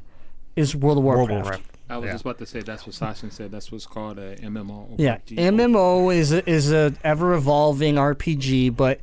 [0.56, 1.44] is World of World of Warcraft.
[1.44, 1.70] Warcraft.
[1.90, 2.12] I was Yeah.
[2.12, 3.50] just about to say that's what Sasha said.
[3.52, 4.94] That's what's called a MMO.
[4.98, 5.36] Yeah, RPG.
[5.36, 9.00] MMO is a, is a ever evolving RPG, but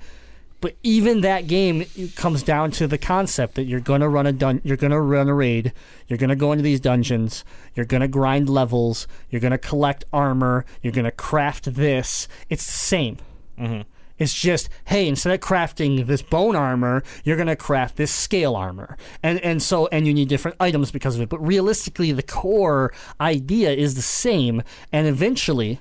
[0.62, 4.32] but even that game comes down to the concept that you're going to run a
[4.32, 5.74] dun- you're going to run a raid,
[6.08, 7.44] you're going to go into these dungeons,
[7.76, 12.28] you're going to grind levels, you're going to collect armor, you're going to craft this.
[12.50, 13.18] It's the same.
[13.60, 13.82] Mm-hmm.
[14.22, 18.96] It's just, hey, instead of crafting this bone armor, you're gonna craft this scale armor,
[19.24, 21.30] and and so and you need different items because of it.
[21.30, 24.62] But realistically, the core idea is the same,
[24.94, 25.80] and eventually,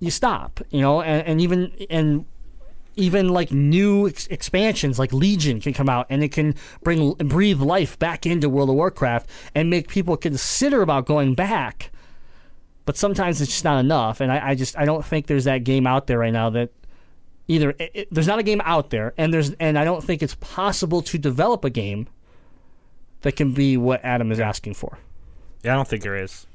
[0.00, 0.58] you stop.
[0.70, 2.24] You know, and, and even and
[2.96, 7.60] even like new ex- expansions like Legion can come out and it can bring breathe
[7.60, 11.92] life back into World of Warcraft and make people consider about going back.
[12.86, 15.64] But sometimes it's just not enough, and I, I just I don't think there's that
[15.64, 16.70] game out there right now that
[17.48, 20.22] either it, it- there's not a game out there, and there's and I don't think
[20.22, 22.06] it's possible to develop a game
[23.22, 24.98] that can be what Adam is asking for.
[25.64, 26.46] Yeah, I don't think there is.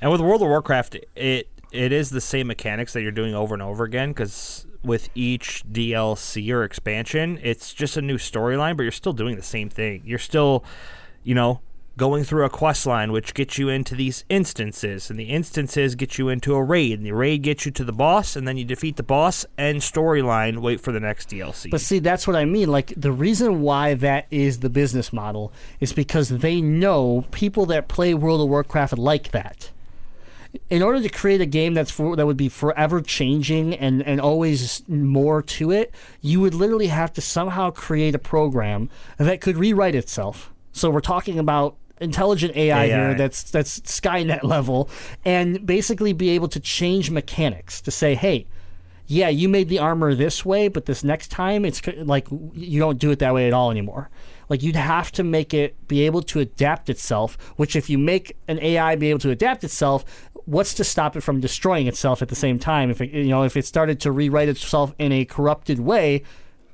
[0.00, 3.54] And with World of Warcraft, it it is the same mechanics that you're doing over
[3.54, 8.82] and over again because with each DLC or expansion, it's just a new storyline, but
[8.84, 10.02] you're still doing the same thing.
[10.04, 10.64] You're still,
[11.24, 11.60] you know,
[11.98, 16.16] going through a quest line which gets you into these instances, and the instances get
[16.16, 18.64] you into a raid, and the raid gets you to the boss, and then you
[18.64, 21.70] defeat the boss, and storyline, wait for the next DLC.
[21.70, 22.70] But see, that's what I mean.
[22.70, 27.88] Like the reason why that is the business model is because they know people that
[27.88, 29.70] play World of Warcraft like that.
[30.70, 34.18] In order to create a game that's for, that would be forever changing and, and
[34.18, 35.92] always more to it,
[36.22, 38.88] you would literally have to somehow create a program
[39.18, 40.50] that could rewrite itself.
[40.72, 42.86] So we're talking about intelligent AI, AI.
[42.86, 44.88] here that's that's Skynet level,
[45.24, 48.46] and basically be able to change mechanics to say, hey,
[49.06, 52.98] yeah, you made the armor this way, but this next time it's like you don't
[52.98, 54.10] do it that way at all anymore.
[54.50, 58.36] Like you'd have to make it be able to adapt itself, which if you make
[58.48, 60.04] an AI be able to adapt itself,
[60.44, 62.90] what's to stop it from destroying itself at the same time?
[62.90, 66.22] If it, you know, if it started to rewrite itself in a corrupted way,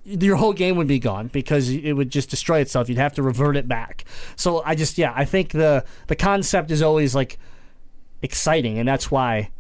[0.05, 2.89] your whole game would be gone because it would just destroy itself.
[2.89, 4.05] You'd have to revert it back.
[4.37, 7.39] So I just yeah, I think the the concept is always like
[8.23, 9.51] exciting, and that's why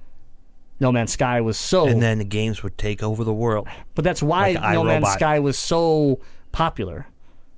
[0.81, 1.87] No Man's Sky was so.
[1.87, 3.69] and then the games would take over the world.
[3.95, 5.09] But that's why Like No Man's.
[5.13, 6.21] Sky was so
[6.53, 7.07] popular.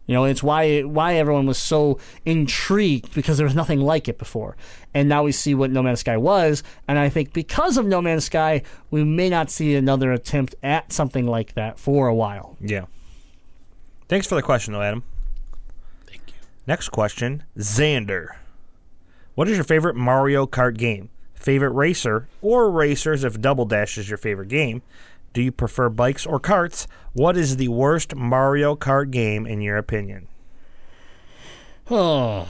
[0.07, 4.19] You know, it's why why everyone was so intrigued because there was nothing like it
[4.19, 4.57] before.
[4.95, 8.01] And now we see what No Man's Sky was, and I think because of No
[8.01, 12.57] Man's Sky, we may not see another attempt at something like that for a while.
[12.61, 12.87] Yeah.
[14.09, 15.03] Thanks for the question, though, Adam.
[16.07, 16.35] Thank you.
[16.67, 18.37] Next question Xander.
[19.35, 21.11] What is your favorite Mario Kart game?
[21.35, 24.83] Favorite racer or racers if Double Dash is your favorite game?
[25.37, 26.89] Do you prefer bikes or carts?
[27.13, 30.29] What is the worst Mario Kart game in your opinion?
[31.91, 32.49] Oh.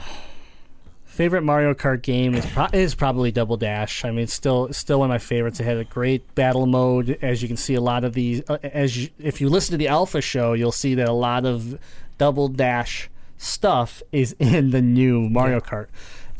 [1.03, 4.05] Favorite Mario Kart game is pro- is probably Double Dash.
[4.05, 5.59] I mean, it's still still one of my favorites.
[5.59, 7.73] It had a great battle mode, as you can see.
[7.73, 10.71] A lot of these, uh, as you, if you listen to the Alpha show, you'll
[10.71, 11.77] see that a lot of
[12.17, 15.87] Double Dash stuff is in the new Mario Kart.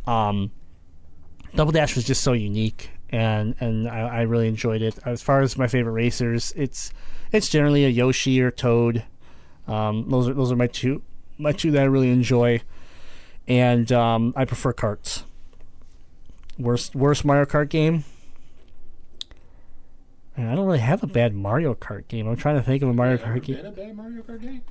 [0.07, 0.51] Um,
[1.53, 4.97] Double Dash was just so unique, and and I, I really enjoyed it.
[5.05, 6.91] As far as my favorite racers, it's
[7.31, 9.03] it's generally a Yoshi or Toad.
[9.67, 11.01] Um, those are those are my two
[11.37, 12.61] my two that I really enjoy,
[13.47, 15.23] and um, I prefer carts.
[16.57, 18.03] Worst worst Mario Kart game.
[20.35, 22.27] Man, I don't really have a bad Mario Kart game.
[22.27, 23.65] I'm trying to think of a Mario Kart game.
[23.65, 24.61] A bad Mario Kart game?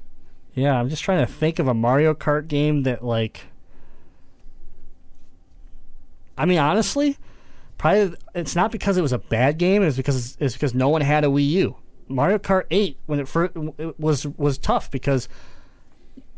[0.54, 3.42] Yeah, I'm just trying to think of a Mario Kart game that like
[6.38, 7.18] I mean honestly,
[7.78, 11.01] probably it's not because it was a bad game, it's because it's because no one
[11.01, 11.77] had a Wii U.
[12.09, 15.28] Mario Kart 8 when it first it was was tough because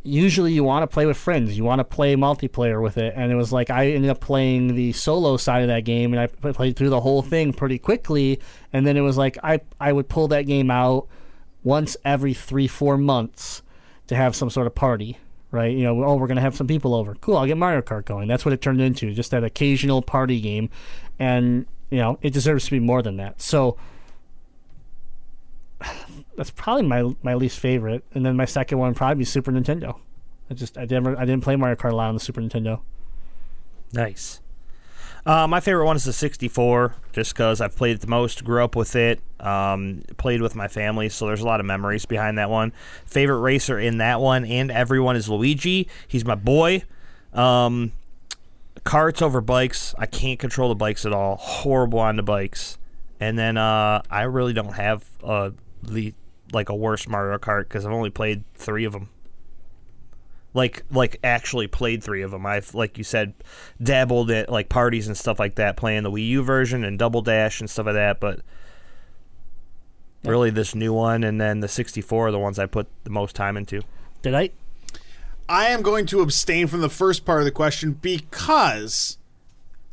[0.02, 3.30] usually you want to play with friends, you want to play multiplayer with it, and
[3.30, 6.26] it was like I ended up playing the solo side of that game, and I
[6.52, 8.40] played through the whole thing pretty quickly,
[8.72, 11.08] and then it was like I I would pull that game out
[11.62, 13.62] once every three four months
[14.06, 15.18] to have some sort of party,
[15.50, 15.74] right?
[15.74, 18.28] You know, oh we're gonna have some people over, cool, I'll get Mario Kart going.
[18.28, 20.70] That's what it turned into, just that occasional party game,
[21.18, 23.40] and you know it deserves to be more than that.
[23.40, 23.76] So
[26.36, 29.98] that's probably my my least favorite, and then my second one probably be Super Nintendo.
[30.50, 32.80] I just I never I didn't play Mario Kart a lot on the Super Nintendo.
[33.92, 34.40] Nice.
[35.26, 38.62] Uh, my favorite one is the 64, just because I've played it the most, grew
[38.62, 42.38] up with it, um, played with my family, so there's a lot of memories behind
[42.38, 42.72] that one.
[43.04, 45.88] Favorite racer in that one and everyone is Luigi.
[46.06, 46.82] He's my boy.
[47.32, 47.92] Um,
[48.84, 49.94] carts over bikes.
[49.98, 51.36] I can't control the bikes at all.
[51.36, 52.78] Horrible on the bikes.
[53.20, 55.50] And then uh, I really don't have uh,
[55.82, 56.14] the
[56.52, 59.10] like a worse Mario Kart because I've only played three of them
[60.58, 62.44] like like actually played three of them.
[62.44, 63.32] I've like you said
[63.82, 67.22] dabbled at like parties and stuff like that, playing the Wii U version and Double
[67.22, 68.20] Dash and stuff like that.
[68.20, 68.40] But
[70.24, 73.36] really, this new one and then the 64 are the ones I put the most
[73.36, 73.82] time into.
[74.20, 74.50] Did I?
[75.48, 79.16] I am going to abstain from the first part of the question because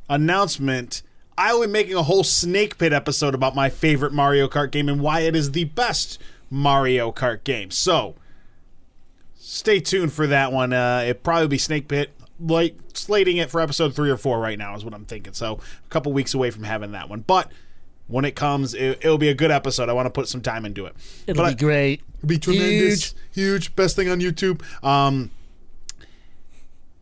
[0.09, 1.03] announcement.
[1.37, 4.87] I will be making a whole Snake Pit episode about my favorite Mario Kart game
[4.87, 6.17] and why it is the best
[6.49, 7.71] Mario Kart game.
[7.71, 8.15] So,
[9.47, 10.73] stay tuned for that one.
[10.73, 12.11] Uh, it probably be Snake Pit.
[12.39, 15.33] Like slating it for episode three or four right now is what I'm thinking.
[15.33, 15.53] So,
[15.85, 17.21] a couple weeks away from having that one.
[17.21, 17.51] But
[18.07, 18.73] when it comes.
[18.73, 19.89] It, it'll be a good episode.
[19.89, 20.95] I want to put some time into it.
[21.27, 22.01] It'll But be I- great.
[22.17, 24.61] It'll be tremendous, huge, best thing on YouTube.
[24.83, 25.31] Um,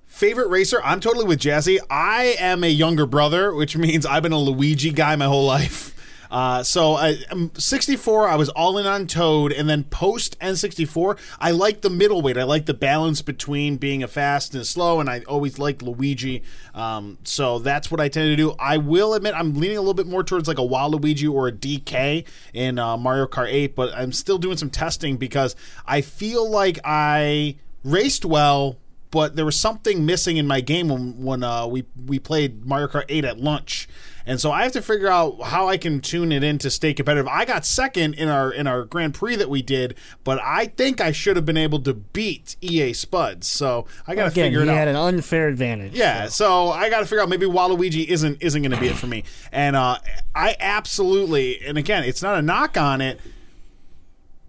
[0.06, 0.82] favorite racer?
[0.84, 1.80] I'm totally with Jazzy.
[1.90, 5.93] I am a younger brother, which means I've been a Luigi guy my whole life.
[6.34, 11.20] Uh, so I, um, 64, I was all in on Toad, and then post N64,
[11.40, 12.40] I like the middleweight.
[12.40, 15.84] I like the balance between being a fast and a slow, and I always liked
[15.84, 16.42] Luigi.
[16.74, 18.56] Um, so that's what I tend to do.
[18.58, 21.52] I will admit I'm leaning a little bit more towards like a Waluigi or a
[21.52, 25.56] DK in uh, Mario Kart 8, but I'm still doing some testing because
[25.86, 28.80] I feel like I raced well,
[29.14, 32.88] but there was something missing in my game when when uh, we we played Mario
[32.88, 33.88] Kart 8 at lunch.
[34.26, 36.94] And so I have to figure out how I can tune it in to stay
[36.94, 37.28] competitive.
[37.28, 41.00] I got second in our in our Grand Prix that we did, but I think
[41.00, 43.46] I should have been able to beat EA Spuds.
[43.46, 44.78] So I got to figure he it out.
[44.78, 45.94] had an unfair advantage.
[45.94, 48.96] Yeah, so I got to figure out maybe Waluigi isn't isn't going to be it
[48.96, 50.00] for me, and uh,
[50.34, 53.20] I absolutely and again, it's not a knock on it.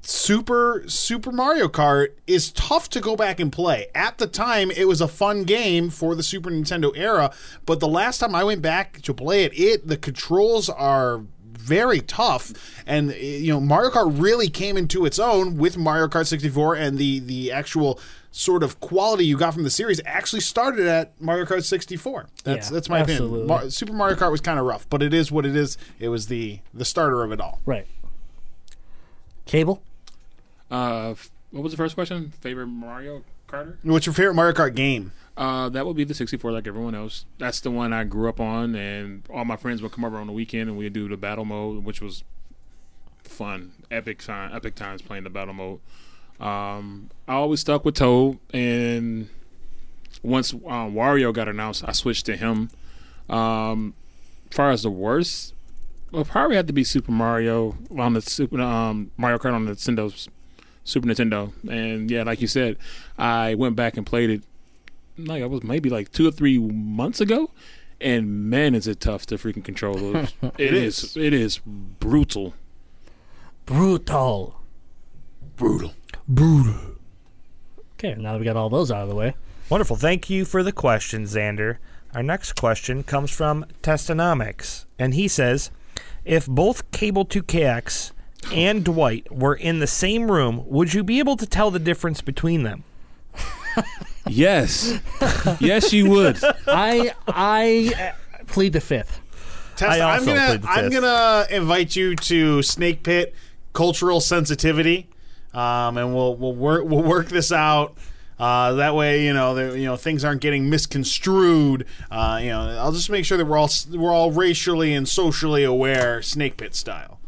[0.06, 3.86] Super Super Mario Kart is tough to go back and play.
[3.94, 7.32] At the time, it was a fun game for the Super Nintendo era,
[7.64, 12.01] but the last time I went back to play it, it the controls are very
[12.01, 12.52] tough
[12.86, 16.74] and uh, you know Mario Kart really came into its own with Mario Kart 64
[16.74, 17.98] and the the actual
[18.31, 22.26] sort of quality you got from the series actually started at Mario Kart 64.
[22.43, 23.44] That's Yeah, that's my absolutely.
[23.44, 23.47] opinion.
[23.47, 25.78] Mar- Super Mario Kart was kind of rough, but it is what it is.
[25.98, 27.60] It was the the starter of it all.
[27.64, 27.86] Right.
[29.47, 29.82] Cable?
[30.70, 31.15] Uh,
[31.51, 32.32] what was the first question?
[32.41, 33.78] Favorite Mario Carter?
[33.82, 35.12] What's your favorite Mario Kart game?
[35.36, 37.27] Uh, that would be the 64, like everyone else.
[37.39, 40.27] That's the one I grew up on, and all my friends would come over on
[40.27, 42.23] the weekend, and we'd do the battle mode, which was
[43.23, 45.81] fun, epic time, epic times playing the battle mode.
[46.41, 49.28] Um, I always stuck with Toad, and
[50.23, 52.70] once um, Wario got announced, I switched to him.
[53.28, 53.95] Um,
[54.51, 55.55] as far as the worst,
[56.12, 59.73] well, probably had to be Super Mario on the Super um, Mario Kart on the
[59.73, 60.28] Nintendo,
[60.85, 62.77] Super Nintendo, and yeah, like you said,
[63.19, 64.43] I went back and played it
[65.19, 67.51] like I was maybe like two or three months ago,
[68.01, 70.32] and man, is it tough to freaking control those.
[70.59, 71.16] it is.
[71.16, 72.55] It is brutal.
[73.66, 74.61] Brutal.
[75.56, 75.94] Brutal.
[76.28, 76.97] Brutal.
[77.94, 79.35] Okay, now that we got all those out of the way.
[79.70, 79.97] Wonderful.
[79.97, 81.78] Thank you for the question, Xander.
[82.15, 85.70] Our next question comes from Testonomics, and he says,
[86.24, 88.12] "If both Cable 2KX
[88.53, 92.21] and Dwight were in the same room, would you be able to tell the difference
[92.21, 92.85] between them?"
[94.27, 94.99] Yes,
[95.61, 96.39] yes, you would.
[96.66, 98.15] I I
[98.47, 99.21] plead the fifth.
[99.77, 103.35] Test, I I'm also gonna played I'm gonna invite you to Snake Pit
[103.73, 105.09] cultural sensitivity,
[105.53, 107.97] um, and we'll we'll work we'll work this out.
[108.39, 111.87] Uh, that way, you know, the, you know, things aren't getting misconstrued.
[112.11, 115.65] Uh, you know, I'll just make sure that we're all we're all racially and socially
[115.65, 117.21] aware, Snake Pit style.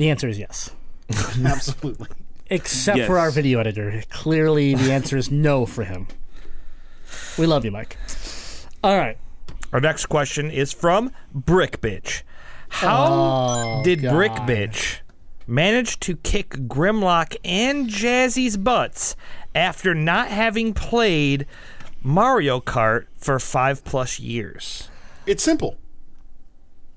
[0.00, 0.70] The answer is yes.
[1.44, 2.08] Absolutely.
[2.48, 3.06] Except Yes.
[3.06, 4.02] for our video editor.
[4.08, 6.06] Clearly, the answer is no for him.
[7.36, 7.98] We love you, Mike.
[8.82, 9.18] All right.
[9.74, 12.22] Our next question is from Brick Bitch.
[12.70, 15.00] How Oh, did Brick Bitch
[15.46, 19.16] manage to kick Grimlock and Jazzy's butts
[19.54, 21.44] after not having played
[22.02, 24.88] Mario Kart for five plus years?
[25.26, 25.76] It's simple.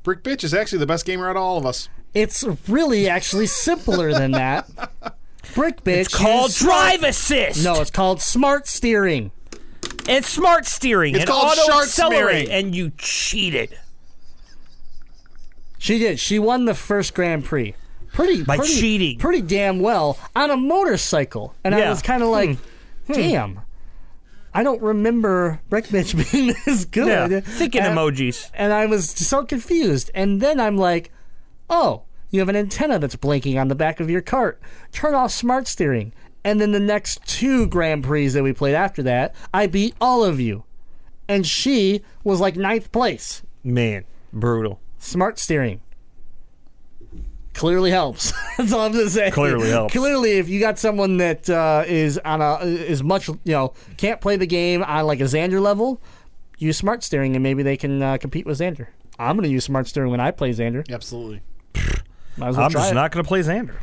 [0.03, 1.89] Brick Bitch is actually the best gamer out of all of us.
[2.13, 4.69] It's really actually simpler than that.
[5.55, 5.97] Brick bitch.
[6.05, 7.63] It's called is- Drive Assist.
[7.63, 9.31] No, it's called smart steering.
[10.07, 11.13] it's smart steering.
[11.15, 12.65] It's and called auto shart accelerate, smearing.
[12.65, 13.77] and you cheated
[15.77, 16.19] She did.
[16.19, 17.75] She won the first Grand Prix.
[18.13, 19.19] Pretty By pretty, cheating.
[19.19, 21.55] Pretty damn well on a motorcycle.
[21.63, 21.89] And I Yeah.
[21.89, 22.55] was kind of like, hmm.
[23.07, 23.13] Hmm.
[23.13, 23.59] damn.
[24.53, 27.31] I don't remember Brick Bitch being this good.
[27.31, 28.49] Yeah, thinking and, emojis.
[28.53, 30.11] And I was so confused.
[30.13, 31.11] And then I'm like,
[31.69, 34.61] oh, you have an antenna that's blinking on the back of your cart.
[34.91, 36.13] Turn off smart steering.
[36.43, 40.23] And then the next two Grand Prix that we played after that, I beat all
[40.23, 40.63] of you.
[41.27, 43.43] And she was like ninth place.
[43.63, 44.03] Man,
[44.33, 44.81] brutal.
[44.99, 45.81] Smart steering.
[47.53, 48.33] Clearly helps.
[48.57, 49.29] That's all I'm gonna say.
[49.31, 49.93] Clearly helps.
[49.93, 54.19] Clearly, if you got someone that uh, is on a is much you know can't
[54.19, 56.01] play the game on like a Xander level,
[56.57, 58.87] use smart steering and maybe they can uh, compete with Xander.
[59.19, 60.89] I'm gonna use smart steering when I play Xander.
[60.91, 61.41] Absolutely.
[62.37, 62.95] Might as well I'm try just it.
[62.95, 63.75] not going to play Xander.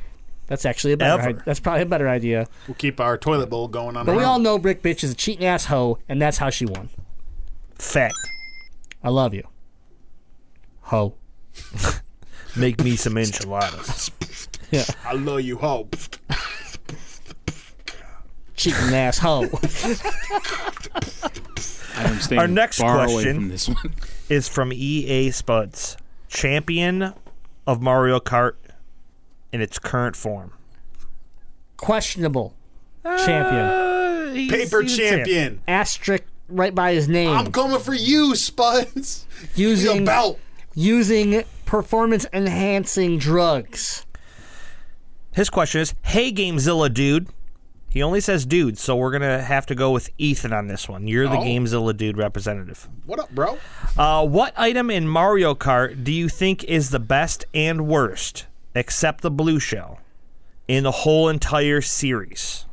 [0.47, 1.21] That's actually a better.
[1.23, 1.39] Ever.
[1.39, 2.47] i- that's probably a better idea.
[2.67, 4.05] We'll keep our toilet bowl going on.
[4.07, 6.51] But we our all know Brick Bitch is a cheating ass hoe, and that's how
[6.51, 6.89] she won.
[7.77, 8.15] Fact.
[9.05, 9.47] I love you,
[10.81, 11.15] hoe.
[12.57, 14.11] Make me some enchiladas.
[14.73, 15.97] Yeah, I love you, hope.
[18.55, 19.43] cheating ass hoe.
[21.97, 23.95] I am staying Our next far away question- from this one.
[24.29, 25.97] is from EA Spuds.
[26.29, 27.13] champion
[27.67, 28.55] of Mario Kart
[29.53, 30.53] in its current form?
[31.77, 32.55] Questionable
[33.05, 33.65] champion.
[33.65, 35.61] Uh, he's- Paper he's a champion.
[35.67, 37.31] Asterisk right by his name.
[37.31, 39.27] I'm coming for you, Spuds.
[39.55, 40.39] using The belt.
[40.75, 44.05] using performance enhancing drugs.
[45.33, 47.29] His question is, "Hey Gamezilla dude."
[47.91, 51.09] He only says dude, so we're gonna have to go with Ethan on this one.
[51.09, 51.43] You're the Oh.
[51.43, 52.89] Gamezilla dude representative.
[53.05, 53.59] What up, bro?
[53.99, 58.47] Uh, what item in Mario Kart do you think is the best and worst,
[58.77, 59.99] except the blue shell,
[60.69, 62.65] in the whole entire series?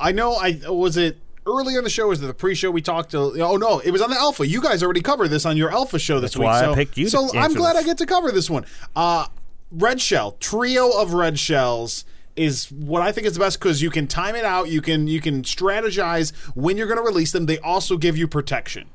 [0.00, 0.32] I know.
[0.34, 2.08] I was it earlier in the show.
[2.08, 3.18] Was it the pre-show we talked to?
[3.44, 4.46] Oh no, it was on the Alpha.
[4.46, 6.46] You guys already covered this on your Alpha show this That's week.
[6.46, 7.82] why I so, picked you So I'm glad this.
[7.84, 8.64] I get to cover this one.
[8.96, 9.26] Uh,
[9.70, 12.04] red shell trio of red shells
[12.36, 14.68] is what I think is the best because you can time it out.
[14.68, 17.46] You can you can strategize when you're going to release them.
[17.46, 18.88] They also give you protection.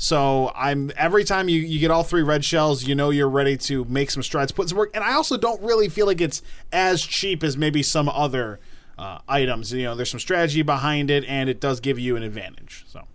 [0.00, 3.56] So I'm every time you, you get all three red shells, you know you're ready
[3.56, 4.90] to make some strides, put some work.
[4.94, 6.40] And I also don't really feel like it's
[6.72, 8.60] as cheap as maybe some other
[8.96, 9.72] uh, items.
[9.72, 12.84] You know, there's some strategy behind it, and it does give you an advantage.
[12.86, 13.06] So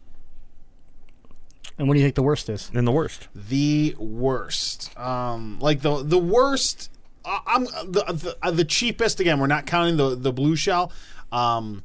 [1.77, 2.69] And what do you think the worst is?
[2.73, 3.29] In the worst.
[3.33, 6.89] the worst, um, like the the worst.
[7.25, 9.19] I'm the the, uh, the cheapest.
[9.19, 10.91] Again, we're not counting the the blue shell.
[11.31, 11.83] Um,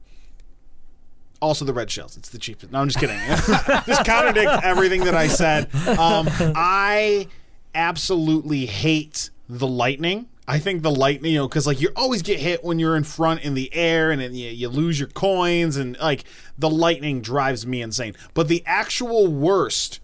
[1.40, 2.16] also the red shells.
[2.16, 2.73] It's the cheapest.
[2.73, 3.19] No, I'm just kidding.
[3.86, 5.73] just contradict everything that I said.
[5.86, 7.28] Um, I
[7.74, 10.27] absolutely hate the lightning.
[10.47, 13.05] I think the lightning, you know, because like you always get hit when you're in
[13.05, 16.24] front in the air, and you, you lose your coins, and like
[16.56, 18.15] the lightning drives me insane.
[18.32, 20.01] But the actual worst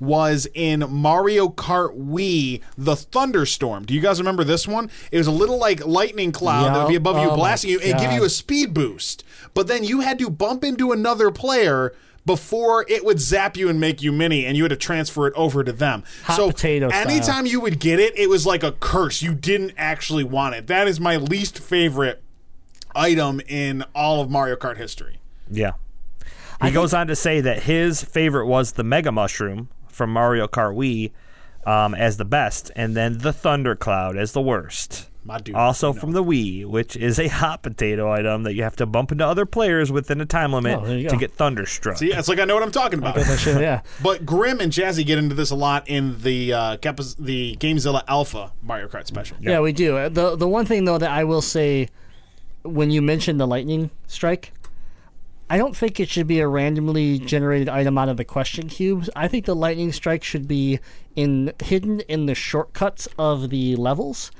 [0.00, 3.84] was in Mario Kart Wii, the thunderstorm.
[3.84, 4.90] Do you guys remember this one?
[5.12, 7.70] It was a little like lightning cloud that would be above you, Oh my blasting
[7.70, 9.24] you, and give you a speed boost.
[9.54, 11.94] But then you had to bump into another player
[12.26, 15.34] before it would zap you and make you mini, and you had to transfer it
[15.34, 16.04] over to them.
[16.24, 17.08] Hot so potato style.
[17.08, 19.22] anytime you would get it, it was like a curse.
[19.22, 20.66] You didn't actually want it.
[20.66, 22.22] That is my least favorite
[22.94, 25.20] item in all of Mario Kart history.
[25.50, 25.72] Yeah.
[26.62, 29.68] He goes on to say that his favorite was the Mega Mushroom
[30.00, 31.10] from Mario Kart Wii
[31.70, 35.10] um, as the best, and then the Thunder Cloud as the worst.
[35.26, 36.00] My dude, also no.
[36.00, 39.26] from the Wii, which is a hot potato item that you have to bump into
[39.26, 41.98] other players within a time limit Oh, to get thunderstruck.
[41.98, 43.14] See, it's like I know what I'm talking about.
[43.16, 43.82] That shit, yeah.
[44.02, 48.02] But Grim and Jazzy get into this a lot in the uh, Capas- the Gamezilla
[48.08, 49.36] Alpha Mario Kart special.
[49.38, 49.98] Yeah, we do.
[49.98, 51.90] Uh, The the one thing though that I will say
[52.62, 54.54] when you mentioned the lightning strike,
[55.50, 59.10] I don't think it should be a randomly generated item out of the question cubes.
[59.16, 60.78] I think the lightning strike should be
[61.16, 64.30] in hidden in the shortcuts of the levels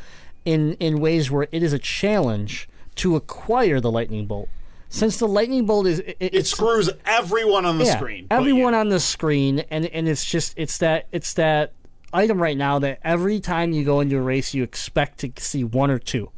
[0.44, 4.48] in in ways where it is a challenge to acquire the lightning bolt.
[4.88, 8.28] Since the lightning bolt is it, It screws everyone on the yeah, screen.
[8.30, 8.80] Everyone yeah.
[8.80, 11.72] on the screen, and and it's just it's that it's that
[12.12, 15.64] item right now that every time you go into a race you expect to see
[15.64, 16.30] one or two,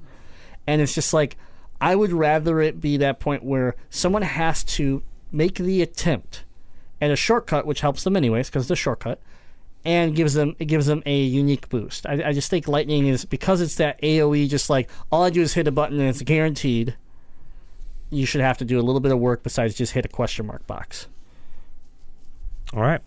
[0.66, 1.36] and it's just like
[1.82, 5.02] I would rather it be that point where someone has to
[5.32, 6.44] make the attempt
[7.00, 9.20] and a shortcut, which helps them anyways because it's a shortcut,
[9.84, 12.06] and gives them it gives them a unique boost.
[12.06, 15.42] I, I just think lightning is because it's that AOE, just like all I do
[15.42, 16.94] is hit a button and it's guaranteed.
[18.10, 20.46] You should have to do a little bit of work besides just hit a question
[20.46, 21.08] mark box.
[22.72, 23.00] All right.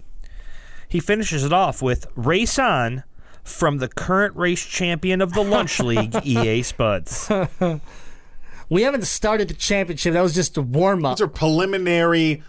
[0.90, 3.06] He finishes it off with Race On
[3.42, 7.32] from the current race champion of the Lunch League, EA Spuds.
[8.70, 10.14] We haven't started the championship.
[10.14, 11.18] That was just a warm up.
[11.18, 12.44] These are preliminary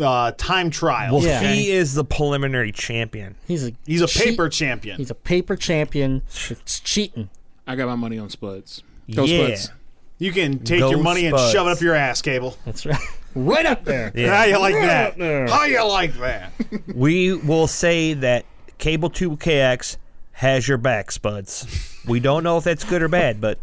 [0.00, 1.24] uh, time trials.
[1.24, 1.40] Yeah.
[1.40, 3.36] He is the preliminary champion.
[3.46, 4.96] He's a He's a cheat- paper champion.
[4.98, 6.22] He's a paper champion.
[6.50, 7.30] It's cheating.
[7.66, 8.82] I got my money on Spuds.
[9.12, 9.54] Go yeah.
[9.56, 9.70] Spuds.
[10.18, 12.56] You can take Go your money and shove it up your ass, Cable.
[12.64, 12.98] That's right.
[13.34, 14.10] right up there.
[14.14, 15.48] How you like that?
[15.50, 16.52] How you like that?
[16.94, 18.46] We will say that
[18.78, 19.98] Cable 2KX
[20.32, 21.66] has your back, Spuds.
[22.06, 23.58] We don't know if that's good or bad, but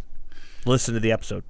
[0.65, 1.43] listen to the episode.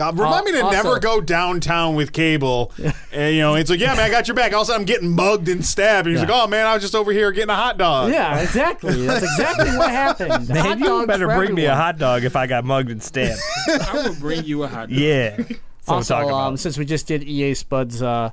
[0.00, 2.72] Uh, remind me to also- never go downtown with Cable.
[3.12, 4.54] and, you know, it's like, yeah, man, I got your back.
[4.54, 6.06] All of a sudden, I'm getting mugged and stabbed.
[6.06, 6.32] And he's Yeah.
[6.34, 8.10] like, oh, man, I was just over here getting a hot dog.
[8.10, 9.06] Yeah, exactly.
[9.06, 10.30] That's exactly what happened.
[10.32, 12.88] Hot Man, you dogs better for bring me a hot dog if I got mugged
[12.90, 13.38] and stabbed.
[13.68, 14.98] I will bring you a hot dog.
[14.98, 15.36] yeah.
[15.36, 15.58] That's what
[15.88, 16.30] I'm Also, about.
[16.32, 18.30] um, since we just did EA Spuds, uh,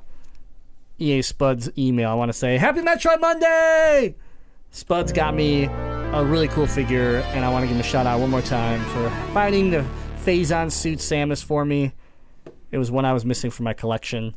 [0.98, 4.14] EA Spuds email, I want to say Happy Metroid Monday.
[4.70, 5.66] Spuds got me
[6.12, 8.42] a really cool figure, and I want to give him a shout out one more
[8.42, 9.84] time for finding the
[10.24, 11.92] Phazon suit Samus for me.
[12.72, 14.34] It was one I was missing from my collection.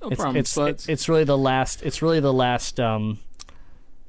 [0.00, 0.88] No It's problem, it's Spuds.
[0.88, 1.82] it's really the last.
[1.82, 3.18] It's really the last um,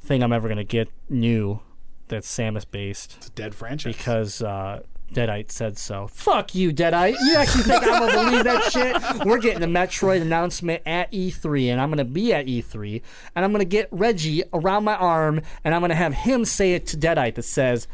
[0.02, 1.60] thing I'm ever gonna get new
[2.08, 3.96] that's Samus based It's a dead franchise.
[3.96, 4.82] because uh,
[5.14, 6.08] Deadite said so.
[6.08, 7.16] Fuck you, Deadite.
[7.22, 9.26] You actually think I'm gonna believe that shit?
[9.26, 13.02] We're getting a Metroid announcement at E3, and I'm gonna be at E3,
[13.36, 16.86] and I'm gonna get Reggie around my arm, and I'm gonna have him say it
[16.88, 17.88] to Deadite that says,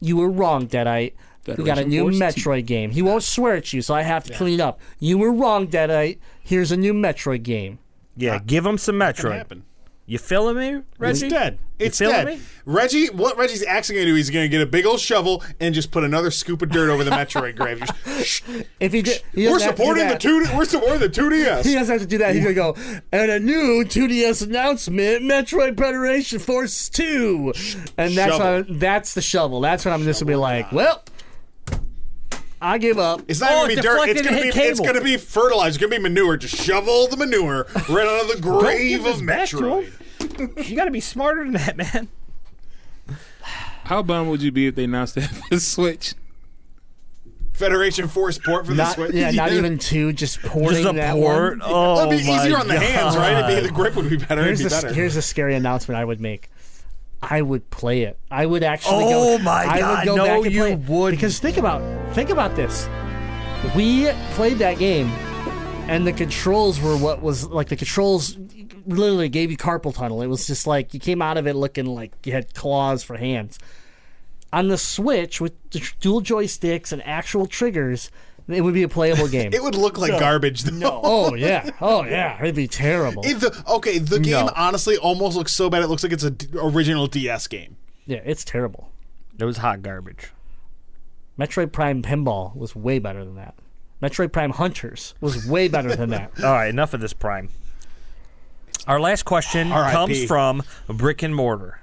[0.00, 1.12] "You were wrong, Deadite.
[1.46, 4.24] We got a new Force Metroid game." He won't swear at you, so I have
[4.24, 4.80] to clean up.
[4.98, 6.18] You were wrong, Deadite.
[6.42, 7.78] Here's a new Metroid game.
[8.16, 8.42] Yeah, ah.
[8.44, 9.62] give him some Can Metroid.
[10.06, 10.12] Happen.
[10.12, 11.26] You feeling me, Reggie?
[11.26, 11.58] It's dead.
[11.78, 12.26] It's feeling dead.
[12.26, 12.40] me?
[12.64, 15.42] Reggie, what Reggie's actually going to do, he's going to get a big old shovel
[15.60, 17.80] and just put another scoop of dirt over the Metroid grave.
[17.80, 18.42] Just, Shh,
[18.80, 20.20] If he did, he we're doesn't have to do supporting the that.
[20.20, 20.46] two.
[20.56, 21.66] We're supporting the two DS.
[21.66, 22.34] He doesn't have to do that.
[22.34, 22.74] He's gonna go
[23.12, 27.52] and a new 2DS announcement: Metroid Federation Force Two,
[27.98, 28.56] and that's Shovel.
[28.72, 29.60] what, that's the shovel.
[29.60, 30.72] That's what I'm just gonna be like.
[30.72, 31.02] Well,
[32.60, 33.22] I give up.
[33.28, 34.08] It's not Oh, going to be dirt.
[34.08, 34.50] It's gonna be.
[34.50, 35.68] hit It's going to be fertilizer.
[35.68, 36.36] It's going to be manure.
[36.36, 39.86] Just shovel the manure right out of the grave of this back to
[40.64, 42.08] You got to be smarter than that, man.
[43.84, 46.14] How bummed would you be if they announced that for the Switch?
[47.52, 49.12] Federation Force port for the Not, Switch.
[49.14, 50.12] yeah, not even two.
[50.12, 51.58] Just porting Just a that port.
[51.58, 51.62] one.
[51.64, 53.32] Oh, It'd be easier on the oh hands, right?
[53.50, 54.42] It'd be, the grip would be better.
[54.44, 54.94] Here's It'd be a, better.
[54.94, 56.50] here's a scary announcement I would make.
[57.28, 58.18] I would play it.
[58.30, 59.42] I would actually Oh go.
[59.44, 60.78] my I God, would go no, back and you play it.
[60.88, 61.18] wouldn't.
[61.20, 61.82] Because think about
[62.14, 62.88] think about this.
[63.74, 65.08] We played that game,
[65.88, 68.36] and the controls were what was like the controls
[68.86, 70.22] literally gave you carpal tunnel.
[70.22, 73.16] It was just like you came out of it looking like you had claws for
[73.16, 73.58] hands.
[74.52, 78.10] On the Switch with the dual joysticks and actual triggers,
[78.48, 79.50] it would be a playable game.
[79.54, 81.00] it would look like garbage, though.
[81.02, 83.22] oh yeah, oh yeah, it'd be terrible.
[83.24, 84.52] It- the, okay, the game No.
[84.54, 85.82] honestly almost looks so bad.
[85.82, 87.76] It looks like it's an original DS game.
[88.06, 88.90] yeah, it's terrible.
[89.38, 90.30] It was hot garbage.
[91.38, 93.54] Metroid Prime Pinball was way better than that.
[94.02, 96.30] Metroid Prime Hunters was way better than that.
[96.44, 97.48] All right, enough of this prime.
[98.86, 99.92] Our last question R.I.P..
[99.92, 101.80] comes from Brick and Mortar.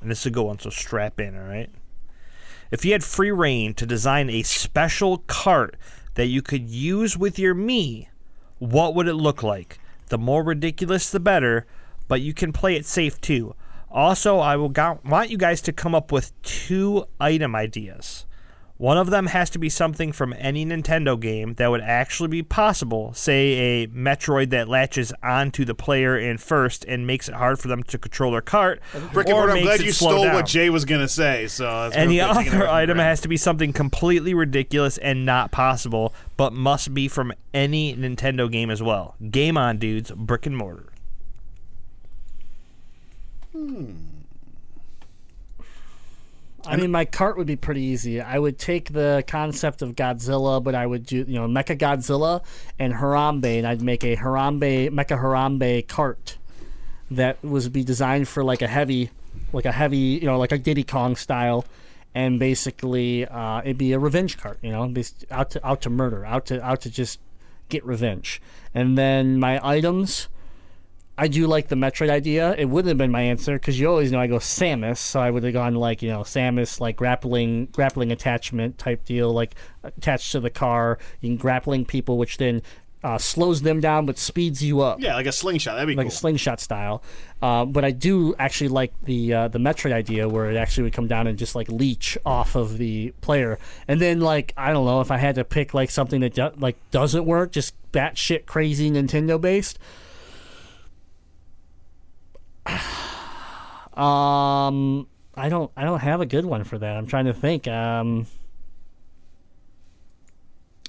[0.00, 1.70] And this is a good one, so strap in, all right?
[2.70, 5.76] If you had free reign to design a special cart
[6.14, 8.08] that you could use with your Mii,
[8.58, 9.78] what would it look like?
[10.08, 11.66] The more ridiculous, the better,
[12.08, 13.54] but you can play it safe too.
[13.90, 14.72] Also, I will
[15.04, 18.26] want you guys to come up with two item ideas.
[18.78, 22.44] One of them has to be something from any Nintendo game that would actually be
[22.44, 27.58] possible, say a Metroid that latches onto the player in first and makes it hard
[27.58, 28.80] for them to control their cart.
[29.12, 30.34] Rick and or I'm glad you stole down.
[30.34, 31.48] what Jay was going to say.
[31.48, 33.36] So that's And the real good, taking other it away from item has to be
[33.36, 39.16] something completely ridiculous and not possible, but must be from any Nintendo game as well.
[39.28, 40.12] Game on, dudes.
[40.12, 40.92] Brick and mortar.
[43.50, 43.90] Hmm.
[46.66, 48.20] I mean, my cart would be pretty easy.
[48.20, 52.42] I would take the concept of Godzilla, but I would do, you know, Mecha Godzilla
[52.78, 56.36] and Harambe, and I'd make a Harambe, Mecha Harambe cart
[57.10, 59.10] that was be designed for like a heavy,
[59.52, 61.64] like a heavy, you know, like a Diddy Kong style,
[62.14, 64.92] and basically uh, it'd be a revenge cart, you know,
[65.30, 67.20] out to out to murder, out to out to just
[67.68, 68.42] get revenge.
[68.74, 70.28] And then my items.
[71.18, 72.54] I do like the Metroid idea.
[72.56, 75.30] It wouldn't have been my answer because you always know I go Samus, so I
[75.30, 80.32] would have gone like you know Samus like grappling grappling attachment type deal, like attached
[80.32, 80.98] to the car.
[81.20, 82.62] You can grappling people, which then
[83.02, 85.74] uh, slows them down but speeds you up Yeah, like a slingshot.
[85.74, 86.12] That'd be like cool.
[86.12, 87.02] a slingshot style.
[87.40, 90.92] Uh, but I do actually like the uh, the Metroid idea where it actually would
[90.92, 93.58] come down and just like leech off of the player,
[93.88, 96.52] and then like I don't know if I had to pick like something that do-
[96.58, 99.80] like doesn't work, just batshit crazy Nintendo based.
[103.98, 106.96] Um, I don't I don't have a good one for that.
[106.96, 107.66] I'm trying to think.
[107.66, 108.28] Um.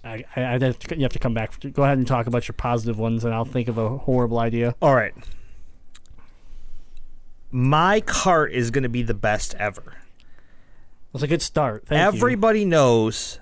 [0.04, 1.60] I, I, I'd have to, you have to come back.
[1.74, 4.76] Go ahead and talk about your positive ones, and I'll think of a horrible idea.
[4.80, 5.16] All right.
[7.52, 9.96] My cart is going to be the best ever.
[11.12, 11.88] That's a good start.
[11.88, 12.18] Thank you.
[12.20, 13.40] Everybody knows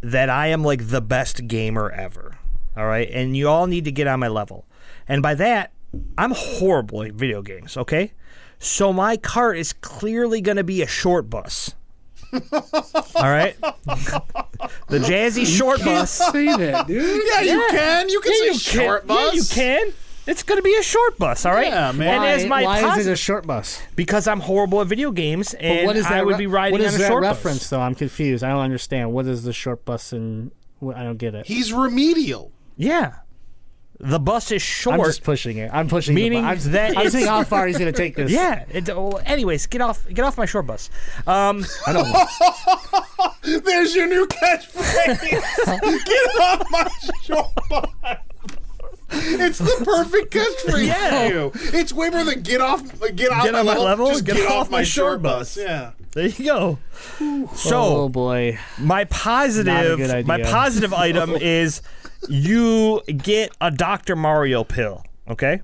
[0.00, 2.38] that I am like the best gamer ever.
[2.76, 3.08] All right.
[3.10, 4.64] And you all need to get on my level.
[5.06, 5.72] And by that,
[6.16, 7.76] I'm horrible at video games.
[7.76, 8.12] Okay.
[8.58, 11.74] So my cart is clearly going to be a short bus.
[12.32, 12.40] all
[13.24, 13.56] right.
[13.60, 16.10] the jazzy short bus.
[16.10, 17.22] Say that, dude.
[17.34, 18.08] yeah, you can.
[18.08, 19.08] You can Yeah, say you short can.
[19.08, 19.34] bus.
[19.34, 19.44] Yeah, you
[19.86, 19.92] can.
[20.24, 21.66] It's going to be a short bus, all right?
[21.66, 22.08] Yeah, man.
[22.14, 23.82] And Why, as my why posi- is it a short bus?
[23.96, 26.12] because I'm horrible at video games, and But what is that?
[26.12, 27.58] I would re- be riding what is on a that short reference?
[27.58, 27.70] bus.
[27.70, 28.44] Though I'm confused.
[28.44, 29.12] I don't understand.
[29.12, 30.52] What is the short bus and
[30.94, 31.46] I don't get it.
[31.46, 32.52] He's remedial.
[32.76, 33.16] Yeah,
[34.02, 34.98] the bus is short.
[34.98, 35.70] I'm just pushing it.
[35.72, 36.14] I'm pushing.
[36.14, 38.30] the bu- Meaning I'm, that I'm it's- seeing how far he's going to take this.
[38.32, 38.64] Yeah.
[38.70, 40.90] It, well, anyways, get off get off my short bus.
[41.26, 43.64] Um, I don't.
[43.64, 45.20] There's your new catchphrase.
[46.04, 46.88] Get off my
[47.22, 47.86] short bus.
[49.14, 51.28] It's the perfect catchphrase Yeah.
[51.28, 51.52] for you.
[51.78, 52.82] It's way better than get off,
[53.14, 53.84] get out Get my my level.
[53.84, 55.54] level, Just get get, off off my my short short bus.
[55.56, 55.64] bus.
[55.64, 55.90] Yeah.
[56.14, 56.78] There you go.
[57.54, 61.82] So oh boy, my positive, Not a good my positive item is
[62.28, 64.16] you get a Dr.
[64.16, 65.62] Mario pill, okay?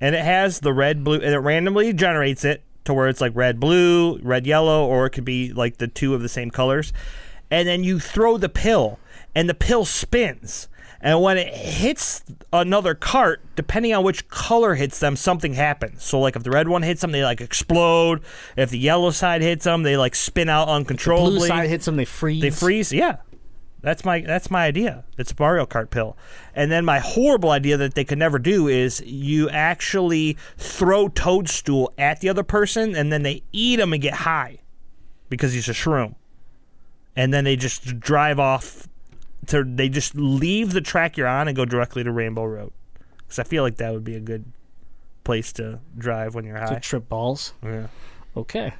[0.00, 3.32] And it has the red, blue, and it randomly generates it to where it's like
[3.34, 6.92] red, blue, red, yellow, or it could be like the two of the same colors.
[7.50, 8.98] And then you throw the pill,
[9.34, 10.68] and the pill spins.
[11.00, 16.02] And when it hits another cart, depending on which color hits them, something happens.
[16.02, 18.22] So, like if the red one hits them, they like explode.
[18.56, 21.38] If the yellow side hits them, they like spin out uncontrollably.
[21.38, 22.42] blue side hits them, they freeze.
[22.42, 22.92] They freeze.
[22.92, 23.18] Yeah,
[23.80, 25.04] that's my that's my idea.
[25.16, 26.16] It's a Mario Kart pill.
[26.54, 31.92] And then my horrible idea that they could never do is you actually throw Toadstool
[31.96, 34.58] at the other person, and then they eat him and get high
[35.28, 36.14] because he's a shroom.
[37.14, 38.88] And then they just drive off.
[39.46, 42.72] To they just leave the track you're on and go directly to Rainbow Road.
[43.18, 44.44] Because I feel like that would be a good
[45.24, 46.74] place to drive when you're high.
[46.74, 47.54] to trip balls.
[47.62, 47.86] Yeah.
[48.36, 48.74] Okay,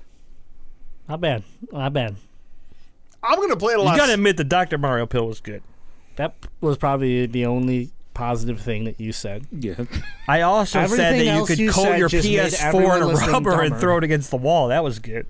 [1.08, 1.42] not bad,
[1.72, 2.16] not bad.
[3.22, 3.84] I'm gonna play it a lot.
[3.84, 3.98] You lot.
[3.98, 4.78] gotta admit the Dr.
[4.78, 5.62] Mario pill was good.
[6.16, 9.46] That was probably the only positive thing that you said.
[9.52, 9.74] Yeah.
[10.26, 12.64] I also said Everything that you else could you coat said your just made PS4
[12.64, 14.68] everyone in a listening rubber and throw it against the wall.
[14.68, 15.26] That was good.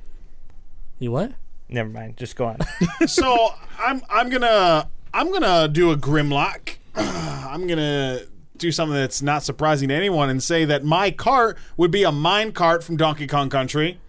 [0.99, 1.33] You what?
[1.69, 2.17] Never mind.
[2.17, 2.59] Just go on.
[3.07, 6.77] so I'm I'm gonna I'm gonna do a Grimlock.
[6.95, 8.21] I'm gonna
[8.57, 12.13] do something that's not surprising to anyone and say that my cart would be a
[12.13, 14.01] mine cart from Donkey Kong Country.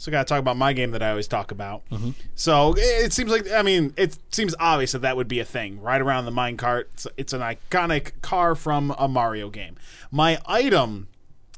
[0.00, 1.82] So I gotta talk about my game that I always talk about.
[1.90, 2.12] Mm-hmm.
[2.34, 5.44] So it, it seems like I mean it seems obvious that that would be a
[5.44, 6.88] thing right around the mine cart.
[6.94, 9.76] It's, it's an iconic car from a Mario game.
[10.10, 11.08] My item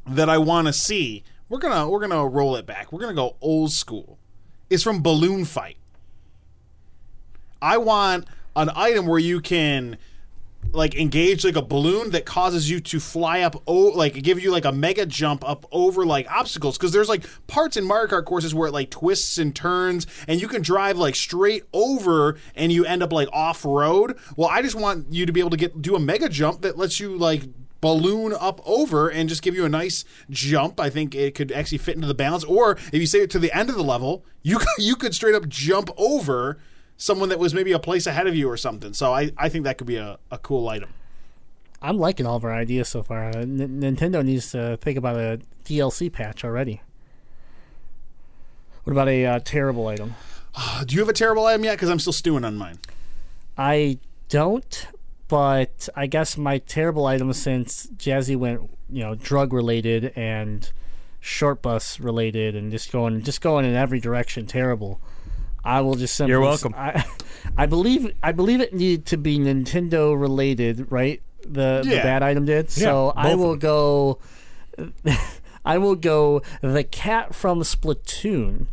[0.04, 2.92] that I want to see we're gonna we're gonna roll it back.
[2.92, 4.18] We're gonna go old school.
[4.68, 5.76] Is from Balloon Fight.
[7.60, 9.98] I want an item where you can
[10.72, 14.50] like engage like a balloon that causes you to fly up oh like give you
[14.50, 18.24] like a mega jump up over like obstacles because there's like parts in Mario Kart
[18.24, 22.72] courses where it like twists and turns and you can drive like straight over and
[22.72, 24.18] you end up like off road.
[24.36, 26.78] Well, I just want you to be able to get do a mega jump that
[26.78, 27.42] lets you like
[27.80, 30.80] balloon up over and just give you a nice jump.
[30.80, 32.44] I think it could actually fit into the balance.
[32.44, 35.34] Or if you save it to the end of the level, you you could straight
[35.34, 36.58] up jump over
[36.96, 38.92] someone that was maybe a place ahead of you or something.
[38.92, 40.90] So I, I think that could be a, a cool item.
[41.80, 43.30] I'm liking all of our ideas so far.
[43.30, 46.80] Uh, N- Nintendo needs to think about a DLC patch already.
[48.84, 50.14] What about a uh, terrible item?
[50.54, 51.72] Uh, Do you have a terrible item yet?
[51.72, 52.78] Because I'm still stewing on mine.
[53.56, 53.98] I
[54.28, 54.86] don't,
[55.28, 60.70] but I guess my terrible item since Jazzy went, you know, drug related and
[61.20, 65.00] short bus related and just going just going in every direction terrible.
[65.64, 66.74] I will just simply You're welcome.
[66.76, 67.04] I,
[67.56, 71.22] I believe I believe it needed to be Nintendo related, right?
[71.42, 72.70] The the bad item did.
[72.70, 74.18] So I will go
[75.64, 78.66] I will go the cat from Splatoon.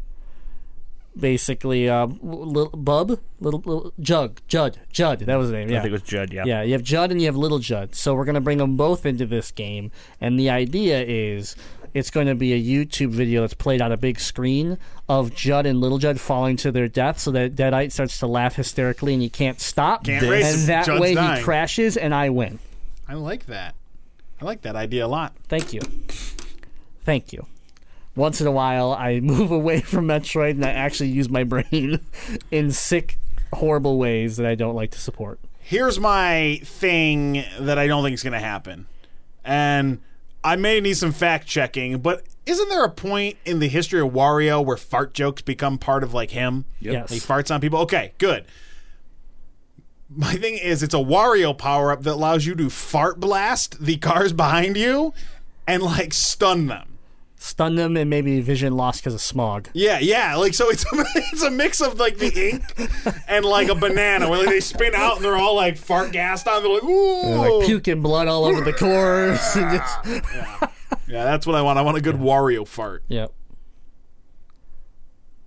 [1.17, 5.19] Basically, uh, little Bub, little, little Jug, Judd, Judd.
[5.19, 5.69] That was the name.
[5.69, 6.31] Yeah, I think it was Judd.
[6.31, 6.45] Yeah.
[6.45, 7.93] yeah, you have Judd and you have Little Judd.
[7.93, 9.91] So we're going to bring them both into this game.
[10.21, 11.57] And the idea is
[11.93, 15.65] it's going to be a YouTube video that's played on a big screen of Judd
[15.65, 19.23] and Little Judd falling to their death so that Deadeye starts to laugh hysterically and
[19.23, 20.03] you can't stop.
[20.05, 20.67] Can't race and him.
[20.67, 21.37] that Judd's way dying.
[21.37, 22.59] he crashes and I win.
[23.07, 23.75] I like that.
[24.41, 25.33] I like that idea a lot.
[25.47, 25.81] Thank you.
[27.03, 27.45] Thank you.
[28.15, 31.99] Once in a while, I move away from Metroid and I actually use my brain
[32.51, 33.17] in sick,
[33.53, 35.39] horrible ways that I don't like to support.
[35.59, 38.87] Here's my thing that I don't think is going to happen.
[39.45, 40.01] And
[40.43, 44.11] I may need some fact checking, but isn't there a point in the history of
[44.11, 46.65] Wario where fart jokes become part of like him?
[46.79, 47.11] Yes.
[47.11, 47.79] He farts on people.
[47.81, 48.45] Okay, good.
[50.09, 53.97] My thing is, it's a Wario power up that allows you to fart blast the
[53.97, 55.13] cars behind you
[55.67, 56.88] and like stun them.
[57.41, 59.69] Stun them and maybe vision loss because of smog.
[59.73, 60.35] Yeah, yeah.
[60.35, 62.63] Like so, it's a, it's a mix of like the ink
[63.29, 66.49] and like a banana where like, they spin out and they're all like fart gassed
[66.49, 66.61] on.
[66.61, 69.55] They're like, ooh, like puking blood all over the course.
[69.55, 70.27] and just,
[71.07, 71.23] yeah.
[71.23, 71.79] That's what I want.
[71.79, 73.03] I want a good Wario fart.
[73.07, 73.31] yep.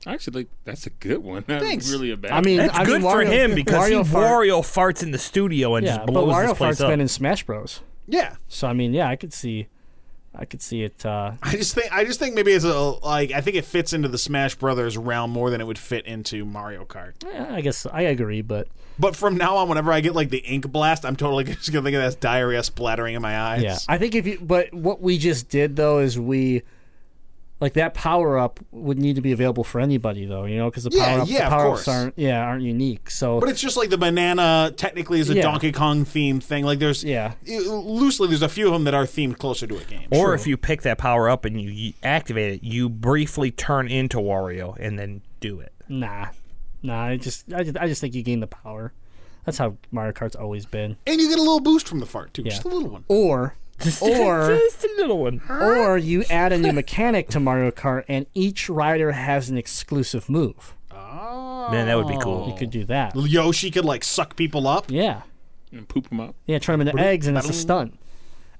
[0.06, 1.44] Actually, like, that's a good one.
[1.47, 1.90] That's Thanks.
[1.90, 2.66] really a bad I mean, one.
[2.69, 5.74] That's I good mean, for him because Wario he fart- Wario farts in the studio
[5.77, 6.89] and Yeah, just but Wario this place Fart's up.
[6.90, 7.81] been in Smash Bros.
[8.09, 8.35] Yeah.
[8.48, 9.69] So I mean, yeah, I could see,
[10.34, 11.04] I could see it.
[11.04, 13.92] Uh, I just think I just think maybe it's a like I think it fits
[13.92, 17.12] into the Smash Brothers realm more than it would fit into Mario Kart.
[17.24, 18.68] yeah, I guess I agree, but
[18.98, 21.84] But from now on, whenever I get like the ink blast, I'm totally just gonna
[21.84, 23.62] think of that as diarrhea splattering in my eyes.
[23.62, 24.38] yeah, I think if you.
[24.40, 26.62] But what we just did though is we,
[27.62, 30.84] like that power up would need to be available for anybody though, you know, because
[30.84, 31.80] the Yeah, power up, yeah, the power course.
[31.80, 33.09] ups aren't yeah aren't unique.
[33.09, 35.43] So But it's just like the banana technically is a Yeah.
[35.43, 36.64] Donkey Kong themed thing.
[36.64, 37.32] Like there's Yeah.
[37.48, 40.09] i- loosely there's a few of them that are themed closer to a game.
[40.10, 44.18] Or if you pick that power up and you activate it, you briefly turn into
[44.18, 45.72] Wario and then do it.
[45.89, 46.26] nah,
[46.82, 47.05] nah.
[47.05, 48.93] I just I just, I just think you gain the power.
[49.44, 50.97] That's how Mario Kart's always been.
[51.06, 52.51] and you get a little boost from the fart too, Yeah.
[52.51, 53.05] just a little one.
[53.09, 53.55] Or
[54.02, 55.40] or Just a little one.
[55.48, 60.28] or you add a new mechanic to Mario Kart, and each rider has an exclusive
[60.28, 60.74] move.
[60.90, 62.48] Oh, man, that would be cool.
[62.48, 63.14] You could do that.
[63.16, 64.90] Yoshi could like suck people up.
[64.90, 65.22] Yeah.
[65.72, 66.34] and poop them up.
[66.46, 67.98] Yeah, turn them into eggs, and it's a stunt.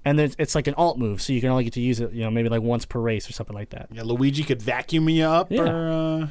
[0.05, 2.13] And there's, it's like an alt move, so you can only get to use it,
[2.13, 3.87] you know, maybe like once per race or something like that.
[3.93, 5.53] Yeah, Luigi could vacuum you up.
[5.53, 5.61] Yeah.
[5.63, 5.89] Or,
[6.25, 6.27] uh,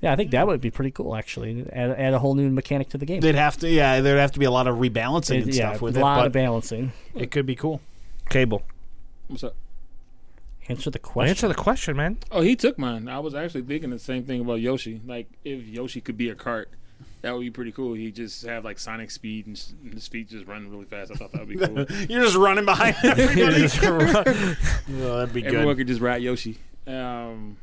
[0.00, 1.64] Yeah, I think that would be pretty cool, actually.
[1.72, 3.20] Add, add a whole new mechanic to the game.
[3.20, 3.68] they'd have to.
[3.68, 5.98] Yeah, there'd have to be a lot of rebalancing and yeah, stuff with it.
[5.98, 6.04] a it.
[6.04, 6.92] lot But of balancing.
[7.14, 7.80] it could be cool.
[8.28, 8.62] Cable.
[9.28, 9.54] What's up?
[10.68, 11.30] Answer the question.
[11.30, 12.18] Answer the question, man.
[12.30, 13.08] Oh, he took mine.
[13.08, 15.00] I was actually thinking the same thing about Yoshi.
[15.06, 16.68] Like, if Yoshi could be a cart,
[17.22, 17.94] that would be pretty cool.
[17.94, 21.10] He just have like Sonic speed and s- his feet just run really fast.
[21.10, 21.86] I thought that would be cool.
[22.08, 23.64] You're just running behind everybody.
[25.02, 25.54] oh, that'd be good.
[25.54, 25.78] Everyone good.
[25.78, 26.58] could just ride Yoshi.
[26.86, 27.56] Um,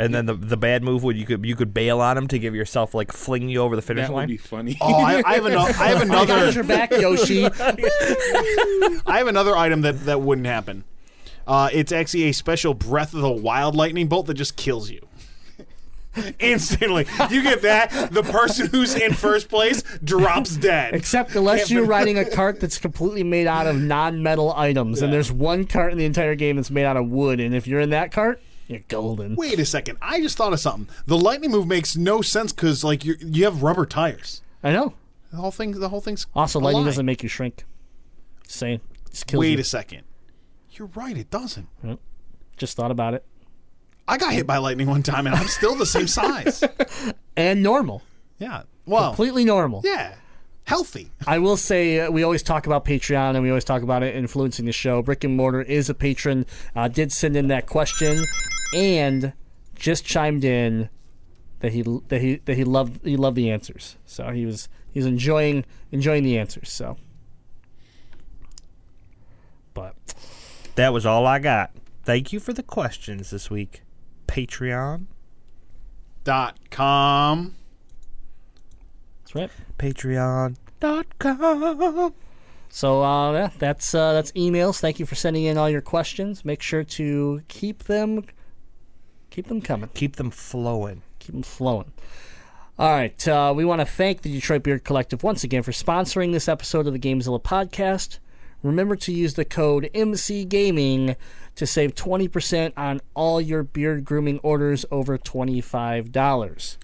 [0.00, 2.38] And then the the bad move would you could you could bail on him to
[2.38, 4.08] give yourself like fling you over the finish line?
[4.08, 4.28] that would line.
[4.28, 4.78] be funny.
[4.80, 5.72] Oh, I, I have another.
[5.78, 6.50] I have I got another.
[6.52, 7.44] your back, Yoshi.
[9.06, 10.84] I have another item that that wouldn't happen.
[11.46, 15.06] Uh, it's actually a special Breath of the Wild lightning bolt that just kills you.
[16.40, 18.10] Instantly, you get that.
[18.10, 20.94] The person who's in first place drops dead.
[20.94, 25.30] Except unless you're riding a cart that's completely made out of non-metal items, and there's
[25.30, 27.90] one cart in the entire game that's made out of wood, and if you're in
[27.90, 29.34] that cart, you're golden.
[29.36, 29.98] Wait a second.
[30.00, 30.88] I just thought of something.
[31.06, 34.42] The lightning move makes no sense because like you you have rubber tires.
[34.62, 34.94] I know.
[35.32, 35.72] The whole thing.
[35.72, 36.88] The whole thing's Also, a lightning lie.
[36.90, 37.64] doesn't make you shrink.
[38.44, 38.80] Just saying.
[39.10, 39.58] Just kills Wait you.
[39.58, 40.02] a second.
[40.72, 41.16] You're right.
[41.16, 41.68] It doesn't.
[42.56, 43.24] Just thought about it.
[44.06, 46.62] I got hit by lightning one time and I'm still the same size.
[47.36, 48.02] And normal.
[48.38, 48.62] Yeah.
[48.86, 49.10] Well.
[49.10, 49.80] Completely normal.
[49.84, 50.14] Yeah.
[50.64, 51.10] Healthy.
[51.26, 54.14] I will say uh, we always talk about Patreon and we always talk about it
[54.14, 55.02] influencing the show.
[55.02, 56.46] Brick and Mortar is a patron.
[56.76, 58.24] Uh, did send in that question
[58.74, 59.32] and
[59.74, 60.88] just chimed in
[61.58, 63.96] that he that he that he loved he loved the answers.
[64.04, 66.70] So he was he was enjoying enjoying the answers.
[66.70, 66.96] So,
[69.74, 69.96] but
[70.80, 71.72] That was all I got.
[72.04, 73.82] Thank you for the questions this week.
[74.26, 75.06] Patreon.
[76.24, 77.54] Dot com.
[79.32, 79.94] That's right.
[79.94, 80.56] Patreon.com.
[82.72, 84.78] So uh, yeah, that's uh, that's emails.
[84.80, 86.44] Thank you for sending in all your questions.
[86.44, 88.24] Make sure to keep them
[89.30, 89.90] keep them coming.
[89.94, 91.02] Keep them flowing.
[91.18, 91.92] keep them flowing.
[92.78, 96.32] All right, uh, we want to thank the Detroit Beard Collective once again for sponsoring
[96.32, 98.20] this episode of the Gamezilla podcast.
[98.62, 101.16] Remember to use the code MC Gaming
[101.56, 106.76] to save 20% on all your beard grooming orders over $25.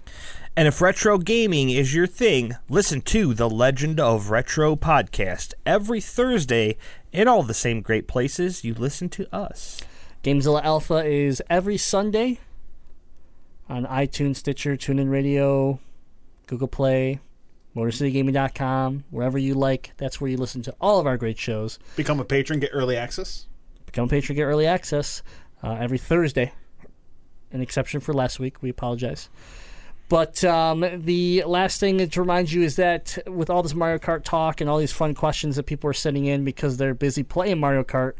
[0.57, 6.01] And if retro gaming is your thing, listen to the Legend of Retro podcast every
[6.01, 6.77] Thursday
[7.11, 9.79] in all the same great places you listen to us.
[10.23, 12.39] Gamezilla Alpha is every Sunday
[13.69, 15.79] on iTunes, Stitcher, TuneIn Radio,
[16.47, 17.19] Google Play,
[17.75, 19.93] MotorCityGaming.com, wherever you like.
[19.97, 21.77] That's where you listen to all of our great shows.
[21.95, 22.59] Become a patron.
[22.59, 23.45] Get early access.
[23.85, 25.21] Become a patron, get early access
[25.61, 26.51] uh, every Thursday.
[27.51, 28.63] An exception for last week.
[28.63, 29.29] We apologize.
[30.09, 34.23] But um, the last thing to remind you is that with all this Mario Kart
[34.23, 37.59] talk and all these fun questions that people are sending in because they're busy playing
[37.59, 38.13] Mario Kart,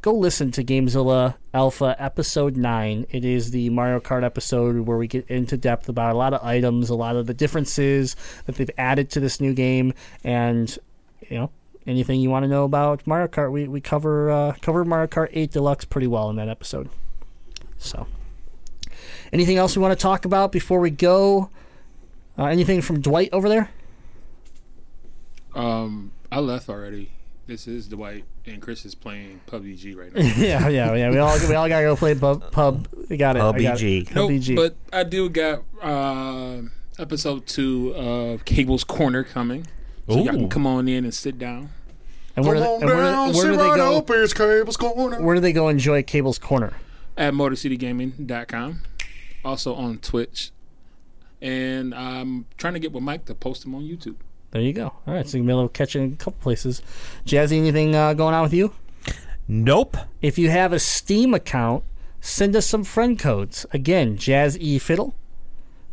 [0.00, 3.06] go listen to Gamezilla Alpha Episode 9.
[3.10, 6.42] It is the Mario Kart episode where we get into depth about a lot of
[6.42, 8.16] items, a lot of the differences
[8.46, 9.92] that they've added to this new game,
[10.24, 10.78] and,
[11.28, 11.50] you know,
[11.86, 15.28] anything you want to know about Mario Kart, we, we cover uh, cover Mario Kart
[15.32, 16.88] 8 Deluxe pretty well in that episode.
[17.76, 18.06] So,
[19.32, 21.50] anything else we want to talk about before we go?
[22.38, 23.70] Uh, anything from Dwight over there?
[25.54, 27.10] um, I left already.
[27.46, 30.20] This is Dwight, and Chris is playing PUBG right now.
[30.36, 31.10] yeah, yeah, yeah.
[31.10, 32.52] We all we all gotta go play pub.
[32.52, 32.86] pub.
[33.08, 33.42] We got it.
[33.42, 33.52] I.
[33.52, 34.14] PUBG.
[34.14, 34.54] Nope, PUBG.
[34.56, 36.60] but I do got uh,
[36.98, 39.66] episode two of Cable's Corner coming,
[40.08, 41.70] so y'all can come on in and sit down.
[42.36, 44.04] and where, do they, and where, do- where do they go?
[44.06, 45.22] Here's Cable's Corner.
[45.22, 46.74] Where do they go enjoy Cable's Corner?
[47.16, 48.80] at MotorCityGaming.com.
[49.48, 50.50] Also on Twitch.
[51.40, 54.16] And I'm trying to get with Mike to post them on YouTube.
[54.50, 54.92] There you go.
[55.06, 56.82] All right, so you can be able to catch it in a couple places.
[57.24, 58.72] Jazzy, anything uh, going on with you?
[59.46, 59.96] Nope.
[60.20, 61.84] If you have a Steam account,
[62.20, 63.64] send us some friend codes.
[63.72, 65.14] Again, Jazz E Fiddle,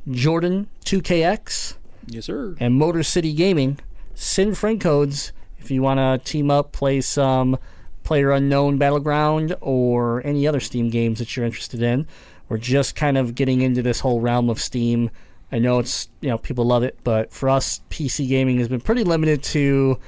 [0.10, 1.76] Jordan 2KX,
[2.08, 2.56] Yes, sir.
[2.60, 3.80] and Motor City Gaming.
[4.14, 7.58] Send friend codes if you want to team up, play some
[8.04, 12.08] Player Unknown Battleground or any other Steam games that you're interested in.
[12.50, 15.10] We're just kind of getting into this whole realm of Steam.
[15.52, 18.82] I know it's you know people love it, but for us, PC gaming has been
[18.82, 20.00] pretty limited to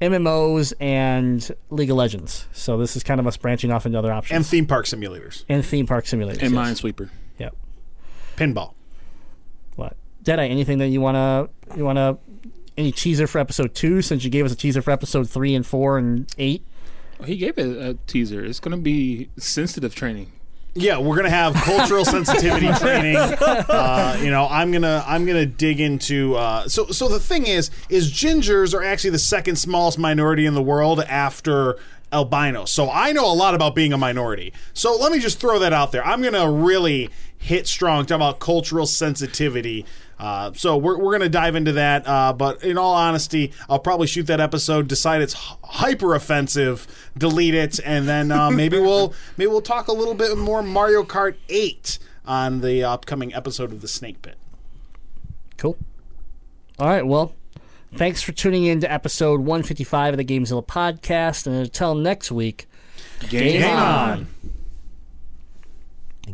[0.00, 2.46] MMOs and League of Legends.
[2.52, 5.44] So this is kind of us branching off into other options And theme park simulators.
[5.48, 6.42] and theme park simulators.
[6.42, 6.80] And yes.
[6.82, 7.08] Minesweeper.
[7.38, 7.54] Yep.
[8.36, 8.74] Pinball.
[9.76, 9.96] What?
[10.22, 12.18] Deadeye, anything that you wanna you wanna
[12.76, 15.64] any teaser for episode two since you gave us a teaser for episode three and
[15.66, 16.64] four and eight?
[17.20, 18.44] Oh, He gave it a teaser.
[18.44, 20.32] It's going to be sensitive training.
[20.74, 23.16] Yeah, we're gonna have cultural sensitivity training.
[23.16, 26.34] Uh, you know, I'm gonna I'm gonna dig into.
[26.36, 30.54] Uh, so so the thing is, is gingers are actually the second smallest minority in
[30.54, 31.76] the world after
[32.10, 32.70] albinos.
[32.70, 34.52] So I know a lot about being a minority.
[34.72, 36.04] So let me just throw that out there.
[36.04, 39.84] I'm gonna really hit strong talk about cultural sensitivity.
[40.22, 42.06] Uh, so we're, we're going to dive into that.
[42.06, 45.32] Uh, but in all honesty, I'll probably shoot that episode, decide it's
[45.64, 46.86] hyper offensive,
[47.18, 51.02] delete it, and then uh, maybe we'll maybe we'll talk a little bit more Mario
[51.02, 54.38] Kart 8 on the upcoming episode of the Snake Pit.
[55.56, 55.76] Cool.
[56.78, 57.04] All right.
[57.04, 57.34] Well,
[57.92, 61.48] thanks for tuning in to episode 155 of the Gamezilla podcast.
[61.48, 62.68] And until next week,
[63.28, 64.28] game, on.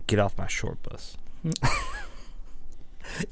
[0.06, 1.16] Get off my short bus.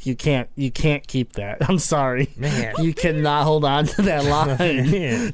[0.03, 0.48] You can't.
[0.57, 1.59] You can't keep that.
[1.69, 2.28] I'm sorry.
[2.36, 2.74] Man.
[2.81, 4.24] You cannot hold on to that
[4.59, 5.32] line.